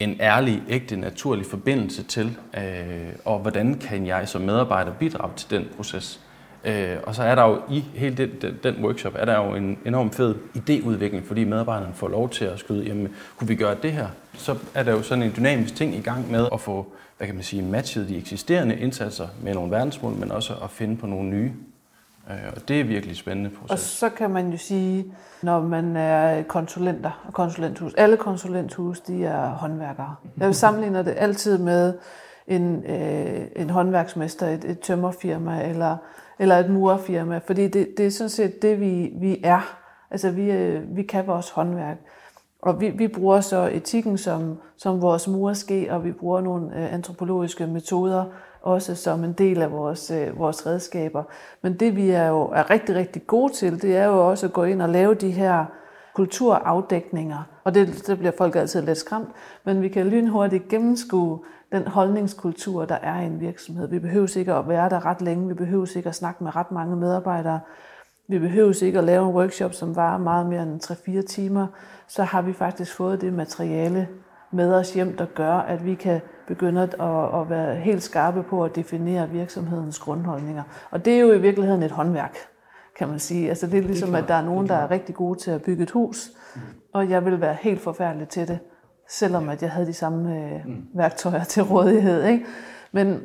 en 0.00 0.16
ærlig, 0.20 0.62
ægte, 0.68 0.96
naturlig 0.96 1.46
forbindelse 1.46 2.02
til, 2.02 2.36
øh, 2.56 3.12
og 3.24 3.38
hvordan 3.38 3.74
kan 3.74 4.06
jeg 4.06 4.28
som 4.28 4.42
medarbejder 4.42 4.92
bidrage 4.92 5.32
til 5.36 5.50
den 5.50 5.68
proces. 5.76 6.20
Øh, 6.64 6.96
og 7.02 7.14
så 7.14 7.22
er 7.22 7.34
der 7.34 7.48
jo 7.48 7.62
i 7.70 7.84
hele 7.94 8.16
den, 8.16 8.30
den, 8.42 8.58
den 8.62 8.84
workshop, 8.84 9.12
er 9.16 9.24
der 9.24 9.46
jo 9.46 9.54
en 9.54 9.78
enorm 9.86 10.10
fed 10.10 10.34
idéudvikling, 10.56 11.26
fordi 11.26 11.44
medarbejderne 11.44 11.94
får 11.94 12.08
lov 12.08 12.30
til 12.30 12.44
at 12.44 12.58
skyde, 12.58 12.84
jamen, 12.84 13.14
kunne 13.36 13.48
vi 13.48 13.54
gøre 13.54 13.76
det 13.82 13.92
her? 13.92 14.08
Så 14.34 14.56
er 14.74 14.82
der 14.82 14.92
jo 14.92 15.02
sådan 15.02 15.24
en 15.24 15.32
dynamisk 15.36 15.74
ting 15.74 15.94
i 15.94 16.00
gang 16.00 16.30
med 16.30 16.48
at 16.52 16.60
få, 16.60 16.92
hvad 17.16 17.26
kan 17.26 17.34
man 17.34 17.44
sige, 17.44 17.62
matchet 17.62 18.08
de 18.08 18.16
eksisterende 18.16 18.76
indsatser 18.76 19.26
med 19.42 19.54
nogle 19.54 19.70
verdensmål, 19.70 20.12
men 20.12 20.32
også 20.32 20.54
at 20.64 20.70
finde 20.70 20.96
på 20.96 21.06
nogle 21.06 21.28
nye. 21.28 21.52
Øh, 22.30 22.52
og 22.56 22.68
det 22.68 22.80
er 22.80 22.84
virkelig 22.84 23.16
spændende 23.16 23.50
proces. 23.50 23.70
Og 23.70 23.78
så 23.78 24.08
kan 24.08 24.30
man 24.30 24.50
jo 24.50 24.56
sige, 24.56 25.14
når 25.42 25.60
man 25.60 25.96
er 25.96 26.42
konsulenter 26.42 27.24
og 27.26 27.32
konsulenthus, 27.32 27.94
alle 27.94 28.16
konsulenthus, 28.16 29.00
de 29.00 29.24
er 29.24 29.48
håndværkere. 29.48 30.14
Jeg 30.40 30.54
sammenligner 30.54 31.02
det 31.02 31.14
altid 31.18 31.58
med 31.58 31.94
en, 32.46 32.84
øh, 32.84 33.40
en 33.56 33.70
håndværksmester, 33.70 34.46
et, 34.46 34.64
et 34.64 34.80
tømmerfirma 34.80 35.68
eller, 35.68 35.96
eller 36.38 36.56
et 36.56 36.70
murerfirma, 36.70 37.40
fordi 37.46 37.68
det, 37.68 37.88
det 37.96 38.06
er 38.06 38.10
sådan 38.10 38.30
set 38.30 38.62
det, 38.62 38.80
vi, 38.80 39.12
vi 39.20 39.40
er. 39.44 39.76
Altså, 40.10 40.30
vi, 40.30 40.50
øh, 40.50 40.96
vi 40.96 41.02
kan 41.02 41.26
vores 41.26 41.50
håndværk. 41.50 41.96
Og 42.62 42.80
vi, 42.80 42.88
vi 42.90 43.08
bruger 43.08 43.40
så 43.40 43.70
etikken 43.72 44.18
som, 44.18 44.58
som 44.76 45.02
vores 45.02 45.28
murerske, 45.28 45.92
og 45.92 46.04
vi 46.04 46.12
bruger 46.12 46.40
nogle 46.40 46.76
øh, 46.76 46.94
antropologiske 46.94 47.66
metoder 47.66 48.24
også 48.62 48.94
som 48.94 49.24
en 49.24 49.32
del 49.32 49.62
af 49.62 49.72
vores, 49.72 50.10
øh, 50.10 50.38
vores 50.38 50.66
redskaber. 50.66 51.22
Men 51.62 51.74
det 51.74 51.96
vi 51.96 52.10
er 52.10 52.28
jo 52.28 52.42
er 52.42 52.70
rigtig, 52.70 52.94
rigtig 52.94 53.26
gode 53.26 53.52
til, 53.52 53.82
det 53.82 53.96
er 53.96 54.04
jo 54.04 54.28
også 54.28 54.46
at 54.46 54.52
gå 54.52 54.64
ind 54.64 54.82
og 54.82 54.88
lave 54.88 55.14
de 55.14 55.30
her 55.30 55.64
kulturafdækninger. 56.14 57.42
Og 57.64 57.74
det, 57.74 58.06
det 58.06 58.18
bliver 58.18 58.32
folk 58.38 58.56
altid 58.56 58.82
lidt 58.82 58.98
skræmt, 58.98 59.28
men 59.64 59.82
vi 59.82 59.88
kan 59.88 60.06
lynhurtigt 60.06 60.68
gennemskue 60.68 61.40
den 61.72 61.86
holdningskultur, 61.86 62.84
der 62.84 62.94
er 62.94 63.20
i 63.20 63.26
en 63.26 63.40
virksomhed. 63.40 63.88
Vi 63.88 63.98
behøver 63.98 64.36
ikke 64.36 64.54
at 64.54 64.68
være 64.68 64.88
der 64.88 65.06
ret 65.06 65.22
længe, 65.22 65.48
vi 65.48 65.54
behøver 65.54 65.96
ikke 65.96 66.08
at 66.08 66.14
snakke 66.14 66.44
med 66.44 66.56
ret 66.56 66.72
mange 66.72 66.96
medarbejdere, 66.96 67.60
vi 68.28 68.38
behøver 68.38 68.82
ikke 68.82 68.98
at 68.98 69.04
lave 69.04 69.28
en 69.28 69.34
workshop, 69.34 69.74
som 69.74 69.96
varer 69.96 70.18
meget 70.18 70.46
mere 70.46 70.62
end 70.62 71.20
3-4 71.20 71.26
timer. 71.26 71.66
Så 72.08 72.22
har 72.22 72.42
vi 72.42 72.52
faktisk 72.52 72.96
fået 72.96 73.20
det 73.20 73.32
materiale 73.32 74.08
med 74.52 74.74
os 74.74 74.94
hjem, 74.94 75.16
der 75.16 75.26
gør, 75.34 75.52
at 75.52 75.84
vi 75.84 75.94
kan 75.94 76.20
begynde 76.46 76.82
at, 76.82 76.94
at 77.40 77.50
være 77.50 77.76
helt 77.76 78.02
skarpe 78.02 78.42
på 78.42 78.64
at 78.64 78.76
definere 78.76 79.30
virksomhedens 79.30 79.98
grundholdninger. 79.98 80.62
Og 80.90 81.04
det 81.04 81.14
er 81.14 81.20
jo 81.20 81.32
i 81.32 81.40
virkeligheden 81.40 81.82
et 81.82 81.90
håndværk, 81.90 82.36
kan 82.98 83.08
man 83.08 83.18
sige. 83.18 83.48
Altså 83.48 83.66
det 83.66 83.78
er 83.78 83.82
ligesom, 83.82 84.14
at 84.14 84.24
der 84.28 84.34
er 84.34 84.44
nogen, 84.44 84.68
der 84.68 84.74
er 84.74 84.90
rigtig 84.90 85.14
gode 85.14 85.38
til 85.38 85.50
at 85.50 85.62
bygge 85.62 85.82
et 85.82 85.90
hus, 85.90 86.30
og 86.92 87.10
jeg 87.10 87.24
vil 87.24 87.40
være 87.40 87.56
helt 87.60 87.80
forfærdelig 87.80 88.28
til 88.28 88.48
det, 88.48 88.58
selvom 89.08 89.48
at 89.48 89.62
jeg 89.62 89.70
havde 89.70 89.86
de 89.86 89.92
samme 89.92 90.36
øh, 90.36 90.66
mm. 90.66 90.86
værktøjer 90.94 91.44
til 91.44 91.62
rådighed. 91.62 92.24
Ikke? 92.24 92.44
Men, 92.92 93.20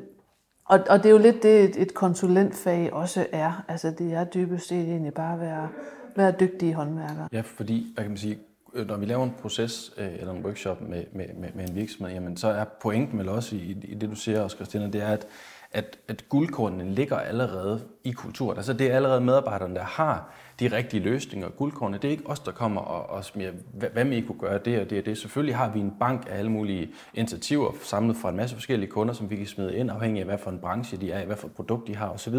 og, 0.66 0.80
og 0.90 0.98
det 0.98 1.06
er 1.06 1.10
jo 1.10 1.18
lidt 1.18 1.44
det, 1.44 1.64
et, 1.64 1.82
et 1.82 1.94
konsulentfag 1.94 2.94
også 2.94 3.26
er. 3.32 3.64
Altså 3.68 3.92
det 3.92 4.14
er 4.14 4.24
dybest 4.24 4.68
set 4.68 4.90
egentlig 4.90 5.14
bare 5.14 5.34
at 5.34 5.40
være, 5.40 5.68
være 6.16 6.32
dygtige 6.40 6.74
håndværkere. 6.74 7.28
Ja, 7.32 7.42
fordi, 7.42 7.92
hvad 7.96 8.04
kan 8.04 8.12
man 8.12 8.18
sige, 8.18 8.38
Øh, 8.74 8.88
når 8.88 8.98
vi 8.98 9.06
laver 9.06 9.24
en 9.24 9.34
proces 9.42 9.94
øh, 9.98 10.08
eller 10.20 10.34
en 10.34 10.46
workshop 10.46 10.82
med, 10.82 11.04
med, 11.12 11.26
med, 11.38 11.50
med 11.56 11.70
en 11.70 11.76
virksomhed, 11.76 12.14
jamen, 12.14 12.38
så 12.38 12.48
er 12.48 12.66
pointen 12.82 13.20
vel 13.20 13.30
også 13.30 13.56
i, 13.56 13.78
i 13.84 13.96
det, 13.96 14.10
du 14.10 14.16
siger 14.16 14.42
også, 14.42 14.56
Christina, 14.56 14.88
det 14.88 15.02
er, 15.02 15.08
at, 15.08 15.28
at, 15.72 16.00
at 16.08 16.30
guldkornene 16.30 16.96
ligger 16.96 17.18
allerede 17.18 17.82
i 18.04 18.12
kulturen. 18.12 18.58
Altså 18.58 18.74
det 18.74 18.92
er 18.92 18.96
allerede 18.96 19.22
medarbejderne, 19.22 19.76
der 19.76 19.84
har 19.84 20.34
de 20.60 20.68
rigtige 20.68 21.04
løsninger. 21.04 21.50
Guldkornene, 21.50 21.98
det 21.98 22.08
er 22.08 22.12
ikke 22.12 22.28
os, 22.28 22.40
der 22.40 22.52
kommer 22.52 22.82
og, 22.82 23.10
og 23.18 23.26
smiger, 23.26 23.52
hvad, 23.74 23.90
hvad 23.90 24.06
med 24.06 24.18
I 24.18 24.22
kunne 24.22 24.40
gøre 24.40 24.60
det 24.66 24.80
og 24.80 24.90
det 24.90 25.00
og 25.00 25.06
det. 25.06 25.18
Selvfølgelig 25.18 25.56
har 25.56 25.72
vi 25.72 25.80
en 25.80 25.94
bank 26.00 26.28
af 26.30 26.38
alle 26.38 26.52
mulige 26.52 26.90
initiativer 27.14 27.72
samlet 27.82 28.18
fra 28.18 28.30
en 28.30 28.36
masse 28.36 28.56
forskellige 28.56 28.90
kunder, 28.90 29.14
som 29.14 29.30
vi 29.30 29.36
kan 29.36 29.46
smide 29.46 29.76
ind, 29.76 29.92
afhængig 29.92 30.20
af 30.20 30.26
hvad 30.26 30.38
for 30.38 30.52
en 30.52 30.60
branche 30.60 30.98
de 30.98 31.12
er 31.12 31.22
i, 31.22 31.26
hvad 31.26 31.36
for 31.36 31.48
et 31.48 31.54
produkt 31.54 31.88
de 31.88 31.96
har 31.96 32.10
osv. 32.10 32.36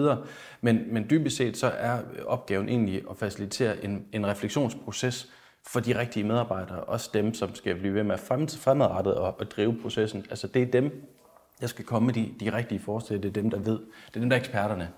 Men, 0.61 0.81
men 0.91 1.07
dybest 1.11 1.37
set 1.37 1.57
så 1.57 1.67
er 1.67 1.99
opgaven 2.27 2.69
egentlig 2.69 3.03
at 3.11 3.17
facilitere 3.17 3.85
en, 3.85 4.07
en 4.13 4.27
refleksionsproces, 4.27 5.33
for 5.67 5.81
de 5.81 5.99
rigtige 5.99 6.25
medarbejdere, 6.25 6.81
også 6.81 7.11
dem, 7.15 7.35
som 7.35 7.55
skal 7.55 7.75
blive 7.75 7.95
ved 7.95 8.03
med 8.03 8.15
at 8.15 8.21
fremadrettet 8.59 9.15
og, 9.15 9.41
og 9.41 9.51
drive 9.51 9.77
processen. 9.83 10.27
Altså 10.31 10.47
det 10.47 10.63
er 10.63 10.67
dem, 10.67 11.15
der 11.61 11.67
skal 11.67 11.85
komme 11.85 12.07
med 12.07 12.15
de, 12.15 12.35
de 12.41 12.57
rigtige 12.57 12.81
forslag. 12.81 13.23
Det 13.23 13.29
er 13.29 13.33
dem, 13.33 13.51
der 13.51 13.59
ved. 13.59 13.79
Det 14.09 14.17
er 14.17 14.21
dem, 14.21 14.31
der 14.31 14.37
er 14.37 14.41
eksperterne. 14.41 14.89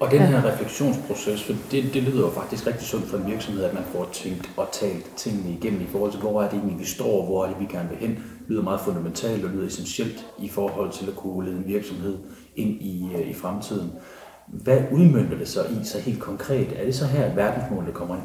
Og 0.00 0.10
den 0.10 0.20
her 0.20 0.44
refleksionsproces, 0.44 1.44
for 1.44 1.52
det, 1.70 1.94
det 1.94 2.02
lyder 2.02 2.20
jo 2.20 2.30
faktisk 2.30 2.66
rigtig 2.66 2.86
sundt 2.86 3.06
for 3.06 3.16
en 3.16 3.26
virksomhed, 3.26 3.64
at 3.64 3.74
man 3.74 3.84
får 3.84 4.08
tænkt 4.12 4.50
og 4.56 4.68
talt 4.72 5.16
tingene 5.16 5.52
igennem 5.52 5.80
i 5.80 5.86
forhold 5.86 6.10
til, 6.10 6.20
hvor 6.20 6.42
er 6.42 6.48
det 6.48 6.58
egentlig, 6.58 6.78
vi 6.78 6.84
står, 6.84 7.24
hvor 7.24 7.44
er 7.44 7.48
det, 7.48 7.60
vi 7.60 7.64
gerne 7.64 7.88
vil 7.88 7.98
hen. 7.98 8.24
Lyder 8.48 8.62
meget 8.62 8.80
fundamentalt 8.80 9.44
og 9.44 9.50
lyder 9.50 9.66
essentielt 9.66 10.26
i 10.38 10.48
forhold 10.48 10.92
til 10.92 11.08
at 11.08 11.16
kunne 11.16 11.46
lede 11.46 11.58
en 11.58 11.68
virksomhed 11.68 12.18
ind 12.56 12.82
i, 12.82 13.10
øh, 13.14 13.30
i 13.30 13.34
fremtiden. 13.34 13.92
Hvad 14.52 14.82
udmyndter 14.92 15.38
det 15.38 15.48
så 15.48 15.60
i 15.64 15.84
så 15.84 15.98
helt 15.98 16.20
konkret? 16.20 16.72
Er 16.76 16.84
det 16.84 16.94
så 16.94 17.06
her, 17.06 17.24
at 17.24 17.36
verdensmålene 17.36 17.92
kommer 17.92 18.14
ind? 18.14 18.24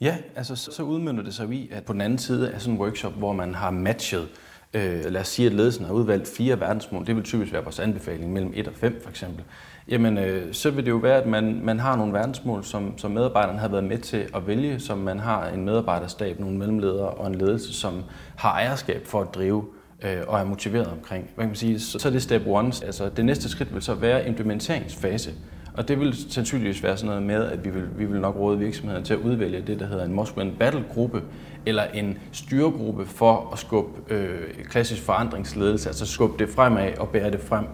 Ja, 0.00 0.16
altså 0.36 0.56
så 0.56 0.82
udmynder 0.82 1.22
det 1.22 1.34
sig 1.34 1.52
i, 1.52 1.70
at 1.72 1.84
på 1.84 1.92
den 1.92 2.00
anden 2.00 2.18
side 2.18 2.50
af 2.50 2.60
sådan 2.60 2.74
en 2.74 2.80
workshop, 2.80 3.12
hvor 3.12 3.32
man 3.32 3.54
har 3.54 3.70
matchet 3.70 4.28
øh, 4.74 5.12
lad 5.12 5.20
os 5.20 5.28
sige, 5.28 5.46
at 5.46 5.52
ledelsen 5.52 5.84
har 5.84 5.92
udvalgt 5.92 6.28
fire 6.28 6.60
verdensmål, 6.60 7.06
det 7.06 7.16
vil 7.16 7.24
typisk 7.24 7.52
være 7.52 7.62
vores 7.62 7.78
anbefaling 7.78 8.32
mellem 8.32 8.52
1 8.54 8.68
og 8.68 8.74
5 8.74 9.00
for 9.02 9.10
eksempel, 9.10 9.44
jamen 9.88 10.18
øh, 10.18 10.54
så 10.54 10.70
vil 10.70 10.84
det 10.84 10.90
jo 10.90 10.96
være, 10.96 11.16
at 11.22 11.26
man, 11.26 11.60
man 11.64 11.78
har 11.78 11.96
nogle 11.96 12.12
verdensmål, 12.12 12.64
som, 12.64 12.98
som 12.98 13.10
medarbejderne 13.10 13.58
har 13.58 13.68
været 13.68 13.84
med 13.84 13.98
til 13.98 14.26
at 14.34 14.46
vælge, 14.46 14.80
som 14.80 14.98
man 14.98 15.18
har 15.18 15.48
en 15.48 15.64
medarbejderstab, 15.64 16.40
nogle 16.40 16.58
mellemledere 16.58 17.08
og 17.08 17.26
en 17.26 17.34
ledelse, 17.34 17.74
som 17.74 18.02
har 18.36 18.52
ejerskab 18.52 19.06
for 19.06 19.20
at 19.20 19.34
drive 19.34 19.64
øh, 20.04 20.18
og 20.26 20.40
er 20.40 20.44
motiveret 20.44 20.86
omkring. 20.86 21.30
Hvad 21.34 21.44
kan 21.44 21.48
man 21.48 21.56
sige? 21.56 21.80
Så, 21.80 21.98
så 21.98 22.08
er 22.08 22.12
det 22.12 22.22
step 22.22 22.42
one. 22.46 22.72
Altså, 22.84 23.08
det 23.08 23.24
næste 23.24 23.48
skridt 23.48 23.74
vil 23.74 23.82
så 23.82 23.94
være 23.94 24.28
implementeringsfase. 24.28 25.30
Og 25.74 25.88
det 25.88 26.00
vil 26.00 26.32
sandsynligvis 26.32 26.82
være 26.82 26.96
sådan 26.96 27.08
noget 27.08 27.22
med, 27.22 27.44
at 27.44 27.64
vi 27.64 27.70
vil, 27.70 27.84
vi 27.98 28.04
vil 28.04 28.20
nok 28.20 28.36
råde 28.36 28.58
virksomheden 28.58 29.04
til 29.04 29.14
at 29.14 29.20
udvælge 29.20 29.62
det, 29.66 29.80
der 29.80 29.86
hedder 29.86 30.04
en 30.04 30.12
Must 30.12 30.36
Win 30.36 30.56
Battle-gruppe, 30.58 31.22
eller 31.66 31.82
en 31.94 32.18
styregruppe 32.32 33.06
for 33.06 33.48
at 33.52 33.58
skubbe 33.58 34.14
øh, 34.14 34.64
klassisk 34.64 35.02
forandringsledelse, 35.02 35.88
altså 35.88 36.06
skubbe 36.06 36.44
det 36.44 36.54
fremad 36.54 36.98
og 36.98 37.08
bære 37.08 37.30
det 37.30 37.40
frem, 37.40 37.64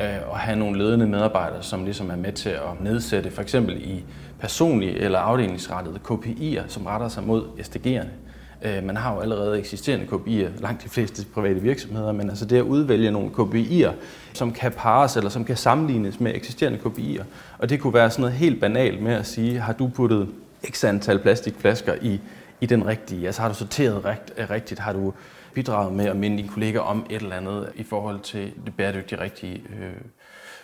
øh, 0.00 0.30
og 0.30 0.38
have 0.38 0.58
nogle 0.58 0.78
ledende 0.78 1.06
medarbejdere, 1.06 1.62
som 1.62 1.84
ligesom 1.84 2.10
er 2.10 2.16
med 2.16 2.32
til 2.32 2.50
at 2.50 2.80
nedsætte 2.80 3.30
for 3.30 3.42
eksempel 3.42 3.76
i 3.76 4.04
personlige 4.40 4.98
eller 4.98 5.18
afdelingsrettede 5.18 6.00
KPI'er, 6.10 6.62
som 6.68 6.86
retter 6.86 7.08
sig 7.08 7.22
mod 7.22 7.44
SDG'erne. 7.58 8.21
Øh, 8.64 8.84
man 8.84 8.96
har 8.96 9.14
jo 9.14 9.20
allerede 9.20 9.58
eksisterende 9.58 10.06
KPI'er, 10.06 10.60
langt 10.60 10.84
de 10.84 10.88
fleste 10.88 11.26
private 11.34 11.60
virksomheder, 11.60 12.12
men 12.12 12.28
altså 12.28 12.44
det 12.44 12.56
at 12.56 12.62
udvælge 12.62 13.10
nogle 13.10 13.30
KPI'er, 13.30 13.92
som 14.32 14.52
kan 14.52 14.72
pares 14.72 15.16
eller 15.16 15.30
som 15.30 15.44
kan 15.44 15.56
sammenlignes 15.56 16.20
med 16.20 16.34
eksisterende 16.34 16.78
KPI'er. 16.78 17.24
Og 17.58 17.68
det 17.68 17.80
kunne 17.80 17.94
være 17.94 18.10
sådan 18.10 18.20
noget 18.20 18.36
helt 18.36 18.60
banalt 18.60 19.02
med 19.02 19.12
at 19.12 19.26
sige, 19.26 19.60
har 19.60 19.72
du 19.72 19.88
puttet 19.88 20.28
x 20.70 20.84
antal 20.84 21.18
plastikflasker 21.18 21.94
i, 22.02 22.20
i 22.60 22.66
den 22.66 22.86
rigtige, 22.86 23.26
altså 23.26 23.42
har 23.42 23.48
du 23.48 23.54
sorteret 23.54 24.04
rigt, 24.04 24.32
øh, 24.36 24.50
rigtigt, 24.50 24.80
har 24.80 24.92
du 24.92 25.12
bidraget 25.54 25.92
med 25.92 26.04
at 26.04 26.16
minde 26.16 26.36
dine 26.36 26.48
kolleger 26.48 26.80
om 26.80 27.06
et 27.10 27.22
eller 27.22 27.36
andet 27.36 27.68
i 27.74 27.82
forhold 27.82 28.20
til 28.20 28.52
det 28.66 28.74
bæredygtige 28.76 29.20
rigtige 29.20 29.54
øh, 29.54 29.92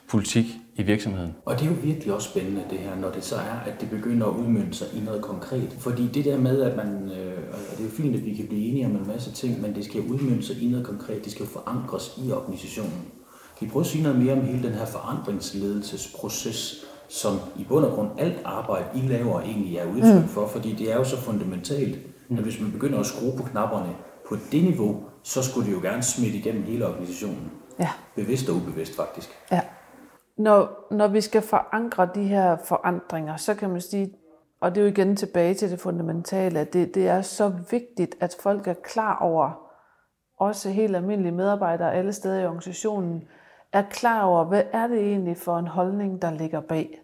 politik 0.08 0.46
i 0.78 0.82
virksomheden. 0.82 1.34
Og 1.44 1.54
det 1.54 1.62
er 1.62 1.70
jo 1.70 1.76
virkelig 1.82 2.14
også 2.14 2.28
spændende 2.28 2.64
det 2.70 2.78
her, 2.78 2.96
når 2.96 3.10
det 3.10 3.24
så 3.24 3.36
er, 3.36 3.58
at 3.66 3.80
det 3.80 3.90
begynder 3.90 4.26
at 4.26 4.32
udmynde 4.32 4.74
sig 4.74 4.86
i 4.94 5.00
noget 5.00 5.22
konkret. 5.22 5.76
Fordi 5.78 6.06
det 6.06 6.24
der 6.24 6.38
med, 6.38 6.62
at 6.62 6.76
man, 6.76 7.10
øh, 7.10 7.38
og 7.52 7.58
det 7.70 7.80
er 7.80 7.84
jo 7.84 7.90
fint, 7.90 8.16
at 8.16 8.24
vi 8.24 8.34
kan 8.34 8.46
blive 8.46 8.68
enige 8.68 8.86
om 8.86 8.92
en 8.92 9.06
masse 9.06 9.32
ting, 9.32 9.60
men 9.60 9.74
det 9.74 9.84
skal 9.84 10.00
udmynde 10.00 10.42
sig 10.42 10.62
i 10.62 10.68
noget 10.68 10.86
konkret, 10.86 11.24
det 11.24 11.32
skal 11.32 11.44
jo 11.44 11.50
forankres 11.50 12.20
i 12.24 12.32
organisationen. 12.32 13.02
Kan 13.58 13.68
I 13.68 13.70
prøve 13.70 13.80
at 13.80 13.86
sige 13.86 14.02
noget 14.02 14.18
mere 14.18 14.32
om 14.32 14.40
hele 14.40 14.62
den 14.62 14.72
her 14.72 14.86
forandringsledelsesproces, 14.86 16.84
som 17.08 17.38
i 17.56 17.64
bund 17.64 17.84
og 17.84 17.92
grund 17.94 18.08
alt 18.18 18.38
arbejde, 18.44 18.84
I 18.94 19.00
laver, 19.08 19.40
egentlig 19.40 19.76
er 19.76 19.86
udtryk 19.86 20.22
mm. 20.22 20.28
for? 20.28 20.46
Fordi 20.46 20.72
det 20.72 20.92
er 20.92 20.96
jo 20.96 21.04
så 21.04 21.16
fundamentalt, 21.16 21.98
at 22.30 22.36
hvis 22.36 22.60
man 22.60 22.72
begynder 22.72 22.98
at 22.98 23.06
skrue 23.06 23.36
på 23.36 23.42
knapperne 23.42 23.92
på 24.28 24.36
det 24.52 24.64
niveau, 24.64 25.02
så 25.22 25.42
skulle 25.42 25.66
det 25.66 25.76
jo 25.76 25.80
gerne 25.82 26.02
smitte 26.02 26.38
igennem 26.38 26.62
hele 26.62 26.86
organisationen. 26.86 27.50
Ja. 27.80 27.90
Bevidst 28.16 28.48
og 28.48 28.56
ubevidst 28.56 28.96
faktisk. 28.96 29.28
Ja. 29.52 29.60
Når, 30.38 30.86
når 30.90 31.08
vi 31.08 31.20
skal 31.20 31.42
forankre 31.42 32.08
de 32.14 32.22
her 32.22 32.56
forandringer, 32.56 33.36
så 33.36 33.54
kan 33.54 33.70
man 33.70 33.80
sige, 33.80 34.14
og 34.60 34.74
det 34.74 34.80
er 34.80 34.84
jo 34.84 34.90
igen 34.90 35.16
tilbage 35.16 35.54
til 35.54 35.70
det 35.70 35.80
fundamentale, 35.80 36.60
at 36.60 36.72
det, 36.72 36.94
det 36.94 37.08
er 37.08 37.22
så 37.22 37.52
vigtigt, 37.70 38.14
at 38.20 38.36
folk 38.40 38.66
er 38.68 38.74
klar 38.74 39.18
over, 39.18 39.68
også 40.36 40.70
helt 40.70 40.96
almindelige 40.96 41.32
medarbejdere 41.32 41.94
alle 41.94 42.12
steder 42.12 42.40
i 42.40 42.46
organisationen, 42.46 43.28
er 43.72 43.82
klar 43.90 44.24
over, 44.24 44.44
hvad 44.44 44.62
er 44.72 44.86
det 44.86 44.98
egentlig 44.98 45.36
for 45.36 45.58
en 45.58 45.66
holdning, 45.66 46.22
der 46.22 46.30
ligger 46.30 46.60
bag. 46.60 47.00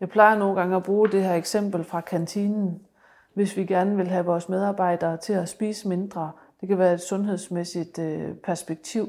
Jeg 0.00 0.08
plejer 0.08 0.38
nogle 0.38 0.60
gange 0.60 0.76
at 0.76 0.82
bruge 0.82 1.08
det 1.08 1.22
her 1.22 1.34
eksempel 1.34 1.84
fra 1.84 2.00
kantinen. 2.00 2.80
Hvis 3.34 3.56
vi 3.56 3.64
gerne 3.64 3.96
vil 3.96 4.08
have 4.08 4.24
vores 4.24 4.48
medarbejdere 4.48 5.16
til 5.16 5.32
at 5.32 5.48
spise 5.48 5.88
mindre, 5.88 6.30
det 6.60 6.68
kan 6.68 6.78
være 6.78 6.94
et 6.94 7.00
sundhedsmæssigt 7.00 7.98
øh, 7.98 8.34
perspektiv, 8.34 9.08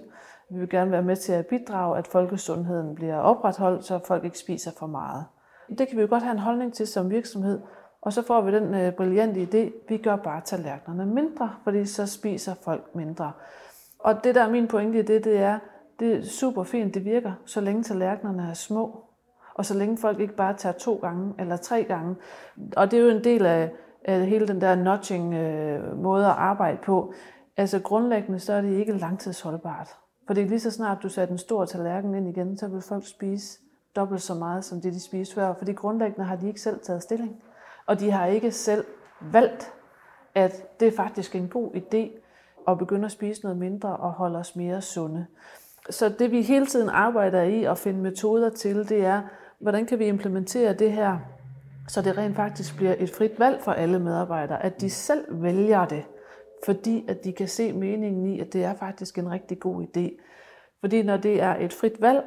vi 0.50 0.60
vil 0.60 0.70
gerne 0.70 0.92
være 0.92 1.02
med 1.02 1.16
til 1.16 1.34
at 1.34 1.48
bidrage, 1.48 1.98
at 1.98 2.08
folkesundheden 2.08 2.96
bliver 2.96 3.18
opretholdt, 3.18 3.86
så 3.86 4.00
folk 4.06 4.26
ikke 4.26 4.40
spiser 4.40 4.72
for 4.80 4.88
meget. 4.88 5.26
Det 5.78 5.88
kan 5.88 5.98
vi 5.98 6.02
jo 6.02 6.08
godt 6.10 6.24
have 6.24 6.32
en 6.32 6.40
holdning 6.40 6.74
til 6.74 6.88
som 6.88 7.10
virksomhed, 7.10 7.62
og 8.02 8.14
så 8.14 8.22
får 8.22 8.42
vi 8.42 8.56
den 8.56 8.74
øh, 8.74 8.94
brillante 8.94 9.42
idé, 9.42 9.90
vi 9.90 9.98
gør 9.98 10.16
bare 10.16 10.42
tallerkenerne 10.42 11.14
mindre, 11.14 11.54
fordi 11.64 11.86
så 11.86 12.06
spiser 12.06 12.54
folk 12.64 12.96
mindre. 12.96 13.32
Og 14.00 14.24
det 14.24 14.36
der 14.36 14.44
er 14.44 14.50
min 14.50 14.68
pointe 14.68 15.00
i 15.00 15.02
det, 15.02 15.24
det 15.24 15.38
er, 15.38 15.60
det 16.00 16.16
er 16.16 16.24
super 16.24 16.64
fint, 16.64 16.94
det 16.94 17.06
virker, 17.06 17.34
så 17.46 17.62
længe 17.62 17.84
tallerkenerne 17.84 18.50
er 18.50 18.54
små, 18.54 19.04
og 19.54 19.66
så 19.66 19.74
længe 19.74 19.98
folk 19.98 20.20
ikke 20.20 20.36
bare 20.36 20.54
tager 20.54 20.74
to 20.74 20.96
gange 20.96 21.34
eller 21.40 21.58
tre 21.58 21.84
gange. 21.84 22.16
Og 22.78 22.92
det 22.92 23.00
er 23.00 23.04
jo 23.04 23.10
en 23.10 23.24
del 23.24 23.46
af, 23.46 23.72
af 24.06 24.26
hele 24.26 24.48
den 24.48 24.62
der 24.62 24.76
notching 24.76 25.34
øh, 25.34 25.98
måde 25.98 26.26
at 26.26 26.32
arbejde 26.32 26.78
på. 26.78 27.14
Altså 27.58 27.80
grundlæggende, 27.80 28.40
så 28.40 28.54
er 28.54 28.62
det 28.62 28.78
ikke 28.80 28.98
langtidsholdbart. 28.98 29.98
Fordi 30.30 30.44
lige 30.44 30.60
så 30.60 30.72
snart 30.72 30.98
du 31.04 31.10
sætter 31.10 31.32
en 31.32 31.38
stor 31.38 31.66
tallerken 31.66 32.16
ind 32.16 32.28
igen, 32.28 32.58
så 32.58 32.68
vil 32.68 32.82
folk 32.82 33.08
spise 33.08 33.60
dobbelt 33.96 34.22
så 34.22 34.34
meget, 34.34 34.66
som 34.66 34.82
det 34.82 34.94
de 34.94 35.00
spiste 35.00 35.36
før. 35.36 35.54
Fordi 35.54 35.74
grundlæggende 35.74 36.26
har 36.26 36.36
de 36.36 36.48
ikke 36.48 36.62
selv 36.62 36.80
taget 36.80 37.04
stilling. 37.04 37.44
Og 37.86 38.00
de 38.00 38.12
har 38.12 38.26
ikke 38.26 38.52
selv 38.52 38.86
valgt, 39.22 39.74
at 40.36 40.80
det 40.80 40.88
er 40.88 40.92
faktisk 40.96 41.36
en 41.36 41.48
god 41.48 41.72
idé 41.76 42.22
at 42.68 42.78
begynde 42.78 43.06
at 43.06 43.12
spise 43.12 43.42
noget 43.44 43.58
mindre 43.58 43.98
og 43.98 44.12
holde 44.12 44.40
os 44.40 44.56
mere 44.56 44.82
sunde. 44.82 45.26
Så 45.90 46.10
det 46.10 46.32
vi 46.32 46.42
hele 46.42 46.66
tiden 46.66 46.90
arbejder 46.90 47.42
i 47.42 47.64
at 47.64 47.78
finde 47.78 48.00
metoder 48.00 48.50
til, 48.50 48.90
det 48.90 49.06
er, 49.06 49.22
hvordan 49.60 49.86
kan 49.86 50.00
vi 50.00 50.06
implementere 50.06 50.74
det 50.74 50.92
her, 50.92 51.18
så 51.88 52.02
det 52.02 52.18
rent 52.18 52.36
faktisk 52.36 52.78
bliver 52.78 52.96
et 53.00 53.10
frit 53.10 53.40
valg 53.40 53.62
for 53.62 53.72
alle 53.72 54.00
medarbejdere, 54.00 54.64
at 54.64 54.82
de 54.82 54.90
selv 54.90 55.26
vælger 55.30 55.86
det 55.86 56.06
fordi 56.70 57.06
at 57.08 57.24
de 57.24 57.34
kan 57.34 57.48
se 57.48 57.74
meningen 57.74 58.26
i, 58.26 58.40
at 58.40 58.54
det 58.54 58.64
er 58.64 58.74
faktisk 58.74 59.18
en 59.18 59.32
rigtig 59.32 59.60
god 59.60 59.84
idé. 59.84 60.22
Fordi 60.80 61.04
når 61.04 61.18
det 61.18 61.42
er 61.42 61.56
et 61.56 61.74
frit 61.74 62.02
valg, 62.02 62.24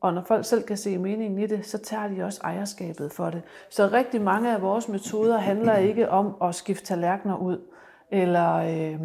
og 0.00 0.14
når 0.14 0.22
folk 0.22 0.44
selv 0.44 0.62
kan 0.62 0.76
se 0.76 0.98
meningen 0.98 1.38
i 1.38 1.46
det, 1.46 1.66
så 1.66 1.78
tager 1.78 2.08
de 2.08 2.24
også 2.24 2.40
ejerskabet 2.44 3.12
for 3.12 3.30
det. 3.30 3.42
Så 3.70 3.88
rigtig 3.92 4.22
mange 4.22 4.54
af 4.54 4.62
vores 4.62 4.88
metoder 4.88 5.38
handler 5.38 5.76
ikke 5.76 6.08
om 6.08 6.36
at 6.42 6.54
skifte 6.54 6.86
tallerkener 6.86 7.36
ud, 7.36 7.58
eller 8.10 8.54
øh, 8.54 9.00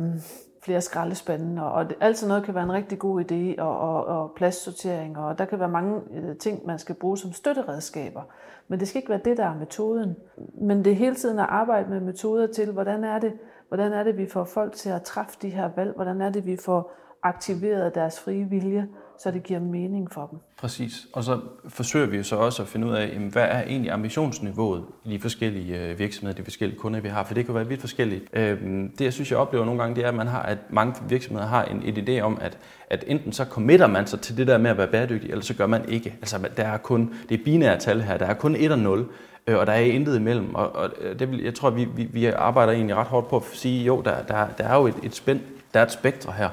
flere 0.64 0.82
skraldespande, 0.82 1.72
og 1.72 1.90
det, 1.90 1.98
alt 2.02 2.18
sådan 2.18 2.28
noget 2.28 2.44
kan 2.44 2.56
være 2.56 2.64
en 2.64 2.74
rigtig 2.74 3.00
god 3.00 3.24
idé, 3.32 3.62
og, 3.62 3.80
og, 3.80 4.06
og 4.06 4.32
pladssortering, 4.36 5.18
og 5.18 5.38
der 5.38 5.46
kan 5.46 5.60
være 5.60 5.70
mange 5.70 6.02
øh, 6.14 6.38
ting, 6.38 6.66
man 6.66 6.80
skal 6.80 6.96
bruge 6.96 7.18
som 7.18 7.34
støtteredskaber. 7.34 8.22
Men 8.68 8.80
det 8.80 8.88
skal 8.88 9.00
ikke 9.00 9.10
være 9.10 9.22
det, 9.26 9.38
der 9.38 9.46
er 9.46 9.56
metoden. 9.60 10.16
Men 10.54 10.86
det 10.86 10.92
er 10.92 10.96
hele 10.96 11.16
tiden 11.16 11.40
at 11.40 11.46
arbejde 11.50 11.90
med 11.90 12.00
metoder 12.00 12.48
til, 12.48 12.72
hvordan 12.72 13.04
er 13.04 13.20
det, 13.20 13.34
Hvordan 13.72 13.94
er 13.94 14.04
det, 14.04 14.18
vi 14.18 14.26
får 14.26 14.44
folk 14.44 14.76
til 14.76 14.90
at 14.90 15.02
træffe 15.02 15.38
de 15.42 15.50
her 15.50 15.70
valg? 15.76 15.92
Hvordan 15.96 16.22
er 16.22 16.30
det, 16.30 16.46
vi 16.46 16.58
får 16.66 16.94
aktiveret 17.24 17.96
deres 17.96 18.20
frie 18.20 18.50
vilje, 18.50 18.88
så 19.20 19.32
det 19.32 19.44
giver 19.44 19.60
mening 19.60 20.12
for 20.12 20.28
dem? 20.32 20.40
Præcis. 20.58 21.08
Og 21.14 21.24
så 21.24 21.40
forsøger 21.68 22.08
vi 22.08 22.18
jo 22.18 22.24
så 22.24 22.36
også 22.36 22.62
at 22.62 22.68
finde 22.68 22.88
ud 22.88 22.94
af, 22.94 23.10
hvad 23.32 23.44
er 23.44 23.62
egentlig 23.62 23.92
ambitionsniveauet 23.92 24.86
i 25.06 25.10
de 25.14 25.20
forskellige 25.20 25.80
øh, 25.80 26.00
virksomheder, 26.00 26.38
de 26.38 26.44
forskellige 26.44 26.80
kunder, 26.80 27.00
vi 27.00 27.08
har, 27.08 27.24
for 27.24 27.34
det 27.34 27.46
kan 27.46 27.56
være 27.56 27.68
vidt 27.68 27.80
forskelligt. 27.80 28.24
Øhm, 28.34 28.92
det, 28.98 29.06
jeg 29.06 29.14
synes, 29.14 29.32
jeg 29.32 29.40
oplever 29.40 29.66
nogle 29.66 29.82
gange, 29.82 29.96
det 29.96 30.04
er, 30.04 30.08
at, 30.08 30.16
man 30.16 30.28
har, 30.28 30.42
at 30.42 30.58
mange 30.70 30.96
virksomheder 31.10 31.48
har 31.48 31.64
en, 31.64 31.82
et 31.86 32.10
idé 32.10 32.22
om, 32.22 32.38
at, 32.42 32.58
at 32.90 33.04
enten 33.08 33.34
så 33.34 33.46
committer 33.46 33.88
man 33.88 34.08
sig 34.08 34.22
til 34.22 34.38
det 34.38 34.48
der 34.48 34.58
med 34.58 34.72
at 34.72 34.78
være 34.78 34.88
bæredygtig, 34.88 35.30
eller 35.30 35.44
så 35.44 35.54
gør 35.54 35.68
man 35.68 35.90
ikke. 35.90 36.16
Altså, 36.22 36.50
der 36.58 36.64
er 36.64 36.78
kun, 36.78 37.14
det 37.30 37.40
er 37.40 37.44
binære 37.44 37.80
tal 37.80 38.02
her, 38.02 38.18
der 38.18 38.26
er 38.26 38.34
kun 38.34 38.56
et 38.56 38.72
og 38.72 38.80
nul 38.80 39.08
øh, 39.48 39.58
og 39.58 39.68
der 39.68 39.74
er 39.74 39.80
intet 39.80 40.16
imellem. 40.16 40.56
Og, 40.56 40.76
og 40.76 40.90
øh, 41.02 41.20
det 41.20 41.32
vil, 41.32 41.44
jeg 41.44 41.54
tror, 41.54 41.70
vi, 41.70 41.88
vi, 41.96 42.04
vi 42.04 42.26
arbejder 42.26 42.74
egentlig 42.74 42.96
ret 42.96 43.08
hårdt 43.08 43.30
på 43.30 43.38
at 43.38 43.44
sige, 43.54 43.86
jo, 43.86 44.02
der, 44.06 44.24
der, 44.24 44.48
der 44.58 44.64
er 44.64 44.76
jo 44.76 44.88
et, 44.88 44.96
et 45.04 45.16
spænd, 45.16 45.40
der 45.74 45.80
er 45.80 45.86
et 45.86 45.92
spektre 45.92 46.34
her. 46.34 46.50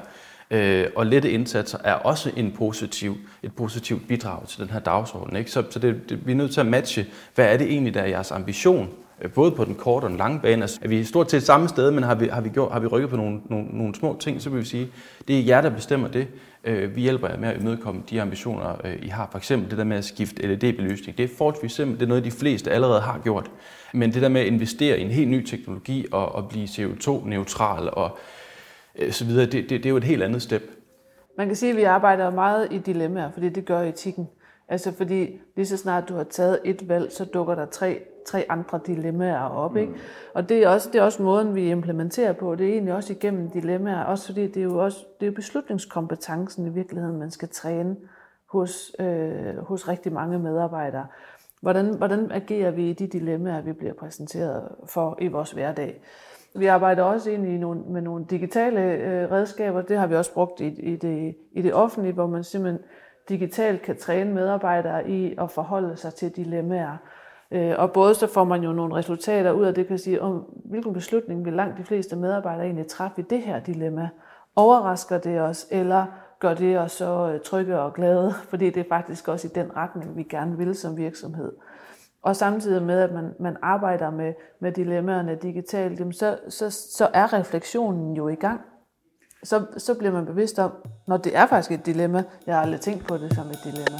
Øh, 0.51 0.87
og 0.95 1.05
lette 1.05 1.31
indsatser 1.31 1.77
er 1.83 1.93
også 1.93 2.31
en 2.35 2.51
positiv, 2.51 3.17
et 3.43 3.53
positivt 3.53 4.07
bidrag 4.07 4.47
til 4.47 4.59
den 4.61 4.69
her 4.69 4.79
dagsorden. 4.79 5.35
Ikke? 5.35 5.51
Så, 5.51 5.63
så 5.69 5.79
det, 5.79 6.09
det, 6.09 6.27
vi 6.27 6.31
er 6.31 6.35
nødt 6.35 6.53
til 6.53 6.59
at 6.59 6.65
matche, 6.65 7.05
hvad 7.35 7.53
er 7.53 7.57
det 7.57 7.71
egentlig, 7.71 7.93
der 7.93 8.01
er 8.01 8.07
jeres 8.07 8.31
ambition, 8.31 8.89
øh, 9.21 9.31
både 9.31 9.51
på 9.51 9.65
den 9.65 9.75
korte 9.75 10.05
og 10.05 10.09
den 10.09 10.17
lange 10.17 10.39
bane. 10.39 10.61
Altså, 10.61 10.79
er 10.81 10.87
vi 10.87 11.03
stort 11.03 11.31
set 11.31 11.43
samme 11.43 11.69
sted, 11.69 11.91
men 11.91 12.03
har 12.03 12.15
vi, 12.15 12.27
har 12.27 12.41
vi, 12.41 12.49
gjort, 12.49 12.71
har 12.71 12.79
vi 12.79 12.87
rykket 12.87 13.09
på 13.09 13.15
nogle, 13.15 13.41
nogle, 13.49 13.67
nogle 13.71 13.95
små 13.95 14.17
ting, 14.19 14.41
så 14.41 14.49
vil 14.49 14.59
vi 14.59 14.65
sige, 14.65 14.87
det 15.27 15.39
er 15.39 15.43
jer, 15.43 15.61
der 15.61 15.69
bestemmer 15.69 16.07
det. 16.07 16.27
Øh, 16.63 16.95
vi 16.95 17.01
hjælper 17.01 17.27
jer 17.27 17.37
med 17.37 17.49
at 17.49 17.61
imødekomme 17.61 18.03
de 18.09 18.21
ambitioner, 18.21 18.81
øh, 18.83 18.97
I 19.01 19.07
har. 19.07 19.27
For 19.31 19.37
eksempel 19.37 19.69
det 19.69 19.77
der 19.77 19.83
med 19.83 19.97
at 19.97 20.05
skifte 20.05 20.47
LED-belysning. 20.47 21.17
Det 21.17 21.23
er 21.23 21.35
forholdsvis 21.37 21.71
simpelt. 21.71 21.99
Det 21.99 22.05
er 22.05 22.09
noget, 22.09 22.23
de 22.23 22.31
fleste 22.31 22.71
allerede 22.71 23.01
har 23.01 23.19
gjort. 23.23 23.51
Men 23.93 24.13
det 24.13 24.21
der 24.21 24.29
med 24.29 24.41
at 24.41 24.47
investere 24.47 24.99
i 24.99 25.01
en 25.01 25.11
helt 25.11 25.29
ny 25.29 25.45
teknologi 25.45 26.05
og, 26.11 26.35
og 26.35 26.49
blive 26.49 26.65
CO2-neutral 26.65 27.89
og 27.93 28.17
øh, 28.99 29.11
så 29.11 29.25
videre, 29.25 29.45
det, 29.45 29.53
det, 29.53 29.69
det 29.69 29.85
er 29.85 29.89
jo 29.89 29.97
et 29.97 30.03
helt 30.03 30.23
andet 30.23 30.41
step. 30.41 30.63
Man 31.37 31.47
kan 31.47 31.55
sige, 31.55 31.69
at 31.69 31.77
vi 31.77 31.83
arbejder 31.83 32.29
meget 32.29 32.67
i 32.71 32.77
dilemmaer, 32.77 33.31
fordi 33.31 33.49
det 33.49 33.65
gør 33.65 33.81
etikken. 33.81 34.27
Altså 34.67 34.93
fordi 34.97 35.39
lige 35.55 35.65
så 35.65 35.77
snart 35.77 36.09
du 36.09 36.15
har 36.15 36.23
taget 36.23 36.59
et 36.65 36.89
valg, 36.89 37.11
så 37.11 37.25
dukker 37.25 37.55
der 37.55 37.65
tre, 37.65 38.01
tre 38.29 38.45
andre 38.49 38.79
dilemmaer 38.85 39.43
op. 39.43 39.77
Ikke? 39.77 39.91
Mm. 39.91 39.97
Og 40.33 40.49
det 40.49 40.63
er, 40.63 40.69
også, 40.69 40.89
det 40.93 40.99
er 40.99 41.03
også 41.03 41.23
måden, 41.23 41.55
vi 41.55 41.71
implementerer 41.71 42.33
på. 42.33 42.55
Det 42.55 42.69
er 42.69 42.73
egentlig 42.73 42.93
også 42.93 43.13
igennem 43.13 43.49
dilemmaer, 43.49 44.03
også 44.03 44.25
fordi 44.25 44.47
det 44.47 44.57
er 44.57 44.63
jo 44.63 44.77
også 44.77 45.05
det 45.19 45.27
er 45.27 45.31
beslutningskompetencen 45.31 46.67
i 46.67 46.69
virkeligheden, 46.69 47.19
man 47.19 47.31
skal 47.31 47.49
træne 47.49 47.95
hos, 48.51 48.95
øh, 48.99 49.57
hos 49.57 49.87
rigtig 49.87 50.13
mange 50.13 50.39
medarbejdere. 50.39 51.07
Hvordan, 51.61 51.97
hvordan 51.97 52.31
agerer 52.31 52.71
vi 52.71 52.89
i 52.89 52.93
de 52.93 53.07
dilemmaer, 53.07 53.61
vi 53.61 53.73
bliver 53.73 53.93
præsenteret 53.93 54.63
for 54.85 55.17
i 55.21 55.27
vores 55.27 55.51
hverdag? 55.51 56.01
Vi 56.55 56.65
arbejder 56.65 57.03
også 57.03 57.31
ind 57.31 57.47
i 57.47 57.57
nogle, 57.57 57.81
med 57.81 58.01
nogle 58.01 58.25
digitale 58.29 58.81
øh, 58.81 59.31
redskaber. 59.31 59.81
Det 59.81 59.97
har 59.97 60.07
vi 60.07 60.15
også 60.15 60.33
brugt 60.33 60.61
i, 60.61 60.67
i, 60.67 60.95
det, 60.95 61.35
i 61.51 61.61
det 61.61 61.73
offentlige, 61.73 62.13
hvor 62.13 62.27
man 62.27 62.43
simpelthen 62.43 62.81
digitalt 63.29 63.81
kan 63.81 63.97
træne 63.97 64.33
medarbejdere 64.33 65.09
i 65.09 65.35
at 65.41 65.51
forholde 65.51 65.95
sig 65.97 66.13
til 66.13 66.35
dilemmaer. 66.35 66.97
Øh, 67.51 67.75
og 67.77 67.91
både 67.91 68.15
så 68.15 68.27
får 68.27 68.43
man 68.43 68.63
jo 68.63 68.71
nogle 68.71 68.95
resultater 68.95 69.51
ud 69.51 69.65
af 69.65 69.73
det, 69.73 69.87
kan 69.87 69.97
sige, 69.97 70.21
om 70.21 70.45
hvilken 70.65 70.93
beslutning 70.93 71.45
vil 71.45 71.53
langt 71.53 71.77
de 71.77 71.83
fleste 71.83 72.15
medarbejdere 72.15 72.65
egentlig 72.65 72.87
træffe 72.87 73.21
i 73.21 73.25
det 73.29 73.41
her 73.41 73.59
dilemma. 73.59 74.09
Overrasker 74.55 75.17
det 75.17 75.41
os, 75.41 75.67
eller 75.71 76.05
gør 76.39 76.53
det 76.53 76.79
os 76.79 76.91
så 76.91 77.31
øh, 77.33 77.39
trygge 77.39 77.79
og 77.79 77.93
glade, 77.93 78.33
fordi 78.49 78.69
det 78.69 78.79
er 78.79 78.89
faktisk 78.89 79.27
også 79.27 79.47
i 79.47 79.51
den 79.55 79.75
retning, 79.75 80.17
vi 80.17 80.23
gerne 80.23 80.57
vil 80.57 80.75
som 80.75 80.97
virksomhed. 80.97 81.51
Og 82.21 82.35
samtidig 82.35 82.83
med, 82.83 82.99
at 82.99 83.11
man, 83.11 83.33
man 83.39 83.57
arbejder 83.61 84.09
med, 84.09 84.33
med 84.59 84.71
dilemmaerne 84.71 85.35
digitalt, 85.35 85.99
jamen 85.99 86.13
så, 86.13 86.37
så, 86.49 86.69
så 86.69 87.09
er 87.13 87.33
refleksionen 87.33 88.15
jo 88.15 88.27
i 88.27 88.35
gang. 88.35 88.61
Så, 89.43 89.65
så 89.77 89.95
bliver 89.95 90.11
man 90.11 90.25
bevidst 90.25 90.59
om, 90.59 90.71
når 91.07 91.17
det 91.17 91.37
er 91.37 91.45
faktisk 91.45 91.71
et 91.71 91.85
dilemma, 91.85 92.23
jeg 92.47 92.55
har 92.55 92.61
aldrig 92.61 92.81
tænkt 92.81 93.07
på 93.07 93.17
det 93.17 93.33
som 93.33 93.47
et 93.47 93.59
dilemma. 93.63 93.99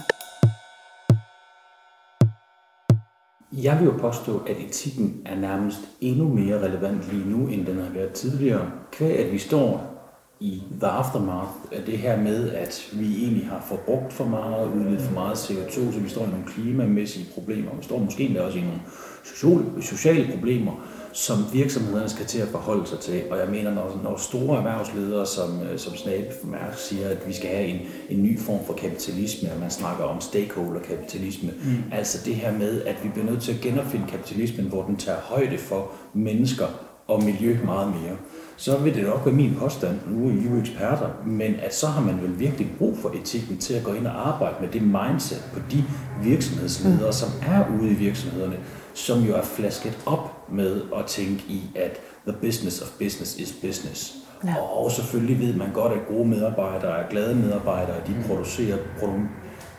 Jeg 3.54 3.80
vil 3.80 3.86
jo 3.86 3.94
påstå, 4.00 4.42
at 4.48 4.58
etikken 4.60 5.22
er 5.26 5.36
nærmest 5.36 5.80
endnu 6.02 6.28
mere 6.28 6.60
relevant 6.60 7.12
lige 7.12 7.30
nu, 7.30 7.48
end 7.48 7.66
den 7.66 7.78
har 7.80 7.90
været 7.94 8.12
tidligere. 8.12 8.72
Kvæg 8.92 9.20
at 9.20 9.32
vi 9.32 9.38
står 9.38 9.96
i 10.40 10.64
the 10.80 10.88
aftermath 10.88 11.50
af 11.72 11.84
det 11.86 11.98
her 11.98 12.22
med, 12.22 12.52
at 12.52 12.90
vi 12.94 13.24
egentlig 13.24 13.48
har 13.48 13.66
forbrugt 13.68 14.14
for 14.14 14.26
meget, 14.26 14.72
udledt 14.74 15.02
for 15.02 15.14
meget 15.14 15.36
CO2, 15.36 15.94
så 15.94 16.00
vi 16.00 16.10
står 16.10 16.26
i 16.26 16.30
nogle 16.30 16.46
klimamæssige 16.48 17.34
problemer. 17.34 17.72
Vi 17.78 17.84
står 17.84 18.00
måske 18.00 18.24
endda 18.24 18.42
også 18.42 18.58
i 18.58 18.62
nogle 18.62 19.82
sociale 19.82 20.32
problemer, 20.32 20.72
som 21.20 21.46
virksomhederne 21.54 22.10
skal 22.10 22.26
til 22.26 22.40
at 22.40 22.48
forholde 22.48 22.88
sig 22.88 23.00
til. 23.00 23.24
Og 23.32 23.38
jeg 23.38 23.48
mener, 23.48 23.74
når, 23.74 24.00
når 24.04 24.18
store 24.18 24.58
erhvervsledere 24.58 25.26
som, 25.26 25.62
øh, 25.62 25.80
som 25.80 25.96
Snape 25.96 26.28
Mærsk 26.44 26.80
siger, 26.80 27.10
at 27.10 27.28
vi 27.28 27.34
skal 27.34 27.50
have 27.50 27.68
en, 27.68 27.80
en 28.10 28.24
ny 28.24 28.40
form 28.40 28.66
for 28.66 28.74
kapitalisme, 28.74 29.52
og 29.52 29.60
man 29.60 29.72
snakker 29.72 30.04
om 30.04 30.22
stakeholder-kapitalisme, 30.22 31.52
mm. 31.64 31.84
altså 31.92 32.18
det 32.26 32.36
her 32.36 32.58
med, 32.58 32.82
at 32.82 32.96
vi 33.04 33.10
bliver 33.10 33.32
nødt 33.32 33.42
til 33.42 33.54
at 33.54 33.62
genopfinde 33.62 34.08
kapitalismen, 34.10 34.66
hvor 34.66 34.84
den 34.84 34.98
tager 34.98 35.20
højde 35.22 35.58
for 35.58 35.92
mennesker 36.14 36.66
og 37.08 37.24
miljø 37.24 37.58
meget 37.66 37.88
mere 37.88 38.18
så 38.60 38.78
vil 38.78 38.96
det 38.96 39.04
nok 39.04 39.26
være 39.26 39.36
min 39.36 39.56
påstand, 39.60 40.00
nu 40.08 40.28
er 40.28 40.32
I 40.32 40.48
jo 40.50 40.60
eksperter, 40.60 41.10
men 41.26 41.56
at 41.62 41.76
så 41.76 41.88
har 41.88 42.02
man 42.02 42.22
vel 42.22 42.40
virkelig 42.40 42.72
brug 42.78 42.98
for 42.98 43.10
etikken 43.10 43.58
til 43.58 43.74
at 43.74 43.84
gå 43.84 43.94
ind 43.94 44.08
og 44.08 44.28
arbejde 44.28 44.56
med 44.62 44.70
det 44.70 44.82
mindset 44.82 45.50
på 45.54 45.60
de 45.72 45.84
virksomhedsledere, 46.24 47.06
mm. 47.06 47.12
som 47.12 47.30
er 47.48 47.64
ude 47.80 47.92
i 47.92 47.94
virksomhederne, 47.94 48.56
som 49.00 49.20
jo 49.20 49.36
er 49.36 49.42
flasket 49.42 49.98
op 50.06 50.52
med 50.52 50.82
at 50.96 51.06
tænke 51.06 51.44
i, 51.48 51.62
at 51.76 52.00
the 52.28 52.38
business 52.42 52.82
of 52.82 52.88
business 53.00 53.36
is 53.40 53.54
business. 53.62 54.16
Ja. 54.46 54.56
Og 54.62 54.92
selvfølgelig 54.92 55.40
ved 55.40 55.56
man 55.56 55.72
godt, 55.74 55.94
at 55.94 56.08
gode 56.08 56.28
medarbejdere 56.28 57.04
er 57.04 57.10
glade 57.10 57.36
medarbejdere, 57.36 57.98
de 58.08 58.12
mm. 58.12 58.24
producerer, 58.24 58.78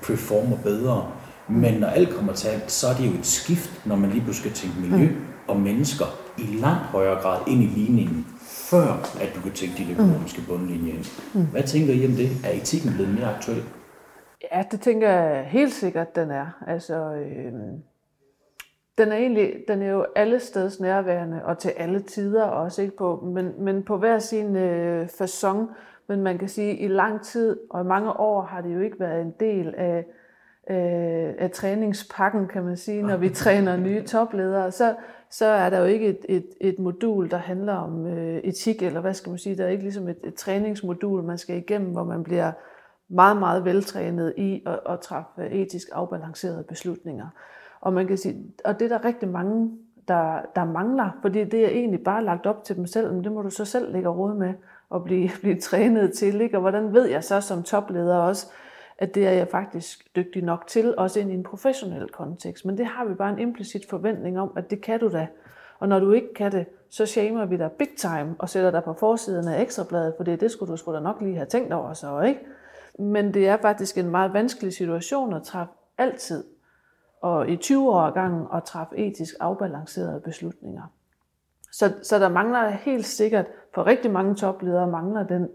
performer 0.02 0.56
bedre. 0.56 1.12
Men 1.48 1.74
når 1.74 1.86
alt 1.86 2.10
kommer 2.10 2.32
til 2.32 2.48
alt, 2.48 2.70
så 2.72 2.88
er 2.88 2.94
det 2.94 3.06
jo 3.06 3.18
et 3.18 3.26
skift, 3.26 3.86
når 3.86 3.96
man 3.96 4.10
lige 4.10 4.22
pludselig 4.22 4.56
skal 4.56 4.68
tænke 4.68 4.90
miljø 4.90 5.10
mm. 5.10 5.16
og 5.48 5.56
mennesker 5.56 6.06
i 6.38 6.42
langt 6.42 6.82
højere 6.82 7.20
grad 7.22 7.40
ind 7.48 7.62
i 7.62 7.66
ligningen 7.66 8.26
før 8.70 8.92
at 9.20 9.30
du 9.36 9.40
kan 9.40 9.52
tænke 9.52 9.76
din 9.76 9.90
økonomiske 9.90 10.42
bundlinje 10.48 10.90
ind. 10.90 11.04
Mm. 11.34 11.46
Hvad 11.46 11.62
tænker 11.62 11.94
I 11.94 12.06
om 12.06 12.12
det? 12.12 12.30
Er 12.44 12.50
etikken 12.50 12.92
blevet 12.94 13.14
mere 13.14 13.34
aktuel? 13.34 13.62
Ja, 14.52 14.62
det 14.70 14.80
tænker 14.80 15.10
jeg 15.10 15.44
helt 15.44 15.74
sikkert, 15.74 16.16
den 16.16 16.30
er. 16.30 16.46
Altså, 16.66 16.94
øh, 16.94 17.52
den 19.00 19.12
er 19.12 19.16
egentlig, 19.16 19.54
den 19.68 19.82
er 19.82 19.90
jo 19.90 20.06
alle 20.16 20.40
steds 20.40 20.80
nærværende, 20.80 21.44
og 21.44 21.58
til 21.58 21.68
alle 21.68 22.00
tider 22.00 22.44
også, 22.44 22.82
ikke 22.82 22.96
på, 22.96 23.30
men, 23.34 23.52
men 23.58 23.82
på 23.82 23.96
hver 23.96 24.18
sin 24.18 24.56
øh, 24.56 25.08
fasong. 25.08 25.70
Men 26.06 26.22
man 26.22 26.38
kan 26.38 26.48
sige, 26.48 26.70
at 26.70 26.78
i 26.80 26.88
lang 26.88 27.22
tid 27.22 27.56
og 27.70 27.80
i 27.80 27.84
mange 27.84 28.12
år 28.12 28.42
har 28.42 28.60
det 28.60 28.74
jo 28.74 28.80
ikke 28.80 29.00
været 29.00 29.22
en 29.22 29.34
del 29.40 29.74
af, 29.76 30.06
øh, 30.70 31.34
af 31.38 31.50
træningspakken, 31.50 32.48
kan 32.48 32.64
man 32.64 32.76
sige, 32.76 33.02
når 33.02 33.16
vi 33.16 33.28
træner 33.44 33.76
nye 33.76 34.02
topledere. 34.02 34.70
Så, 34.70 34.94
så 35.30 35.46
er 35.46 35.70
der 35.70 35.78
jo 35.78 35.84
ikke 35.84 36.06
et, 36.06 36.26
et, 36.28 36.46
et 36.60 36.78
modul, 36.78 37.30
der 37.30 37.36
handler 37.36 37.74
om 37.74 38.06
øh, 38.06 38.36
etik, 38.36 38.82
eller 38.82 39.00
hvad 39.00 39.14
skal 39.14 39.30
man 39.30 39.38
sige, 39.38 39.56
der 39.56 39.64
er 39.64 39.68
ikke 39.68 39.82
ligesom 39.82 40.08
et, 40.08 40.18
et 40.24 40.34
træningsmodul, 40.34 41.22
man 41.22 41.38
skal 41.38 41.56
igennem, 41.56 41.92
hvor 41.92 42.04
man 42.04 42.22
bliver 42.22 42.52
meget, 43.08 43.36
meget 43.36 43.64
veltrænet 43.64 44.34
i 44.36 44.62
at, 44.66 44.80
at 44.88 45.00
træffe 45.00 45.50
etisk 45.50 45.88
afbalancerede 45.92 46.64
beslutninger. 46.68 47.26
Og 47.80 47.92
man 47.92 48.06
kan 48.06 48.16
sige, 48.16 48.44
og 48.64 48.80
det 48.80 48.92
er 48.92 48.98
der 48.98 49.04
rigtig 49.04 49.28
mange, 49.28 49.70
der, 50.08 50.40
der 50.56 50.64
mangler, 50.64 51.18
fordi 51.22 51.44
det 51.44 51.64
er 51.64 51.68
egentlig 51.68 52.04
bare 52.04 52.24
lagt 52.24 52.46
op 52.46 52.64
til 52.64 52.76
dem 52.76 52.86
selv, 52.86 53.12
men 53.12 53.24
det 53.24 53.32
må 53.32 53.42
du 53.42 53.50
så 53.50 53.64
selv 53.64 53.92
lægge 53.92 54.08
råd 54.08 54.34
med 54.34 54.54
og 54.90 55.04
blive, 55.04 55.30
blive 55.40 55.60
trænet 55.60 56.12
til. 56.12 56.40
Ikke? 56.40 56.56
Og 56.56 56.60
hvordan 56.60 56.92
ved 56.92 57.06
jeg 57.06 57.24
så 57.24 57.40
som 57.40 57.62
topleder 57.62 58.16
også, 58.16 58.46
at 58.98 59.14
det 59.14 59.26
er 59.26 59.32
jeg 59.32 59.48
faktisk 59.48 60.16
dygtig 60.16 60.42
nok 60.42 60.66
til, 60.66 60.94
også 60.96 61.20
ind 61.20 61.30
i 61.30 61.34
en 61.34 61.42
professionel 61.42 62.08
kontekst. 62.08 62.64
Men 62.64 62.78
det 62.78 62.86
har 62.86 63.04
vi 63.04 63.14
bare 63.14 63.32
en 63.32 63.38
implicit 63.38 63.88
forventning 63.90 64.40
om, 64.40 64.52
at 64.56 64.70
det 64.70 64.80
kan 64.80 65.00
du 65.00 65.12
da. 65.12 65.26
Og 65.78 65.88
når 65.88 66.00
du 66.00 66.12
ikke 66.12 66.34
kan 66.34 66.52
det, 66.52 66.66
så 66.90 67.06
shamer 67.06 67.46
vi 67.46 67.56
dig 67.56 67.72
big 67.72 67.88
time 67.96 68.34
og 68.38 68.48
sætter 68.48 68.70
dig 68.70 68.84
på 68.84 68.92
forsiden 68.92 69.48
af 69.48 69.62
ekstrabladet, 69.62 70.14
for 70.16 70.24
det, 70.24 70.40
det 70.40 70.50
skulle 70.50 70.72
du 70.72 70.76
skulle 70.76 70.98
da 70.98 71.02
nok 71.02 71.20
lige 71.20 71.36
have 71.36 71.46
tænkt 71.46 71.72
over 71.72 71.92
så, 71.92 72.20
ikke? 72.20 72.40
Men 72.98 73.34
det 73.34 73.48
er 73.48 73.56
faktisk 73.56 73.98
en 73.98 74.10
meget 74.10 74.32
vanskelig 74.32 74.72
situation 74.72 75.34
at 75.34 75.42
træffe 75.42 75.72
altid, 75.98 76.44
og 77.20 77.48
i 77.48 77.56
20 77.56 77.90
år 77.90 78.10
gangen, 78.10 78.46
at 78.54 78.64
træffe 78.64 78.96
etisk 78.96 79.34
afbalancerede 79.40 80.20
beslutninger. 80.20 80.82
Så, 81.72 81.92
så 82.02 82.18
der 82.18 82.28
mangler 82.28 82.70
helt 82.70 83.06
sikkert, 83.06 83.46
for 83.74 83.86
rigtig 83.86 84.10
mange 84.10 84.34
topledere 84.34 84.86
mangler 84.86 85.26
den, 85.26 85.48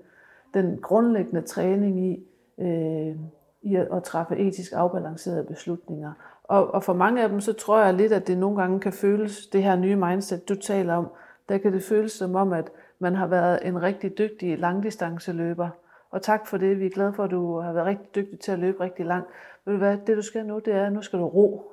den 0.54 0.78
grundlæggende 0.82 1.42
træning 1.42 2.06
i, 2.06 2.24
øh, 2.58 3.16
i 3.62 3.76
at, 3.76 3.88
at 3.94 4.04
træffe 4.04 4.38
etisk 4.38 4.72
afbalancerede 4.76 5.44
beslutninger. 5.44 6.14
Og, 6.44 6.74
og 6.74 6.84
for 6.84 6.94
mange 6.94 7.24
af 7.24 7.30
dem, 7.30 7.42
så 7.42 7.54
tror 7.54 7.80
jeg 7.80 7.94
lidt, 7.94 8.14
at 8.14 8.28
det 8.28 8.38
nogle 8.38 8.62
gange 8.62 8.80
kan 8.80 8.94
føles, 8.94 9.48
det 9.48 9.64
her 9.64 9.76
nye 9.76 9.96
mindset, 9.96 10.50
du 10.50 10.56
taler 10.56 10.94
om, 10.94 11.08
der 11.50 11.58
kan 11.58 11.74
det 11.74 11.84
føles 11.84 12.12
som 12.12 12.36
om, 12.36 12.54
at 12.54 12.72
man 13.00 13.16
har 13.16 13.28
været 13.28 13.60
en 13.68 13.82
rigtig 13.82 14.18
dygtig 14.18 14.60
langdistanceløber. 14.60 15.70
Og 16.12 16.22
tak 16.22 16.48
for 16.48 16.58
det. 16.58 16.80
Vi 16.80 16.86
er 16.86 16.90
glade 16.90 17.14
for, 17.14 17.24
at 17.24 17.32
du 17.32 17.60
har 17.60 17.74
været 17.74 17.86
rigtig 17.86 18.16
dygtig 18.16 18.40
til 18.40 18.52
at 18.52 18.60
løbe 18.60 18.84
rigtig 18.84 19.06
langt. 19.06 19.28
Ved 19.66 19.74
du 19.74 19.78
hvad, 19.78 19.98
det 20.08 20.18
du 20.18 20.22
skal 20.22 20.46
nu, 20.46 20.60
det 20.60 20.74
er, 20.74 20.86
at 20.86 20.94
nu 20.94 21.02
skal 21.02 21.20
du 21.20 21.28
ro. 21.28 21.72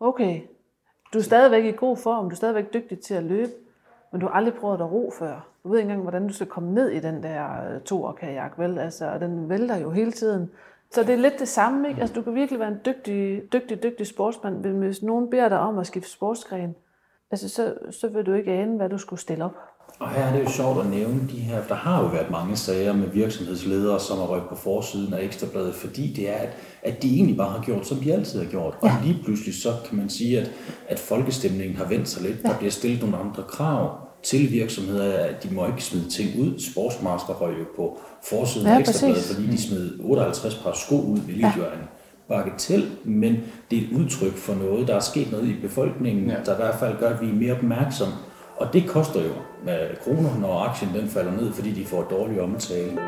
Okay. 0.00 0.40
Du 1.12 1.18
er 1.18 1.22
stadigvæk 1.22 1.64
i 1.64 1.76
god 1.76 1.96
form, 1.96 2.24
du 2.24 2.30
er 2.30 2.36
stadigvæk 2.36 2.72
dygtig 2.72 3.00
til 3.00 3.14
at 3.14 3.22
løbe, 3.22 3.52
men 4.12 4.20
du 4.20 4.26
har 4.26 4.34
aldrig 4.34 4.54
prøvet 4.54 4.80
at 4.80 4.92
ro 4.92 5.10
før. 5.18 5.48
Du 5.62 5.68
ved 5.68 5.78
ikke 5.78 5.88
engang, 5.88 6.02
hvordan 6.02 6.26
du 6.26 6.32
skal 6.32 6.46
komme 6.46 6.74
ned 6.74 6.88
i 6.88 7.00
den 7.00 7.22
der 7.22 7.74
øh, 7.74 7.80
to 7.80 8.12
kajak, 8.12 8.58
vel? 8.58 8.78
Altså, 8.78 9.18
den 9.18 9.48
vælter 9.48 9.76
jo 9.76 9.90
hele 9.90 10.12
tiden. 10.12 10.50
Så 10.90 11.02
det 11.02 11.10
er 11.10 11.18
lidt 11.18 11.38
det 11.38 11.48
samme, 11.48 11.88
ikke? 11.88 12.00
Altså, 12.00 12.14
du 12.14 12.22
kan 12.22 12.34
virkelig 12.34 12.60
være 12.60 12.68
en 12.68 12.80
dygtig, 12.86 13.52
dygtig, 13.52 13.82
dygtig 13.82 14.06
sportsmand, 14.06 14.64
men 14.64 14.78
hvis 14.78 15.02
nogen 15.02 15.30
beder 15.30 15.48
dig 15.48 15.58
om 15.58 15.78
at 15.78 15.86
skifte 15.86 16.10
sportsgren, 16.10 16.74
altså, 17.30 17.48
så, 17.48 17.74
så 17.90 18.08
vil 18.08 18.26
du 18.26 18.32
ikke 18.32 18.52
ane, 18.52 18.76
hvad 18.76 18.88
du 18.88 18.98
skulle 18.98 19.20
stille 19.20 19.44
op. 19.44 19.56
Og 19.98 20.10
her 20.10 20.22
er 20.22 20.32
det 20.36 20.44
jo 20.44 20.50
sjovt 20.50 20.80
at 20.80 20.90
nævne 20.90 21.28
de 21.32 21.38
her, 21.38 21.62
der 21.68 21.74
har 21.74 22.02
jo 22.02 22.06
været 22.06 22.30
mange 22.30 22.56
sager 22.56 22.92
med 22.92 23.08
virksomhedsledere, 23.08 24.00
som 24.00 24.18
har 24.18 24.24
røget 24.24 24.48
på 24.48 24.54
forsiden 24.54 25.14
af 25.14 25.24
Ekstrabladet, 25.24 25.74
fordi 25.74 26.12
det 26.12 26.30
er, 26.30 26.34
at, 26.34 26.48
at 26.82 27.02
de 27.02 27.14
egentlig 27.14 27.36
bare 27.36 27.50
har 27.50 27.62
gjort, 27.64 27.86
som 27.86 27.96
de 27.98 28.12
altid 28.12 28.42
har 28.42 28.50
gjort. 28.50 28.74
Ja. 28.84 28.88
Og 28.88 29.04
lige 29.04 29.18
pludselig 29.24 29.62
så 29.62 29.72
kan 29.88 29.98
man 29.98 30.08
sige, 30.08 30.40
at, 30.40 30.50
at 30.88 30.98
folkestemningen 30.98 31.76
har 31.76 31.84
vendt 31.84 32.08
sig 32.08 32.22
lidt. 32.22 32.36
Ja. 32.44 32.48
Der 32.48 32.58
bliver 32.58 32.70
stillet 32.70 33.00
nogle 33.00 33.16
andre 33.16 33.42
krav 33.42 33.98
til 34.22 34.52
virksomheder, 34.52 35.18
at 35.18 35.42
de 35.42 35.54
må 35.54 35.66
ikke 35.66 35.84
smide 35.84 36.10
ting 36.10 36.40
ud. 36.40 36.58
Sportsmaster 36.72 37.34
røg 37.34 37.52
jo 37.60 37.64
på 37.76 37.98
forsiden 38.24 38.66
ja, 38.66 38.74
af 38.74 38.78
Ekstrabladet, 38.80 39.24
fordi 39.24 39.46
de 39.46 39.62
smed 39.62 39.90
58 40.00 40.54
par 40.54 40.72
sko 40.72 41.00
ud, 41.00 41.18
hvilket 41.18 41.42
ja. 41.42 41.52
jo 41.56 41.62
er 41.62 41.72
en 41.72 41.88
bagatell, 42.28 42.90
men 43.04 43.36
det 43.70 43.78
er 43.78 43.82
et 43.82 43.98
udtryk 43.98 44.36
for 44.36 44.54
noget, 44.54 44.88
der 44.88 44.94
er 44.94 45.00
sket 45.00 45.30
noget 45.30 45.48
i 45.48 45.54
befolkningen, 45.62 46.30
ja. 46.30 46.36
der 46.46 46.52
i 46.52 46.56
hvert 46.56 46.74
fald 46.78 46.98
gør, 46.98 47.08
at 47.08 47.20
vi 47.20 47.28
er 47.28 47.34
mere 47.34 47.52
opmærksomme 47.52 48.14
og 48.60 48.72
det 48.72 48.88
koster 48.88 49.22
jo 49.22 49.32
med 49.64 49.96
kroner, 50.04 50.38
når 50.40 50.58
aktien 50.58 50.94
den 50.94 51.08
falder 51.08 51.32
ned, 51.32 51.52
fordi 51.52 51.70
de 51.70 51.84
får 51.86 52.02
dårlig 52.02 52.40
omtale. 52.40 52.98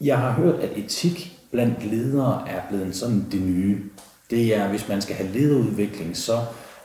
Jeg 0.00 0.18
har 0.18 0.32
hørt, 0.32 0.54
at 0.54 0.70
etik 0.76 1.38
blandt 1.50 1.90
ledere 1.90 2.48
er 2.48 2.60
blevet 2.68 2.96
sådan 2.96 3.26
det 3.32 3.42
nye. 3.42 3.78
Det 4.30 4.56
er, 4.56 4.68
hvis 4.68 4.88
man 4.88 5.02
skal 5.02 5.16
have 5.16 5.30
lederudvikling, 5.30 6.16
så 6.16 6.38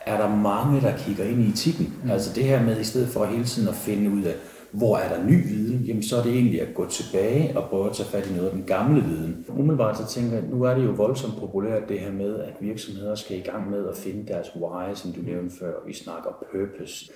er 0.06 0.16
der 0.16 0.36
mange, 0.36 0.80
der 0.80 0.96
kigger 0.96 1.24
ind 1.24 1.40
i 1.40 1.48
etikken. 1.48 1.94
Mm. 2.04 2.10
Altså 2.10 2.32
det 2.34 2.44
her 2.44 2.62
med, 2.62 2.80
i 2.80 2.84
stedet 2.84 3.08
for 3.08 3.24
hele 3.24 3.44
tiden 3.44 3.68
at 3.68 3.74
finde 3.74 4.10
ud 4.10 4.22
af, 4.22 4.34
hvor 4.72 4.96
er 4.96 5.16
der 5.16 5.24
ny 5.24 5.48
viden, 5.48 5.84
jamen 5.84 6.02
så 6.02 6.16
er 6.16 6.22
det 6.22 6.32
egentlig 6.32 6.62
at 6.62 6.74
gå 6.74 6.86
tilbage 6.86 7.58
og 7.58 7.68
prøve 7.68 7.90
at 7.90 7.96
tage 7.96 8.08
fat 8.08 8.26
i 8.26 8.32
noget 8.32 8.48
af 8.48 8.52
den 8.54 8.62
gamle 8.62 9.02
viden. 9.02 9.46
Umiddelbart 9.48 9.98
så 9.98 10.06
tænker 10.06 10.32
jeg, 10.32 10.44
nu 10.50 10.62
er 10.62 10.74
det 10.74 10.84
jo 10.84 10.90
voldsomt 10.90 11.36
populært 11.38 11.88
det 11.88 12.00
her 12.00 12.12
med, 12.12 12.40
at 12.40 12.52
virksomheder 12.60 13.14
skal 13.14 13.38
i 13.38 13.40
gang 13.40 13.70
med 13.70 13.88
at 13.88 13.96
finde 13.96 14.28
deres 14.28 14.56
why, 14.56 14.94
som 14.94 15.12
du 15.12 15.20
nævnte 15.20 15.56
før, 15.60 15.72
vi 15.86 15.92
snakker 15.92 16.30
purpose. 16.52 17.12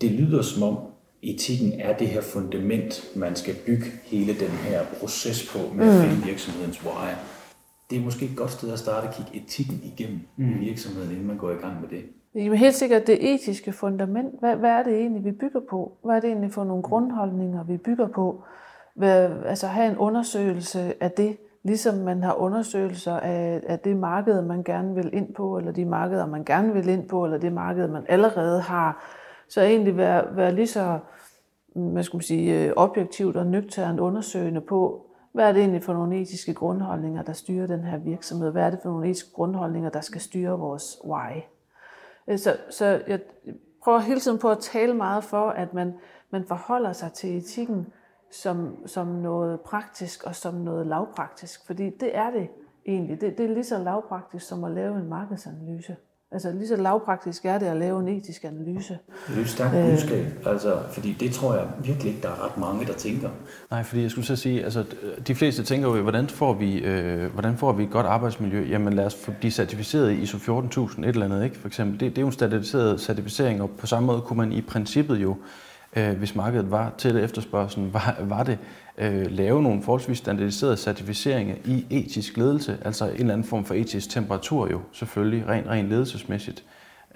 Det 0.00 0.10
lyder 0.10 0.42
som 0.42 0.62
om, 0.62 0.78
etikken 1.22 1.80
er 1.80 1.96
det 1.96 2.08
her 2.08 2.20
fundament, 2.20 3.10
man 3.16 3.36
skal 3.36 3.54
bygge 3.66 3.86
hele 4.04 4.32
den 4.40 4.50
her 4.50 4.84
proces 5.00 5.50
på 5.52 5.74
med 5.74 5.88
at 5.88 6.04
mm. 6.04 6.10
finde 6.10 6.26
virksomhedens 6.26 6.84
why. 6.84 7.08
det 7.90 7.98
er 7.98 8.02
måske 8.02 8.24
et 8.24 8.36
godt 8.36 8.50
sted 8.50 8.72
at 8.72 8.78
starte 8.78 9.08
at 9.08 9.14
kigge 9.14 9.44
etikken 9.44 9.80
igennem 9.84 10.20
mm. 10.36 10.60
virksomheden, 10.60 11.10
inden 11.10 11.26
man 11.26 11.36
går 11.36 11.50
i 11.50 11.54
gang 11.54 11.80
med 11.80 11.88
det. 11.88 12.04
Jamen 12.34 12.58
helt 12.58 12.74
sikkert 12.74 13.06
det 13.06 13.34
etiske 13.34 13.72
fundament. 13.72 14.40
Hvad, 14.40 14.56
hvad 14.56 14.70
er 14.70 14.82
det 14.82 14.94
egentlig, 14.94 15.24
vi 15.24 15.32
bygger 15.32 15.60
på? 15.70 15.92
Hvad 16.04 16.16
er 16.16 16.20
det 16.20 16.28
egentlig 16.28 16.52
for 16.52 16.64
nogle 16.64 16.82
grundholdninger, 16.82 17.64
vi 17.64 17.76
bygger 17.76 18.08
på? 18.08 18.42
Hvad, 18.94 19.30
altså 19.46 19.66
have 19.66 19.90
en 19.90 19.98
undersøgelse 19.98 20.94
af 21.02 21.10
det, 21.10 21.36
ligesom 21.62 21.94
man 21.94 22.22
har 22.22 22.34
undersøgelser 22.34 23.16
af, 23.16 23.60
af 23.66 23.78
det 23.78 23.96
marked, 23.96 24.42
man 24.42 24.62
gerne 24.62 24.94
vil 24.94 25.10
ind 25.12 25.34
på, 25.34 25.58
eller 25.58 25.72
de 25.72 25.84
markeder, 25.84 26.26
man 26.26 26.44
gerne 26.44 26.72
vil 26.72 26.88
ind 26.88 27.08
på, 27.08 27.24
eller 27.24 27.38
det 27.38 27.52
marked, 27.52 27.88
man 27.88 28.06
allerede 28.08 28.60
har. 28.60 29.04
Så 29.48 29.60
egentlig 29.60 29.96
være, 29.96 30.36
være 30.36 30.54
lige 30.54 30.66
så 30.66 30.98
hvad 31.74 32.02
skal 32.02 32.16
man 32.16 32.22
sige, 32.22 32.66
øh, 32.66 32.72
objektivt 32.76 33.36
og 33.36 33.46
nøgternt 33.46 34.00
undersøgende 34.00 34.60
på, 34.60 35.06
hvad 35.32 35.48
er 35.48 35.52
det 35.52 35.60
egentlig 35.60 35.82
for 35.82 35.92
nogle 35.92 36.20
etiske 36.20 36.54
grundholdninger, 36.54 37.22
der 37.22 37.32
styrer 37.32 37.66
den 37.66 37.84
her 37.84 37.98
virksomhed? 37.98 38.50
Hvad 38.50 38.62
er 38.62 38.70
det 38.70 38.78
for 38.82 38.90
nogle 38.90 39.06
etiske 39.06 39.32
grundholdninger, 39.32 39.90
der 39.90 40.00
skal 40.00 40.20
styre 40.20 40.58
vores 40.58 40.98
why? 41.04 41.40
Øh, 42.28 42.38
så, 42.38 42.56
så 42.70 43.02
jeg 43.06 43.20
prøver 43.82 43.98
hele 43.98 44.20
tiden 44.20 44.38
på 44.38 44.50
at 44.50 44.58
tale 44.58 44.94
meget 44.94 45.24
for, 45.24 45.50
at 45.50 45.74
man, 45.74 45.94
man 46.30 46.44
forholder 46.44 46.92
sig 46.92 47.12
til 47.12 47.36
etikken 47.36 47.92
som, 48.30 48.86
som 48.86 49.06
noget 49.06 49.60
praktisk 49.60 50.24
og 50.24 50.36
som 50.36 50.54
noget 50.54 50.86
lavpraktisk. 50.86 51.66
Fordi 51.66 51.90
det 51.90 52.16
er 52.16 52.30
det 52.30 52.48
egentlig. 52.86 53.20
Det, 53.20 53.38
det 53.38 53.44
er 53.44 53.54
lige 53.54 53.64
så 53.64 53.78
lavpraktisk 53.78 54.46
som 54.46 54.64
at 54.64 54.70
lave 54.70 54.98
en 54.98 55.08
markedsanalyse. 55.08 55.96
Altså 56.32 56.52
lige 56.52 56.68
så 56.68 56.76
lavpraktisk 56.76 57.44
er 57.44 57.58
det 57.58 57.66
at 57.66 57.76
lave 57.76 58.00
en 58.00 58.08
etisk 58.08 58.44
analyse. 58.44 58.98
Det 59.28 59.36
er 59.36 59.40
et 59.40 59.48
stærkt 59.48 59.74
øh. 59.74 59.90
budskab, 59.90 60.26
altså, 60.46 60.78
fordi 60.90 61.12
det 61.12 61.32
tror 61.32 61.54
jeg 61.54 61.66
virkelig 61.84 62.08
ikke, 62.08 62.22
der 62.22 62.28
er 62.28 62.44
ret 62.44 62.58
mange, 62.58 62.86
der 62.86 62.92
tænker. 62.92 63.28
Nej, 63.70 63.82
fordi 63.82 64.02
jeg 64.02 64.10
skulle 64.10 64.26
så 64.26 64.36
sige, 64.36 64.64
altså 64.64 64.84
de 65.26 65.34
fleste 65.34 65.62
tænker 65.62 65.88
jo, 65.88 66.02
hvordan 66.02 66.28
får 66.28 66.52
vi, 66.52 66.78
øh, 66.78 67.32
hvordan 67.32 67.56
får 67.56 67.72
vi 67.72 67.82
et 67.82 67.90
godt 67.90 68.06
arbejdsmiljø? 68.06 68.66
Jamen 68.68 68.92
lad 68.92 69.06
os 69.06 69.30
blive 69.38 69.50
certificeret 69.50 70.12
i 70.12 70.14
ISO 70.14 70.38
14000 70.38 71.04
et 71.04 71.08
eller 71.08 71.24
andet, 71.24 71.44
ikke? 71.44 71.58
For 71.58 71.68
eksempel. 71.68 72.00
Det, 72.00 72.10
det 72.10 72.18
er 72.18 72.22
jo 72.22 72.26
en 72.26 72.32
standardiseret 72.32 73.00
certificering, 73.00 73.62
og 73.62 73.70
på 73.70 73.86
samme 73.86 74.06
måde 74.06 74.20
kunne 74.20 74.36
man 74.36 74.52
i 74.52 74.60
princippet 74.60 75.16
jo 75.16 75.36
øh, 75.96 76.18
hvis 76.18 76.34
markedet 76.34 76.70
var 76.70 76.92
til 76.98 77.16
efterspørgselen, 77.16 77.94
var, 77.94 78.16
var 78.20 78.42
det 78.42 78.58
øh, 78.98 79.26
lave 79.30 79.62
nogle 79.62 79.82
forholdsvis 79.82 80.18
standardiserede 80.18 80.76
certificeringer 80.76 81.54
i 81.64 81.86
etisk 81.90 82.36
ledelse, 82.36 82.78
altså 82.84 83.04
en 83.04 83.12
eller 83.12 83.32
anden 83.32 83.46
form 83.46 83.64
for 83.64 83.74
etisk 83.74 84.10
temperatur 84.10 84.70
jo 84.70 84.80
selvfølgelig, 84.92 85.48
rent 85.48 85.66
ren 85.66 85.88
ledelsesmæssigt, 85.88 86.64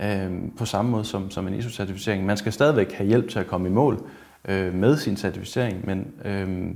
øh, 0.00 0.30
på 0.58 0.64
samme 0.64 0.90
måde 0.90 1.04
som, 1.04 1.30
som 1.30 1.48
en 1.48 1.54
ISO-certificering. 1.54 2.24
Man 2.24 2.36
skal 2.36 2.52
stadigvæk 2.52 2.92
have 2.92 3.06
hjælp 3.06 3.30
til 3.30 3.38
at 3.38 3.46
komme 3.46 3.68
i 3.68 3.72
mål 3.72 4.08
øh, 4.48 4.74
med 4.74 4.96
sin 4.96 5.16
certificering, 5.16 5.86
men 5.86 6.12
øh, 6.24 6.74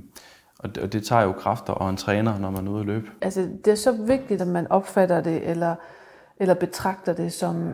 og 0.58 0.74
det, 0.74 0.82
og 0.82 0.92
det 0.92 1.04
tager 1.04 1.22
jo 1.22 1.32
kræfter 1.32 1.72
og 1.72 1.90
en 1.90 1.96
træner, 1.96 2.38
når 2.38 2.50
man 2.50 2.66
er 2.66 2.70
ude 2.70 2.80
at 2.80 2.86
løbe. 2.86 3.06
Altså, 3.20 3.48
det 3.64 3.70
er 3.70 3.74
så 3.74 3.92
vigtigt, 3.92 4.42
at 4.42 4.48
man 4.48 4.66
opfatter 4.70 5.20
det 5.20 5.48
eller, 5.48 5.74
eller 6.36 6.54
betragter 6.54 7.12
det 7.12 7.32
som, 7.32 7.68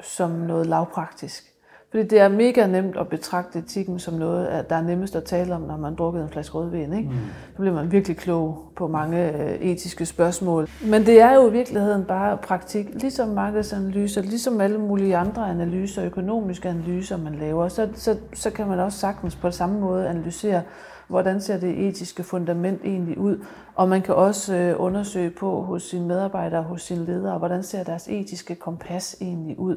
som 0.00 0.30
noget 0.30 0.66
lavpraktisk. 0.66 1.51
Fordi 1.92 2.04
det 2.04 2.20
er 2.20 2.28
mega 2.28 2.66
nemt 2.66 2.96
at 2.96 3.08
betragte 3.08 3.58
etikken 3.58 3.98
som 3.98 4.14
noget, 4.14 4.70
der 4.70 4.76
er 4.76 4.82
nemmest 4.82 5.16
at 5.16 5.24
tale 5.24 5.54
om, 5.54 5.60
når 5.60 5.76
man 5.76 5.94
drukker 5.94 6.22
en 6.22 6.28
flaske 6.28 6.54
rødvin. 6.54 6.92
Ikke? 6.92 7.08
Mm. 7.08 7.16
Så 7.56 7.58
bliver 7.58 7.74
man 7.74 7.92
virkelig 7.92 8.16
klog 8.16 8.64
på 8.76 8.88
mange 8.88 9.42
øh, 9.42 9.60
etiske 9.60 10.06
spørgsmål. 10.06 10.68
Men 10.84 11.06
det 11.06 11.20
er 11.20 11.34
jo 11.34 11.48
i 11.48 11.52
virkeligheden 11.52 12.04
bare 12.04 12.36
praktik, 12.36 12.86
ligesom 12.94 13.28
markedsanalyser, 13.28 14.22
ligesom 14.22 14.60
alle 14.60 14.78
mulige 14.78 15.16
andre 15.16 15.50
analyser, 15.50 16.04
økonomiske 16.04 16.68
analyser, 16.68 17.16
man 17.16 17.34
laver. 17.34 17.68
Så, 17.68 17.88
så, 17.94 18.16
så 18.34 18.50
kan 18.50 18.66
man 18.66 18.80
også 18.80 18.98
sagtens 18.98 19.36
på 19.36 19.50
samme 19.50 19.80
måde 19.80 20.08
analysere, 20.08 20.62
hvordan 21.08 21.40
ser 21.40 21.58
det 21.58 21.88
etiske 21.88 22.22
fundament 22.22 22.80
egentlig 22.84 23.18
ud. 23.18 23.44
Og 23.74 23.88
man 23.88 24.02
kan 24.02 24.14
også 24.14 24.54
øh, 24.54 24.74
undersøge 24.78 25.30
på 25.30 25.62
hos 25.62 25.82
sine 25.82 26.06
medarbejdere, 26.06 26.62
hos 26.62 26.82
sine 26.82 27.04
ledere, 27.04 27.38
hvordan 27.38 27.62
ser 27.62 27.84
deres 27.84 28.08
etiske 28.08 28.54
kompas 28.54 29.16
egentlig 29.20 29.58
ud. 29.58 29.76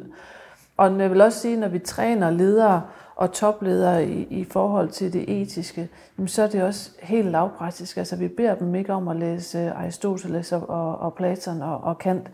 Og 0.77 0.99
jeg 0.99 1.11
vil 1.11 1.21
også 1.21 1.39
sige, 1.39 1.57
når 1.57 1.67
vi 1.67 1.79
træner 1.79 2.29
ledere 2.29 2.81
og 3.15 3.31
topledere 3.31 4.07
i, 4.07 4.27
i 4.29 4.43
forhold 4.43 4.89
til 4.89 5.13
det 5.13 5.41
etiske, 5.41 5.89
så 6.25 6.43
er 6.43 6.47
det 6.47 6.63
også 6.63 6.91
helt 7.01 7.31
lavpraktisk. 7.31 7.97
Altså 7.97 8.15
vi 8.15 8.27
beder 8.27 8.55
dem 8.55 8.75
ikke 8.75 8.93
om 8.93 9.07
at 9.07 9.15
læse 9.15 9.71
Aristoteles 9.71 10.51
og, 10.51 10.99
og 10.99 11.13
Platon 11.13 11.61
og, 11.61 11.83
og 11.83 11.97
Kant. 11.97 12.27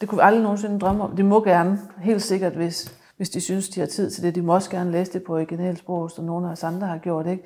Det 0.00 0.08
kunne 0.08 0.16
vi 0.16 0.22
aldrig 0.22 0.42
nogensinde 0.42 0.78
drømme 0.78 1.04
om. 1.04 1.16
De 1.16 1.22
må 1.22 1.44
gerne, 1.44 1.78
helt 1.98 2.22
sikkert, 2.22 2.52
hvis, 2.52 2.98
hvis 3.16 3.30
de 3.30 3.40
synes, 3.40 3.68
de 3.68 3.80
har 3.80 3.86
tid 3.86 4.10
til 4.10 4.22
det. 4.22 4.34
De 4.34 4.42
må 4.42 4.54
også 4.54 4.70
gerne 4.70 4.90
læse 4.90 5.12
det 5.12 5.22
på 5.22 5.34
originalsprog, 5.34 6.10
som 6.10 6.24
nogle 6.24 6.46
af 6.46 6.52
os 6.52 6.64
andre 6.64 6.86
har 6.86 6.98
gjort. 6.98 7.26
Ikke? 7.26 7.44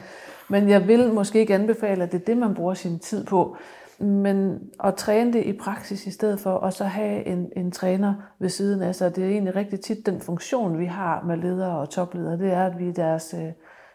Men 0.49 0.68
jeg 0.68 0.89
vil 0.89 1.12
måske 1.12 1.41
ikke 1.41 1.55
anbefale, 1.55 2.03
at 2.03 2.12
det 2.12 2.20
er 2.20 2.24
det, 2.24 2.36
man 2.36 2.55
bruger 2.55 2.74
sin 2.74 2.99
tid 2.99 3.24
på 3.24 3.57
men 4.01 4.61
at 4.84 4.94
træne 4.94 5.32
det 5.32 5.44
i 5.44 5.53
praksis 5.53 6.07
i 6.07 6.11
stedet 6.11 6.40
for, 6.40 6.51
og 6.51 6.72
så 6.72 6.84
have 6.84 7.26
en, 7.26 7.46
en 7.57 7.70
træner 7.70 8.14
ved 8.38 8.49
siden 8.49 8.82
af 8.82 8.94
sig. 8.94 9.16
Det 9.16 9.24
er 9.24 9.28
egentlig 9.28 9.57
rigtig 9.57 9.80
tit 9.80 10.07
den 10.07 10.20
funktion, 10.20 10.78
vi 10.78 10.86
har 10.86 11.22
med 11.26 11.36
ledere 11.36 11.78
og 11.78 11.90
topledere, 11.90 12.38
det 12.38 12.53
er, 12.53 12.66
at 12.66 12.78
vi 12.78 12.88
er 12.88 12.92
deres, 12.92 13.34
øh, 13.34 13.53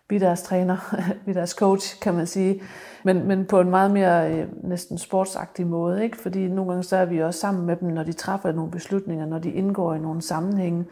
vi 0.09 0.15
er 0.15 0.19
deres 0.19 0.41
træner, 0.41 0.95
vi 1.25 1.31
er 1.31 1.33
deres 1.33 1.51
coach, 1.51 1.99
kan 1.99 2.13
man 2.13 2.27
sige. 2.27 2.61
Men, 3.03 3.27
men 3.27 3.45
på 3.45 3.59
en 3.59 3.69
meget 3.69 3.91
mere 3.91 4.33
øh, 4.33 4.47
næsten 4.63 4.97
sportsagtig 4.97 5.67
måde, 5.67 6.03
ikke? 6.03 6.17
fordi 6.17 6.47
nogle 6.47 6.71
gange 6.71 6.83
så 6.83 6.97
er 6.97 7.05
vi 7.05 7.21
også 7.21 7.39
sammen 7.39 7.65
med 7.65 7.75
dem, 7.75 7.89
når 7.89 8.03
de 8.03 8.13
træffer 8.13 8.51
nogle 8.51 8.71
beslutninger, 8.71 9.25
når 9.25 9.39
de 9.39 9.51
indgår 9.51 9.93
i 9.93 9.99
nogle 9.99 10.21
sammenhænge 10.21 10.85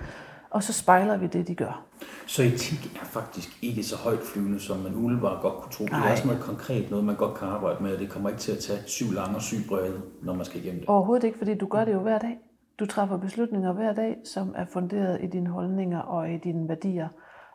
og 0.52 0.64
så 0.64 0.74
spejler 0.74 1.18
vi 1.18 1.28
det, 1.28 1.48
de 1.48 1.56
gør. 1.56 1.86
Så 2.28 2.44
etik 2.44 3.00
er 3.02 3.06
faktisk 3.06 3.58
ikke 3.62 3.84
så 3.84 3.96
højt 3.96 4.20
flyvende, 4.20 4.60
som 4.60 4.78
man 4.78 4.96
umiddelbart 4.96 5.42
godt 5.42 5.54
kunne 5.54 5.72
tro. 5.72 5.84
Det 5.86 5.94
er 5.94 6.12
også 6.12 6.28
noget 6.28 6.42
konkret, 6.42 6.90
noget 6.90 7.06
man 7.06 7.16
godt 7.16 7.38
kan 7.38 7.48
arbejde 7.48 7.84
med, 7.84 7.94
og 7.94 8.00
det 8.00 8.10
kommer 8.10 8.30
ikke 8.30 8.42
til 8.42 8.52
at 8.52 8.60
tage 8.60 8.80
syv 8.86 9.12
lange 9.12 9.36
og 9.36 9.42
syv 9.42 9.58
brede, 9.70 10.02
når 10.22 10.34
man 10.34 10.46
skal 10.46 10.64
igennem 10.64 10.80
det. 10.80 10.90
Overhovedet 10.90 11.24
ikke, 11.24 11.38
fordi 11.38 11.56
du 11.56 11.66
gør 11.66 11.86
det 11.86 11.94
jo 11.94 12.00
hver 12.00 12.20
dag. 12.20 12.40
Du 12.80 12.86
træffer 12.86 13.18
beslutninger 13.18 13.74
hver 13.74 13.94
dag, 13.94 14.18
som 14.26 14.54
er 14.56 14.66
funderet 14.66 15.24
i 15.24 15.28
dine 15.28 15.50
holdninger 15.50 16.00
og 16.00 16.32
i 16.32 16.38
dine 16.38 16.70
værdier 16.70 17.08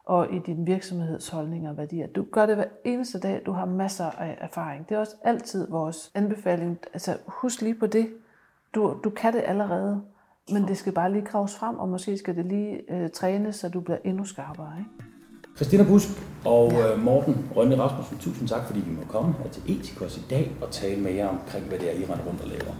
og 0.07 0.34
i 0.34 0.38
din 0.38 0.66
virksomhedsholdninger 0.66 1.70
og 1.70 1.76
værdier. 1.76 2.07
Du 2.07 2.26
gør 2.32 2.47
det 2.47 2.57
hver 2.57 2.64
eneste 2.84 3.20
dag, 3.20 3.42
du 3.47 3.53
har 3.53 3.66
masser 3.66 4.11
af 4.11 4.38
erfaring. 4.40 4.88
Det 4.88 4.94
er 4.94 4.99
også 4.99 5.16
altid 5.24 5.70
vores 5.70 6.11
anbefaling. 6.14 6.78
Altså 6.92 7.16
husk 7.26 7.62
lige 7.62 7.74
på 7.74 7.86
det. 7.86 8.09
Du, 8.74 8.97
du 9.05 9.11
kan 9.11 9.32
det 9.32 9.42
allerede. 9.47 10.03
Men 10.51 10.68
det 10.68 10.78
skal 10.78 10.92
bare 10.92 11.12
lige 11.12 11.24
kraves 11.24 11.55
frem, 11.55 11.78
og 11.78 11.88
måske 11.88 12.18
skal 12.18 12.36
det 12.36 12.47
lige 12.47 12.92
øh, 12.92 13.11
trænes, 13.11 13.57
så 13.57 13.68
du 13.68 13.80
bliver 13.80 13.99
endnu 14.05 14.24
skarpere. 14.24 14.72
Ikke? 14.78 14.90
Christina 15.57 15.84
Busk 15.84 16.09
og 16.44 16.72
ja. 16.72 16.92
Øh, 16.92 17.03
Morten 17.03 17.51
Rønne 17.57 17.78
Rasmussen, 17.78 18.18
tusind 18.18 18.49
tak, 18.49 18.66
fordi 18.66 18.80
vi 18.80 18.90
må 18.90 19.03
komme 19.09 19.34
her 19.42 19.51
til 19.51 19.62
Etikos 19.78 20.16
i 20.16 20.24
dag 20.30 20.57
og 20.62 20.70
tale 20.70 21.01
med 21.01 21.12
jer 21.12 21.28
omkring, 21.28 21.66
hvad 21.66 21.78
det 21.78 21.88
er, 21.88 22.01
I 22.01 22.05
render 22.05 22.24
rundt 22.24 22.40
og 22.42 22.49
laver. 22.49 22.74